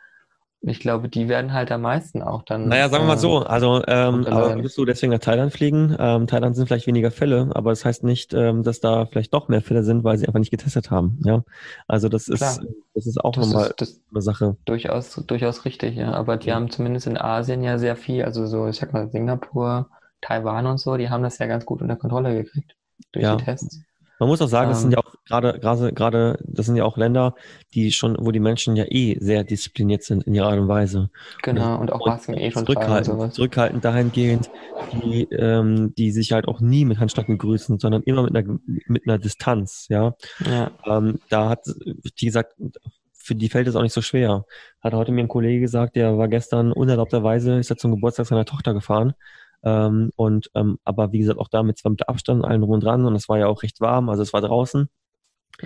[0.67, 2.67] Ich glaube, die werden halt am meisten auch dann.
[2.67, 3.41] Naja, sagen wir mal so.
[3.41, 5.95] Ähm, also, ähm, aber würdest du deswegen nach Thailand fliegen?
[5.99, 9.47] Ähm, Thailand sind vielleicht weniger Fälle, aber das heißt nicht, ähm, dass da vielleicht doch
[9.47, 11.19] mehr Fälle sind, weil sie einfach nicht getestet haben.
[11.23, 11.43] Ja,
[11.87, 12.57] also das ist, Klar.
[12.95, 14.57] das ist auch das nochmal ist, eine Sache.
[14.65, 16.13] Durchaus, durchaus richtig, ja.
[16.13, 16.55] Aber die ja.
[16.55, 19.89] haben zumindest in Asien ja sehr viel, also so, ich sag mal, Singapur,
[20.25, 22.75] Taiwan und so, die haben das ja ganz gut unter Kontrolle gekriegt
[23.11, 23.35] durch ja.
[23.35, 23.81] die Tests.
[24.17, 25.03] Man muss auch sagen, das sind ja ähm.
[25.05, 27.35] auch gerade, gerade, gerade, das sind ja auch Länder,
[27.73, 31.09] die schon, wo die Menschen ja eh sehr diszipliniert sind in ihrer Art und Weise.
[31.43, 34.49] Genau, und, auch Masken eh schon zurückhaltend, zurückhaltend dahingehend,
[34.93, 38.57] die, ähm, die sich halt auch nie mit Handschlag begrüßen, sondern immer mit einer,
[38.87, 40.15] mit einer Distanz, ja.
[40.49, 40.71] ja.
[40.85, 42.55] Ähm, da hat, wie gesagt,
[43.11, 44.45] für die fällt es auch nicht so schwer.
[44.81, 48.45] Hat heute mir ein Kollege gesagt, der war gestern unerlaubterweise, ist er zum Geburtstag seiner
[48.45, 49.13] Tochter gefahren
[49.65, 52.83] ähm, und ähm, aber wie gesagt, auch da mit zwei Meter Abstand, allen rum und
[52.83, 54.87] dran und es war ja auch recht warm, also es war draußen.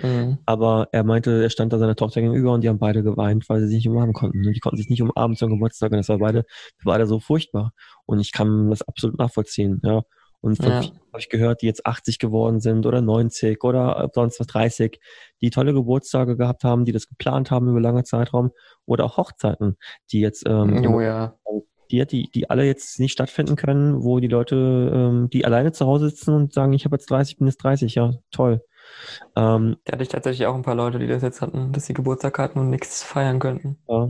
[0.02, 0.38] Mhm.
[0.46, 3.60] Aber er meinte, er stand da seiner Tochter gegenüber und die haben beide geweint, weil
[3.60, 4.46] sie sich nicht umarmen konnten.
[4.46, 6.44] Und die konnten sich nicht umarmen zum Geburtstag und das war beide,
[6.84, 7.72] beide so furchtbar.
[8.06, 10.02] Und ich kann das absolut nachvollziehen, ja.
[10.42, 10.78] Und von ja.
[10.78, 14.98] habe ich gehört, die jetzt 80 geworden sind oder 90 oder sonst was 30,
[15.42, 18.50] die tolle Geburtstage gehabt haben, die das geplant haben über lange Zeitraum
[18.86, 19.76] oder auch Hochzeiten,
[20.12, 21.36] die jetzt ähm, oh, ja
[21.90, 24.56] die, die, die alle jetzt nicht stattfinden können, wo die Leute,
[24.94, 27.94] ähm, die alleine zu Hause sitzen und sagen, ich habe jetzt 30, bin jetzt 30,
[27.94, 28.62] ja, toll.
[29.36, 31.94] Ähm, da hatte ich tatsächlich auch ein paar Leute, die das jetzt hatten, dass sie
[31.94, 33.78] Geburtstag hatten und nichts feiern könnten.
[33.88, 34.08] Ja.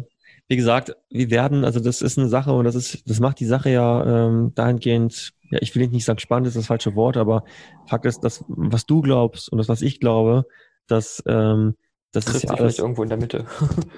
[0.48, 3.46] Wie gesagt, wir werden, also das ist eine Sache und das ist, das macht die
[3.46, 7.44] Sache ja ähm, dahingehend, ja, ich will nicht sagen spannend, ist das falsche Wort, aber
[7.86, 10.46] Fakt ist, dass was du glaubst und das, was ich glaube,
[10.88, 11.76] dass ähm,
[12.12, 13.46] das Trifft ist ja alles irgendwo in der Mitte.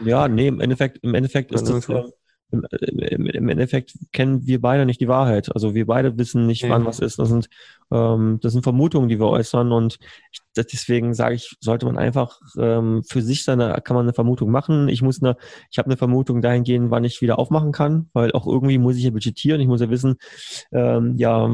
[0.04, 2.02] ja, nee, im Endeffekt, im Endeffekt ist das, äh,
[2.52, 5.54] im, im, Endeffekt kennen wir beide nicht die Wahrheit.
[5.54, 7.18] Also wir beide wissen nicht, wann was ist.
[7.18, 7.48] Das sind,
[7.90, 9.98] ähm, das sind Vermutungen, die wir äußern und
[10.30, 14.50] ich, deswegen sage ich, sollte man einfach ähm, für sich seine, kann man eine Vermutung
[14.50, 14.88] machen.
[14.88, 15.36] Ich muss eine,
[15.70, 19.04] ich habe eine Vermutung dahingehend, wann ich wieder aufmachen kann, weil auch irgendwie muss ich
[19.04, 19.60] ja budgetieren.
[19.60, 20.16] Ich muss ja wissen,
[20.72, 21.50] ähm, ja,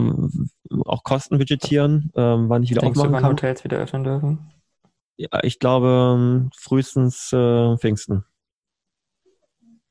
[0.85, 3.33] auch Kosten budgetieren, ähm, wann ich wieder Denkst aufmachen du, wann kann.
[3.33, 4.39] Hotels wieder öffnen dürfen?
[5.17, 8.25] Ja, ich glaube ähm, frühestens äh, Pfingsten.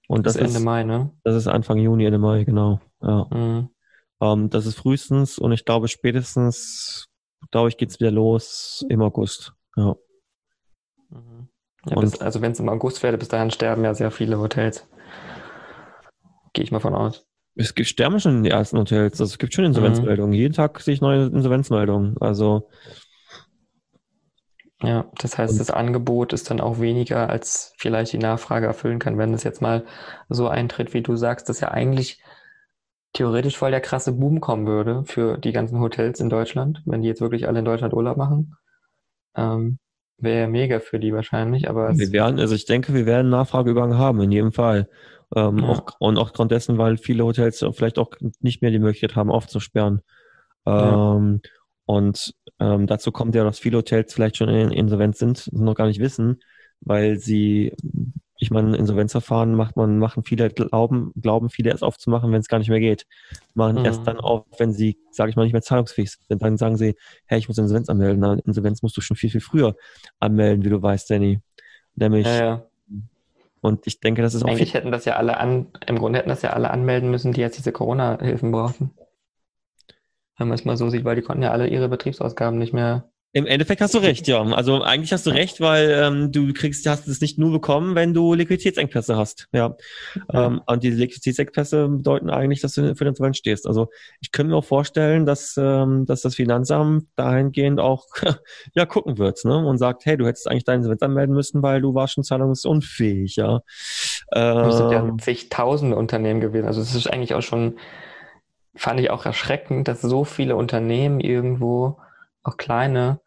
[0.07, 1.11] Und das, das ist Ende Mai, ne?
[1.23, 2.79] Das ist Anfang Juni, Ende Mai, genau.
[3.01, 3.27] Ja.
[3.29, 3.69] Mhm.
[4.19, 7.07] Um, ähm, das ist frühestens und ich glaube spätestens,
[7.51, 9.53] glaube ich, geht's wieder los im August.
[9.75, 9.95] Ja.
[11.09, 11.49] Mhm.
[11.87, 14.87] ja bis, also wenn es im August wäre, bis dahin sterben ja sehr viele Hotels.
[16.53, 17.27] gehe ich mal von aus.
[17.55, 19.19] Es gibt sterben schon in den ersten Hotels.
[19.19, 20.31] Also es gibt schon Insolvenzmeldungen.
[20.31, 20.37] Mhm.
[20.37, 22.15] Jeden Tag sehe ich neue Insolvenzmeldungen.
[22.19, 22.69] Also
[24.81, 29.17] ja, das heißt, das Angebot ist dann auch weniger, als vielleicht die Nachfrage erfüllen kann,
[29.17, 29.85] wenn es jetzt mal
[30.29, 32.21] so eintritt, wie du sagst, dass ja eigentlich
[33.13, 37.07] theoretisch voll der krasse Boom kommen würde für die ganzen Hotels in Deutschland, wenn die
[37.07, 38.55] jetzt wirklich alle in Deutschland Urlaub machen.
[39.35, 39.79] Ähm,
[40.19, 41.95] Wäre mega für die wahrscheinlich, aber.
[41.95, 44.89] Wir werden, also ich denke, wir werden Nachfrageübergang haben, in jedem Fall.
[45.35, 45.69] Ähm, ja.
[45.69, 49.29] auch, und auch aufgrund dessen, weil viele Hotels vielleicht auch nicht mehr die Möglichkeit haben,
[49.29, 50.01] aufzusperren.
[50.65, 51.49] Ähm, ja.
[51.87, 55.87] Und ähm, dazu kommt ja, dass viele Hotels vielleicht schon in Insolvenz sind, noch gar
[55.87, 56.41] nicht wissen,
[56.81, 57.73] weil sie,
[58.37, 62.59] ich meine, Insolvenzverfahren macht man, machen viele glauben, glauben viele erst aufzumachen, wenn es gar
[62.59, 63.05] nicht mehr geht.
[63.53, 63.85] Machen mhm.
[63.85, 66.41] erst dann auf, wenn sie, sage ich mal, nicht mehr zahlungsfähig sind.
[66.41, 66.95] Dann sagen sie,
[67.25, 68.19] hey, ich muss Insolvenz anmelden.
[68.19, 69.75] Na, Insolvenz musst du schon viel, viel früher
[70.19, 71.39] anmelden, wie du weißt, Danny.
[71.95, 72.65] Nämlich ja, ja.
[73.61, 74.49] Und ich denke, das ist auch.
[74.49, 77.41] Eigentlich hätten das ja alle an, im Grunde hätten das ja alle anmelden müssen, die
[77.41, 78.91] jetzt diese Corona-Hilfen brauchen.
[80.37, 83.09] Wenn man es mal so sieht, weil die konnten ja alle ihre Betriebsausgaben nicht mehr
[83.37, 84.41] im Endeffekt hast du recht, ja.
[84.41, 88.13] Also eigentlich hast du recht, weil ähm, du kriegst, hast es nicht nur bekommen, wenn
[88.13, 89.47] du Liquiditätsengpässe hast.
[89.51, 89.75] Ja.
[90.33, 90.45] ja.
[90.47, 93.67] Ähm, und diese Liquiditätsengpässe bedeuten eigentlich, dass du für den Insolvenz stehst.
[93.67, 93.89] Also
[94.21, 98.05] ich könnte mir auch vorstellen, dass, ähm, dass das Finanzamt dahingehend auch
[98.73, 99.57] ja gucken wird, ne?
[99.57, 103.35] Und sagt, hey, du hättest eigentlich deinen Insolvenz anmelden müssen, weil du warst schon zahlungsunfähig,
[103.35, 103.59] ja.
[104.33, 106.65] Ähm, das sind ja ähm, zigtausende Unternehmen gewesen.
[106.65, 107.75] Also es ist eigentlich auch schon,
[108.77, 111.99] fand ich auch erschreckend, dass so viele Unternehmen irgendwo,
[112.43, 113.19] auch kleine,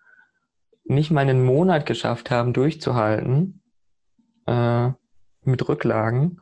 [0.85, 3.62] nicht mal einen Monat geschafft haben, durchzuhalten
[4.47, 4.89] äh,
[5.43, 6.40] mit Rücklagen.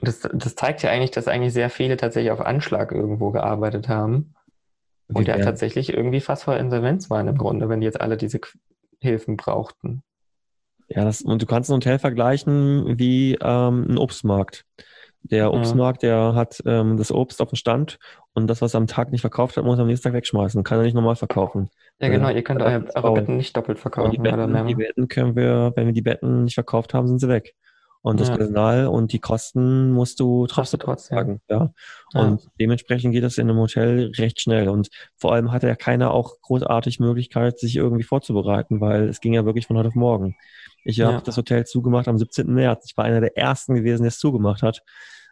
[0.00, 4.34] Das, das zeigt ja eigentlich, dass eigentlich sehr viele tatsächlich auf Anschlag irgendwo gearbeitet haben.
[5.12, 8.40] Und ja tatsächlich irgendwie fast vor Insolvenz waren im Grunde, wenn die jetzt alle diese
[9.00, 10.02] Hilfen brauchten.
[10.88, 14.64] Ja, das, und du kannst ein Hotel vergleichen wie ähm, ein Obstmarkt.
[15.30, 17.98] Der Obstmarkt, der hat ähm, das Obst auf dem Stand
[18.34, 20.62] und das, was er am Tag nicht verkauft hat, muss er am nächsten Tag wegschmeißen.
[20.64, 21.70] Kann er nicht normal verkaufen.
[21.98, 24.10] Ja, genau, ihr könnt eure, eure Betten nicht doppelt verkaufen.
[24.10, 27.28] Die Betten, die Betten können wir, wenn wir die Betten nicht verkauft haben, sind sie
[27.28, 27.54] weg.
[28.04, 28.36] Und das ja.
[28.36, 31.16] Personal und die Kosten musst du trotzdem, trotzdem.
[31.16, 31.40] tragen.
[31.48, 31.72] Ja.
[32.12, 32.50] Und ja.
[32.60, 34.68] dementsprechend geht das in einem Hotel recht schnell.
[34.68, 39.32] Und vor allem hatte ja keiner auch großartig Möglichkeit, sich irgendwie vorzubereiten, weil es ging
[39.32, 40.36] ja wirklich von heute auf morgen.
[40.84, 41.20] Ich habe ja.
[41.22, 42.52] das Hotel zugemacht am 17.
[42.52, 42.84] März.
[42.90, 44.82] Ich war einer der ersten gewesen, der es zugemacht hat.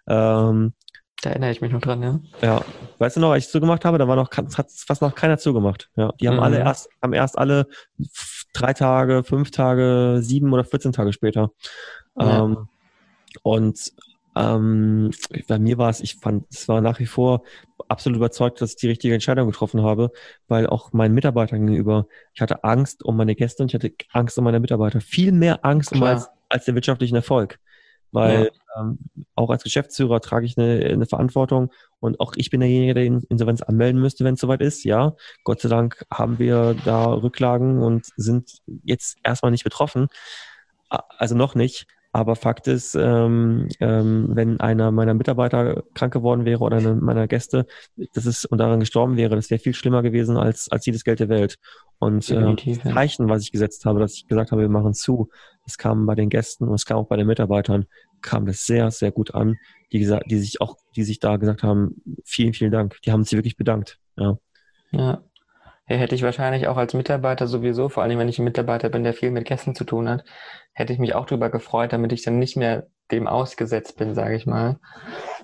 [0.08, 0.72] Ähm,
[1.20, 2.20] da erinnere ich mich noch dran, ja.
[2.40, 2.64] Ja.
[2.98, 5.90] Weißt du noch, als ich zugemacht habe, da war noch, hat fast noch keiner zugemacht.
[5.94, 6.12] Ja.
[6.22, 6.42] Die haben mhm.
[6.42, 7.66] alle erst, haben erst alle
[8.54, 11.50] drei Tage, fünf Tage, sieben oder 14 Tage später.
[12.18, 12.44] Ja.
[12.44, 12.68] Ähm,
[13.42, 13.92] und
[14.34, 15.10] ähm,
[15.46, 17.42] bei mir war es, ich fand, es war nach wie vor
[17.88, 20.10] absolut überzeugt, dass ich die richtige Entscheidung getroffen habe,
[20.48, 24.38] weil auch meinen Mitarbeitern gegenüber, ich hatte Angst um meine Gäste und ich hatte Angst
[24.38, 25.00] um meine Mitarbeiter.
[25.00, 27.58] Viel mehr Angst um als, als den wirtschaftlichen Erfolg.
[28.14, 28.82] Weil ja.
[28.82, 28.98] ähm,
[29.34, 33.62] auch als Geschäftsführer trage ich eine, eine Verantwortung und auch ich bin derjenige, der Insolvenz
[33.62, 34.84] anmelden müsste, wenn es soweit ist.
[34.84, 35.14] Ja,
[35.44, 40.08] Gott sei Dank haben wir da Rücklagen und sind jetzt erstmal nicht betroffen.
[40.90, 41.86] Also noch nicht.
[42.14, 47.26] Aber Fakt ist, ähm, ähm, wenn einer meiner Mitarbeiter krank geworden wäre oder einer meiner
[47.26, 47.66] Gäste,
[48.12, 51.20] das ist und daran gestorben wäre, das wäre viel schlimmer gewesen als als jedes Geld
[51.20, 51.56] der Welt.
[51.98, 55.30] Und äh, das Zeichen, was ich gesetzt habe, dass ich gesagt habe, wir machen zu,
[55.66, 57.86] es kam bei den Gästen und es kam auch bei den Mitarbeitern,
[58.20, 59.56] kam das sehr, sehr gut an,
[59.92, 62.98] die gesagt, die sich auch, die sich da gesagt haben, vielen, vielen Dank.
[63.04, 63.98] Die haben sich wirklich bedankt.
[64.16, 64.36] Ja.
[64.90, 65.22] Ja.
[65.92, 69.04] Ja, hätte ich wahrscheinlich auch als Mitarbeiter sowieso, vor allem wenn ich ein Mitarbeiter bin,
[69.04, 70.24] der viel mit Gästen zu tun hat,
[70.72, 74.34] hätte ich mich auch darüber gefreut, damit ich dann nicht mehr dem ausgesetzt bin, sage
[74.34, 74.80] ich mal,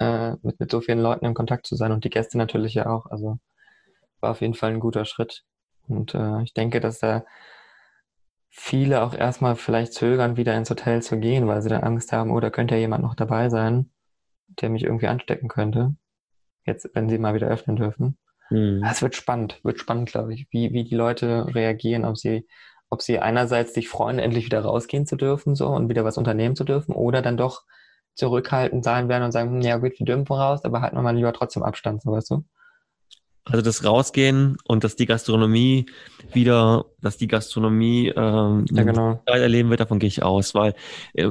[0.01, 2.87] äh, mit, mit so vielen Leuten in Kontakt zu sein und die Gäste natürlich ja
[2.87, 3.05] auch.
[3.11, 3.39] Also
[4.21, 5.45] war auf jeden Fall ein guter Schritt.
[5.87, 7.25] Und äh, ich denke, dass da
[8.49, 12.31] viele auch erstmal vielleicht zögern, wieder ins Hotel zu gehen, weil sie dann Angst haben,
[12.31, 13.91] oh, könnte ja jemand noch dabei sein,
[14.63, 15.95] der mich irgendwie anstecken könnte.
[16.65, 18.17] Jetzt, wenn sie mal wieder öffnen dürfen.
[18.51, 18.83] Mhm.
[18.85, 22.47] Es wird spannend, wird spannend, glaube ich, wie, wie die Leute reagieren, ob sie,
[22.91, 26.57] ob sie einerseits sich freuen, endlich wieder rausgehen zu dürfen, so, und wieder was unternehmen
[26.57, 27.65] zu dürfen, oder dann doch
[28.15, 31.15] zurückhaltend sein werden und sagen, hm, ja gut, wir dürfen raus, aber halten wir mal
[31.15, 32.45] lieber trotzdem Abstand, so weißt du?
[33.45, 35.87] Also das Rausgehen und dass die Gastronomie
[36.35, 39.23] wieder, dass die Gastronomie ähm, ja, genau.
[39.25, 40.75] erleben wird, davon gehe ich aus, weil
[41.15, 41.31] äh,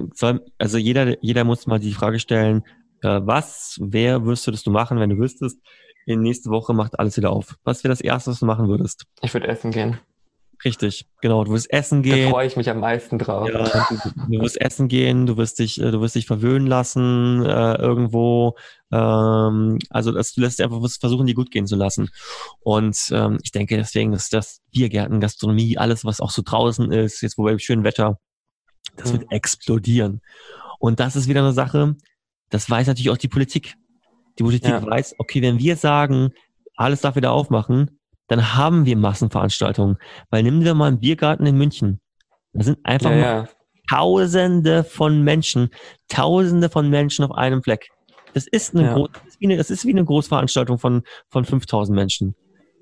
[0.58, 2.64] also jeder, jeder muss mal die Frage stellen,
[3.04, 5.60] äh, was, wer würdest du machen, wenn du wüsstest,
[6.08, 7.58] in nächste Woche macht alles wieder auf.
[7.66, 9.04] Was wäre das Erste, was du machen würdest?
[9.22, 10.00] Ich würde essen gehen.
[10.64, 11.44] Richtig, genau.
[11.44, 12.26] Du wirst essen gehen.
[12.26, 13.48] Da freue ich mich am meisten drauf.
[13.50, 13.86] Ja,
[14.28, 18.56] du, wirst essen gehen, du wirst dich, äh, du wirst dich verwöhnen lassen äh, irgendwo.
[18.92, 22.10] Ähm, also dass du lässt einfach versuchen, die gut gehen zu lassen.
[22.62, 27.22] Und ähm, ich denke deswegen, dass das Biergärten, Gastronomie, alles, was auch so draußen ist,
[27.22, 28.18] jetzt wo wir schönen Wetter,
[28.96, 29.20] das mhm.
[29.20, 30.22] wird explodieren.
[30.80, 31.98] Und das ist wieder eine Sache,
[32.50, 33.76] das weiß natürlich auch die Politik.
[34.38, 34.86] Die Politik ja.
[34.86, 36.32] weiß, okay, wenn wir sagen,
[36.76, 39.98] alles darf wieder aufmachen, dann haben wir Massenveranstaltungen.
[40.30, 42.00] Weil nimm dir mal einen Biergarten in München.
[42.54, 43.50] Da sind einfach ja, ja.
[43.90, 45.70] Tausende von Menschen,
[46.10, 47.88] Tausende von Menschen auf einem Fleck.
[48.34, 48.94] Das ist eine.
[48.94, 52.36] Groß, das ist wie eine, das ist wie eine Großveranstaltung von, von 5000 Menschen.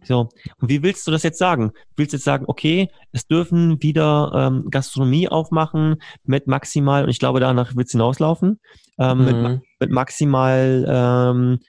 [0.03, 0.29] So.
[0.59, 1.71] Und wie willst du das jetzt sagen?
[1.95, 7.19] Willst du jetzt sagen, okay, es dürfen wieder ähm, Gastronomie aufmachen mit maximal, und ich
[7.19, 8.59] glaube, danach wird es hinauslaufen,
[8.97, 9.25] ähm, mhm.
[9.25, 11.59] mit, mit maximal, ähm,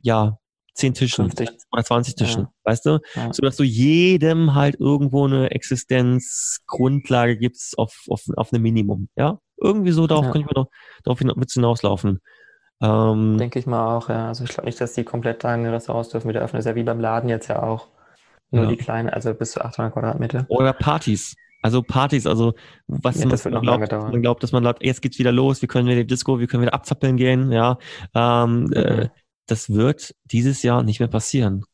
[0.00, 0.38] ja,
[0.74, 1.48] zehn Tischen 50.
[1.72, 2.50] oder 20 Tischen, ja.
[2.64, 2.98] weißt du?
[3.14, 3.32] Ja.
[3.32, 9.38] So dass du jedem halt irgendwo eine Existenzgrundlage gibst auf, auf, auf einem Minimum, ja?
[9.58, 10.32] Irgendwie so, darauf ja.
[10.32, 10.68] könnte noch,
[11.02, 12.20] darauf hinauslaufen.
[12.82, 14.28] Ähm, Denke ich mal auch, ja.
[14.28, 16.58] Also ich glaube nicht, dass die komplett deine Restaurants dürfen wieder öffnen.
[16.58, 17.88] Das ist ja wie beim Laden jetzt ja auch.
[18.50, 18.70] Nur ja.
[18.70, 20.44] die kleinen, also bis zu 800 Quadratmeter.
[20.48, 21.34] Oder Partys.
[21.66, 22.54] Also Partys, also
[22.86, 25.88] was ja, man, glaubt, man glaubt, dass man glaubt, jetzt geht's wieder los, wir können
[25.88, 27.76] wieder die Disco, wir können wieder abzappeln gehen, ja.
[28.14, 29.00] Ähm, äh, mhm.
[29.00, 29.08] äh,
[29.46, 31.64] das wird dieses Jahr nicht mehr passieren.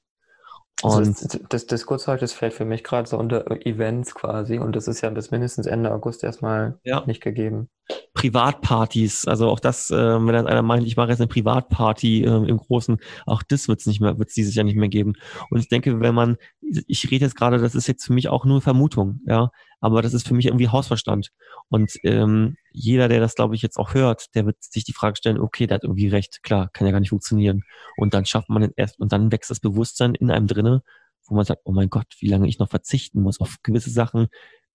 [0.81, 4.75] Und also das, das Disco-Zeug, das fällt für mich gerade so unter Events quasi und
[4.75, 7.05] das ist ja bis mindestens Ende August erstmal ja.
[7.07, 7.69] nicht gegeben.
[8.15, 12.49] Privatpartys, also auch das, äh, wenn dann einer meint, ich mache jetzt eine Privatparty äh,
[12.49, 15.15] im Großen, auch das wird es nicht mehr, wird es dieses Jahr nicht mehr geben.
[15.51, 18.45] Und ich denke, wenn man, ich rede jetzt gerade, das ist jetzt für mich auch
[18.45, 19.51] nur Vermutung, ja,
[19.83, 21.31] aber das ist für mich irgendwie Hausverstand.
[21.69, 25.17] Und ähm, jeder, der das, glaube ich, jetzt auch hört, der wird sich die Frage
[25.17, 27.65] stellen, okay, der hat irgendwie recht, klar, kann ja gar nicht funktionieren.
[27.97, 30.83] Und dann schafft man erst, und dann wächst das Bewusstsein in einem drinne,
[31.27, 34.29] wo man sagt, oh mein Gott, wie lange ich noch verzichten muss auf gewisse Sachen,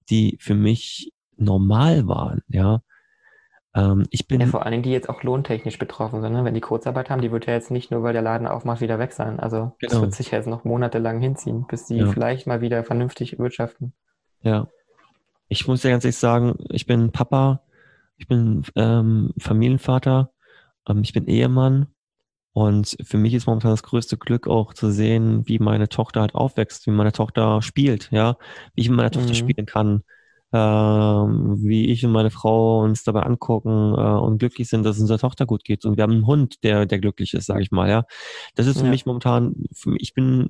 [0.10, 2.82] die für mich normal waren, ja.
[3.74, 6.34] Ähm, ich bin ja, vor allen Dingen, die jetzt auch lohntechnisch betroffen sind.
[6.34, 6.44] Ne?
[6.44, 8.98] Wenn die Kurzarbeit haben, die wird ja jetzt nicht nur, weil der Laden aufmacht, wieder
[8.98, 9.40] weg sein.
[9.40, 9.92] Also genau.
[9.92, 12.08] das wird sich ja jetzt noch monatelang hinziehen, bis die ja.
[12.08, 13.94] vielleicht mal wieder vernünftig wirtschaften.
[14.42, 14.68] Ja.
[15.48, 17.61] Ich muss ja ganz ehrlich sagen, ich bin Papa,
[18.18, 20.32] ich bin ähm, Familienvater,
[20.88, 21.88] ähm, ich bin Ehemann
[22.53, 26.36] und für mich ist momentan das größte Glück auch zu sehen, wie meine Tochter halt
[26.36, 28.38] aufwächst, wie meine Tochter spielt, ja,
[28.74, 29.36] wie ich mit meiner Tochter mhm.
[29.36, 30.03] spielen kann,
[30.53, 35.18] wie ich und meine Frau uns dabei angucken äh, und glücklich sind, dass es unserer
[35.18, 35.84] Tochter gut geht.
[35.84, 38.06] Und wir haben einen Hund, der, der glücklich ist, sage ich mal, ja.
[38.56, 38.90] Das ist für ja.
[38.90, 40.49] mich momentan, für mich, ich bin,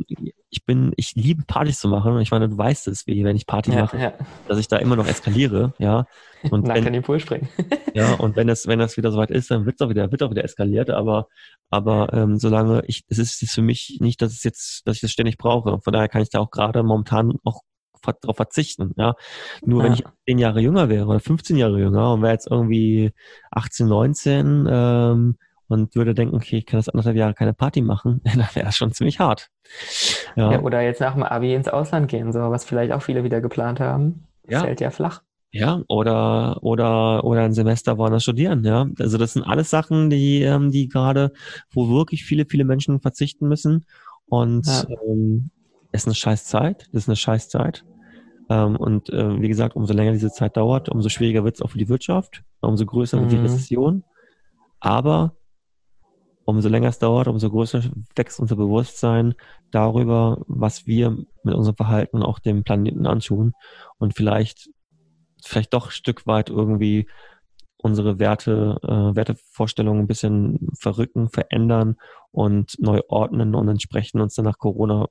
[0.50, 2.20] ich bin, ich liebe Partys zu machen.
[2.20, 4.14] Ich meine, du weißt es, wie wenn ich Party ja, mache, ja.
[4.48, 6.06] dass ich da immer noch eskaliere, ja.
[6.52, 7.50] Und Nach wenn, den Pool springen.
[7.96, 10.22] ja, und wenn es, wenn das wieder soweit ist, dann wird es auch wieder, wird
[10.22, 11.28] auch wieder eskaliert, aber,
[11.72, 15.02] aber ähm, solange ich, es ist, ist für mich nicht, dass es jetzt, dass ich
[15.02, 15.80] das ständig brauche.
[15.82, 17.62] Von daher kann ich da auch gerade momentan auch
[18.02, 18.94] darauf verzichten.
[18.98, 19.16] Ja,
[19.64, 19.86] nur ja.
[19.86, 23.12] wenn ich zehn Jahre jünger wäre oder 15 Jahre jünger und wäre jetzt irgendwie
[23.52, 25.38] 18, 19 ähm,
[25.68, 28.76] und würde denken, okay, ich kann das anderthalb Jahre keine Party machen, dann wäre das
[28.76, 29.50] schon ziemlich hart.
[30.36, 30.54] Ja.
[30.54, 30.62] ja.
[30.62, 33.80] oder jetzt nach dem Abi ins Ausland gehen, so was vielleicht auch viele wieder geplant
[33.80, 34.62] haben, ja.
[34.62, 35.22] fällt ja flach.
[35.52, 38.86] Ja, oder, oder, oder ein Semester woanders studieren, ja.
[39.00, 41.32] Also das sind alles Sachen, die, ähm, die gerade,
[41.72, 43.86] wo wirklich viele, viele Menschen verzichten müssen.
[44.28, 44.86] Und ja.
[45.08, 45.50] ähm,
[45.98, 47.84] es ist eine scheiß Zeit, das ist eine scheiß Zeit.
[48.50, 51.72] Ähm, und äh, wie gesagt, umso länger diese Zeit dauert, umso schwieriger wird es auch
[51.72, 53.44] für die Wirtschaft, umso größer wird die mhm.
[53.44, 54.04] Rezession.
[54.80, 55.36] Aber
[56.46, 57.82] umso länger es dauert, umso größer
[58.16, 59.34] wächst unser Bewusstsein
[59.72, 63.54] darüber, was wir mit unserem Verhalten auch dem Planeten antun
[63.98, 64.70] und vielleicht,
[65.44, 67.08] vielleicht doch ein Stück weit irgendwie
[67.78, 71.98] unsere Werte, äh, Wertevorstellungen ein bisschen verrücken, verändern
[72.32, 75.08] und neu ordnen und entsprechend uns dann nach Corona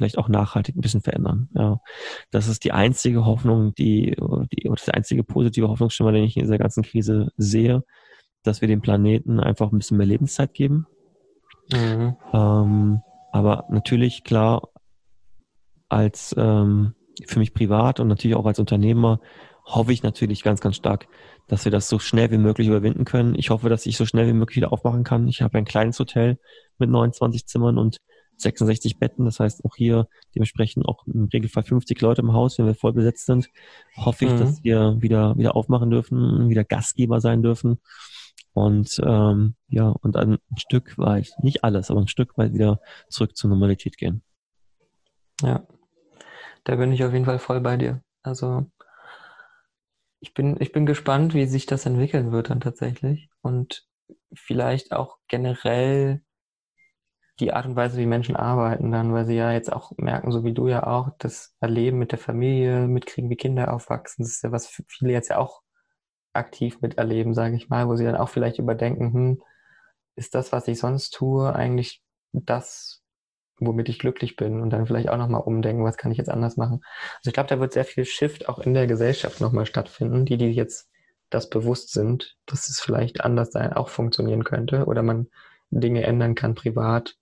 [0.00, 1.50] vielleicht auch nachhaltig ein bisschen verändern.
[1.54, 1.80] Ja,
[2.30, 4.16] das ist die einzige Hoffnung, die,
[4.52, 7.84] die oder der einzige positive Hoffnungsschimmer, den ich in dieser ganzen Krise sehe,
[8.42, 10.86] dass wir dem Planeten einfach ein bisschen mehr Lebenszeit geben.
[11.70, 12.16] Mhm.
[12.32, 14.70] Ähm, aber natürlich klar
[15.90, 16.94] als ähm,
[17.26, 19.20] für mich privat und natürlich auch als Unternehmer
[19.66, 21.08] hoffe ich natürlich ganz, ganz stark,
[21.46, 23.34] dass wir das so schnell wie möglich überwinden können.
[23.34, 25.28] Ich hoffe, dass ich so schnell wie möglich wieder aufmachen kann.
[25.28, 26.38] Ich habe ein kleines Hotel
[26.78, 27.98] mit 29 Zimmern und
[28.42, 29.24] 66 Betten.
[29.24, 32.92] Das heißt auch hier dementsprechend auch im Regelfall 50 Leute im Haus, wenn wir voll
[32.92, 33.50] besetzt sind.
[33.96, 34.38] Hoffe ich, mhm.
[34.38, 37.80] dass wir wieder, wieder aufmachen dürfen, wieder Gastgeber sein dürfen.
[38.52, 43.36] Und ähm, ja, und ein Stück weit, nicht alles, aber ein Stück weit wieder zurück
[43.36, 44.22] zur Normalität gehen.
[45.42, 45.66] Ja,
[46.64, 48.02] da bin ich auf jeden Fall voll bei dir.
[48.22, 48.66] Also
[50.20, 53.30] ich bin, ich bin gespannt, wie sich das entwickeln wird dann tatsächlich.
[53.40, 53.86] Und
[54.34, 56.22] vielleicht auch generell
[57.40, 60.44] die Art und Weise, wie Menschen arbeiten dann, weil sie ja jetzt auch merken, so
[60.44, 64.44] wie du ja auch, das Erleben mit der Familie, mitkriegen, wie Kinder aufwachsen, das ist
[64.44, 65.62] ja was viele jetzt ja auch
[66.32, 69.42] aktiv miterleben, sage ich mal, wo sie dann auch vielleicht überdenken, hm,
[70.16, 72.02] ist das, was ich sonst tue, eigentlich
[72.32, 73.02] das,
[73.58, 76.56] womit ich glücklich bin und dann vielleicht auch nochmal umdenken, was kann ich jetzt anders
[76.56, 76.80] machen.
[77.18, 80.36] Also ich glaube, da wird sehr viel Shift auch in der Gesellschaft nochmal stattfinden, die,
[80.36, 80.88] die jetzt
[81.30, 85.28] das bewusst sind, dass es vielleicht anders sein, auch funktionieren könnte oder man
[85.70, 87.16] Dinge ändern kann privat,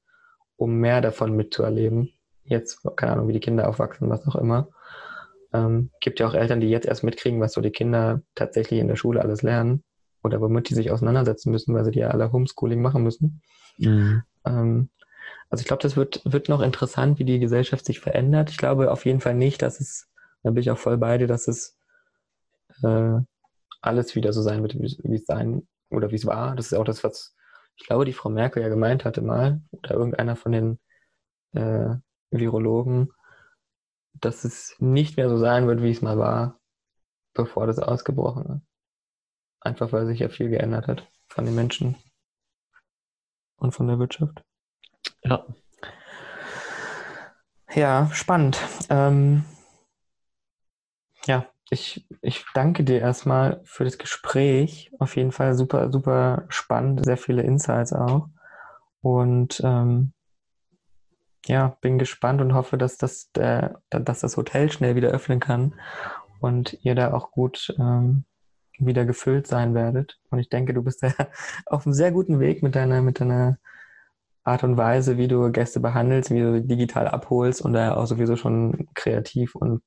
[0.58, 2.12] um mehr davon mitzuerleben.
[2.44, 4.68] Jetzt, keine Ahnung, wie die Kinder aufwachsen, was auch immer.
[5.54, 8.88] Ähm, gibt ja auch Eltern, die jetzt erst mitkriegen, was so die Kinder tatsächlich in
[8.88, 9.82] der Schule alles lernen
[10.22, 13.40] oder womit die sich auseinandersetzen müssen, weil sie die ja alle Homeschooling machen müssen.
[13.78, 14.22] Mhm.
[14.44, 14.90] Ähm,
[15.48, 18.50] also ich glaube, das wird, wird noch interessant, wie die Gesellschaft sich verändert.
[18.50, 20.08] Ich glaube auf jeden Fall nicht, dass es,
[20.42, 21.78] da bin ich auch voll bei dir, dass es
[22.82, 23.18] äh,
[23.80, 26.56] alles wieder so sein wird, wie es sein oder wie es war.
[26.56, 27.34] Das ist auch das, was
[27.78, 30.80] ich glaube, die Frau Merkel ja gemeint hatte mal, oder irgendeiner von den
[31.52, 31.94] äh,
[32.30, 33.12] Virologen,
[34.14, 36.58] dass es nicht mehr so sein wird, wie es mal war,
[37.34, 38.66] bevor das ausgebrochen ist.
[39.60, 41.96] Einfach weil sich ja viel geändert hat von den Menschen
[43.56, 44.42] und von der Wirtschaft.
[45.22, 45.46] Ja.
[47.74, 48.60] Ja, spannend.
[48.88, 49.44] Ähm,
[51.26, 54.90] ja, ich, ich danke dir erstmal für das Gespräch.
[54.98, 58.28] Auf jeden Fall super, super spannend, sehr viele Insights auch.
[59.02, 60.12] Und ähm,
[61.46, 65.74] ja, bin gespannt und hoffe, dass das, der, dass das Hotel schnell wieder öffnen kann
[66.40, 68.24] und ihr da auch gut ähm,
[68.78, 70.18] wieder gefüllt sein werdet.
[70.30, 71.12] Und ich denke, du bist da
[71.66, 73.58] auf einem sehr guten Weg mit deiner, mit deiner
[74.44, 78.36] Art und Weise, wie du Gäste behandelst, wie du digital abholst und da auch sowieso
[78.36, 79.82] schon kreativ und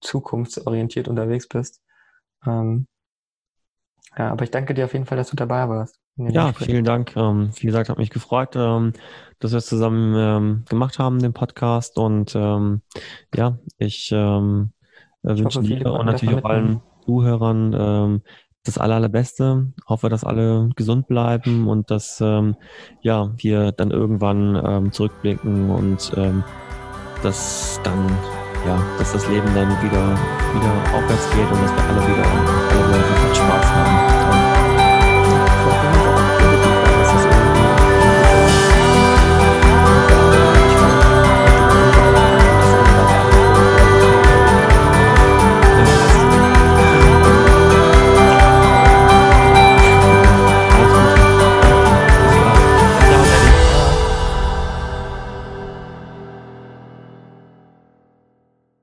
[0.00, 1.82] zukunftsorientiert unterwegs bist.
[2.46, 2.86] Ähm,
[4.16, 6.00] ja, aber ich danke dir auf jeden Fall, dass du dabei warst.
[6.16, 7.16] Ja, vielen Dank.
[7.16, 8.92] Ähm, wie gesagt, hat mich gefreut, ähm,
[9.38, 11.96] dass wir es zusammen ähm, gemacht haben, den Podcast.
[11.98, 12.82] Und ähm,
[13.34, 14.72] ja, ich ähm,
[15.22, 18.22] wünsche dir und natürlich auch allen Zuhörern ähm,
[18.64, 19.72] das aller, allerbeste.
[19.88, 22.56] Hoffe, dass alle gesund bleiben und dass ähm,
[23.00, 26.12] ja, wir dann irgendwann zurückblicken und
[27.22, 30.16] dass dann ja, dass das Leben dann wieder,
[30.54, 33.99] wieder aufwärts geht und dass wir alle wieder alle Leute Spaß haben.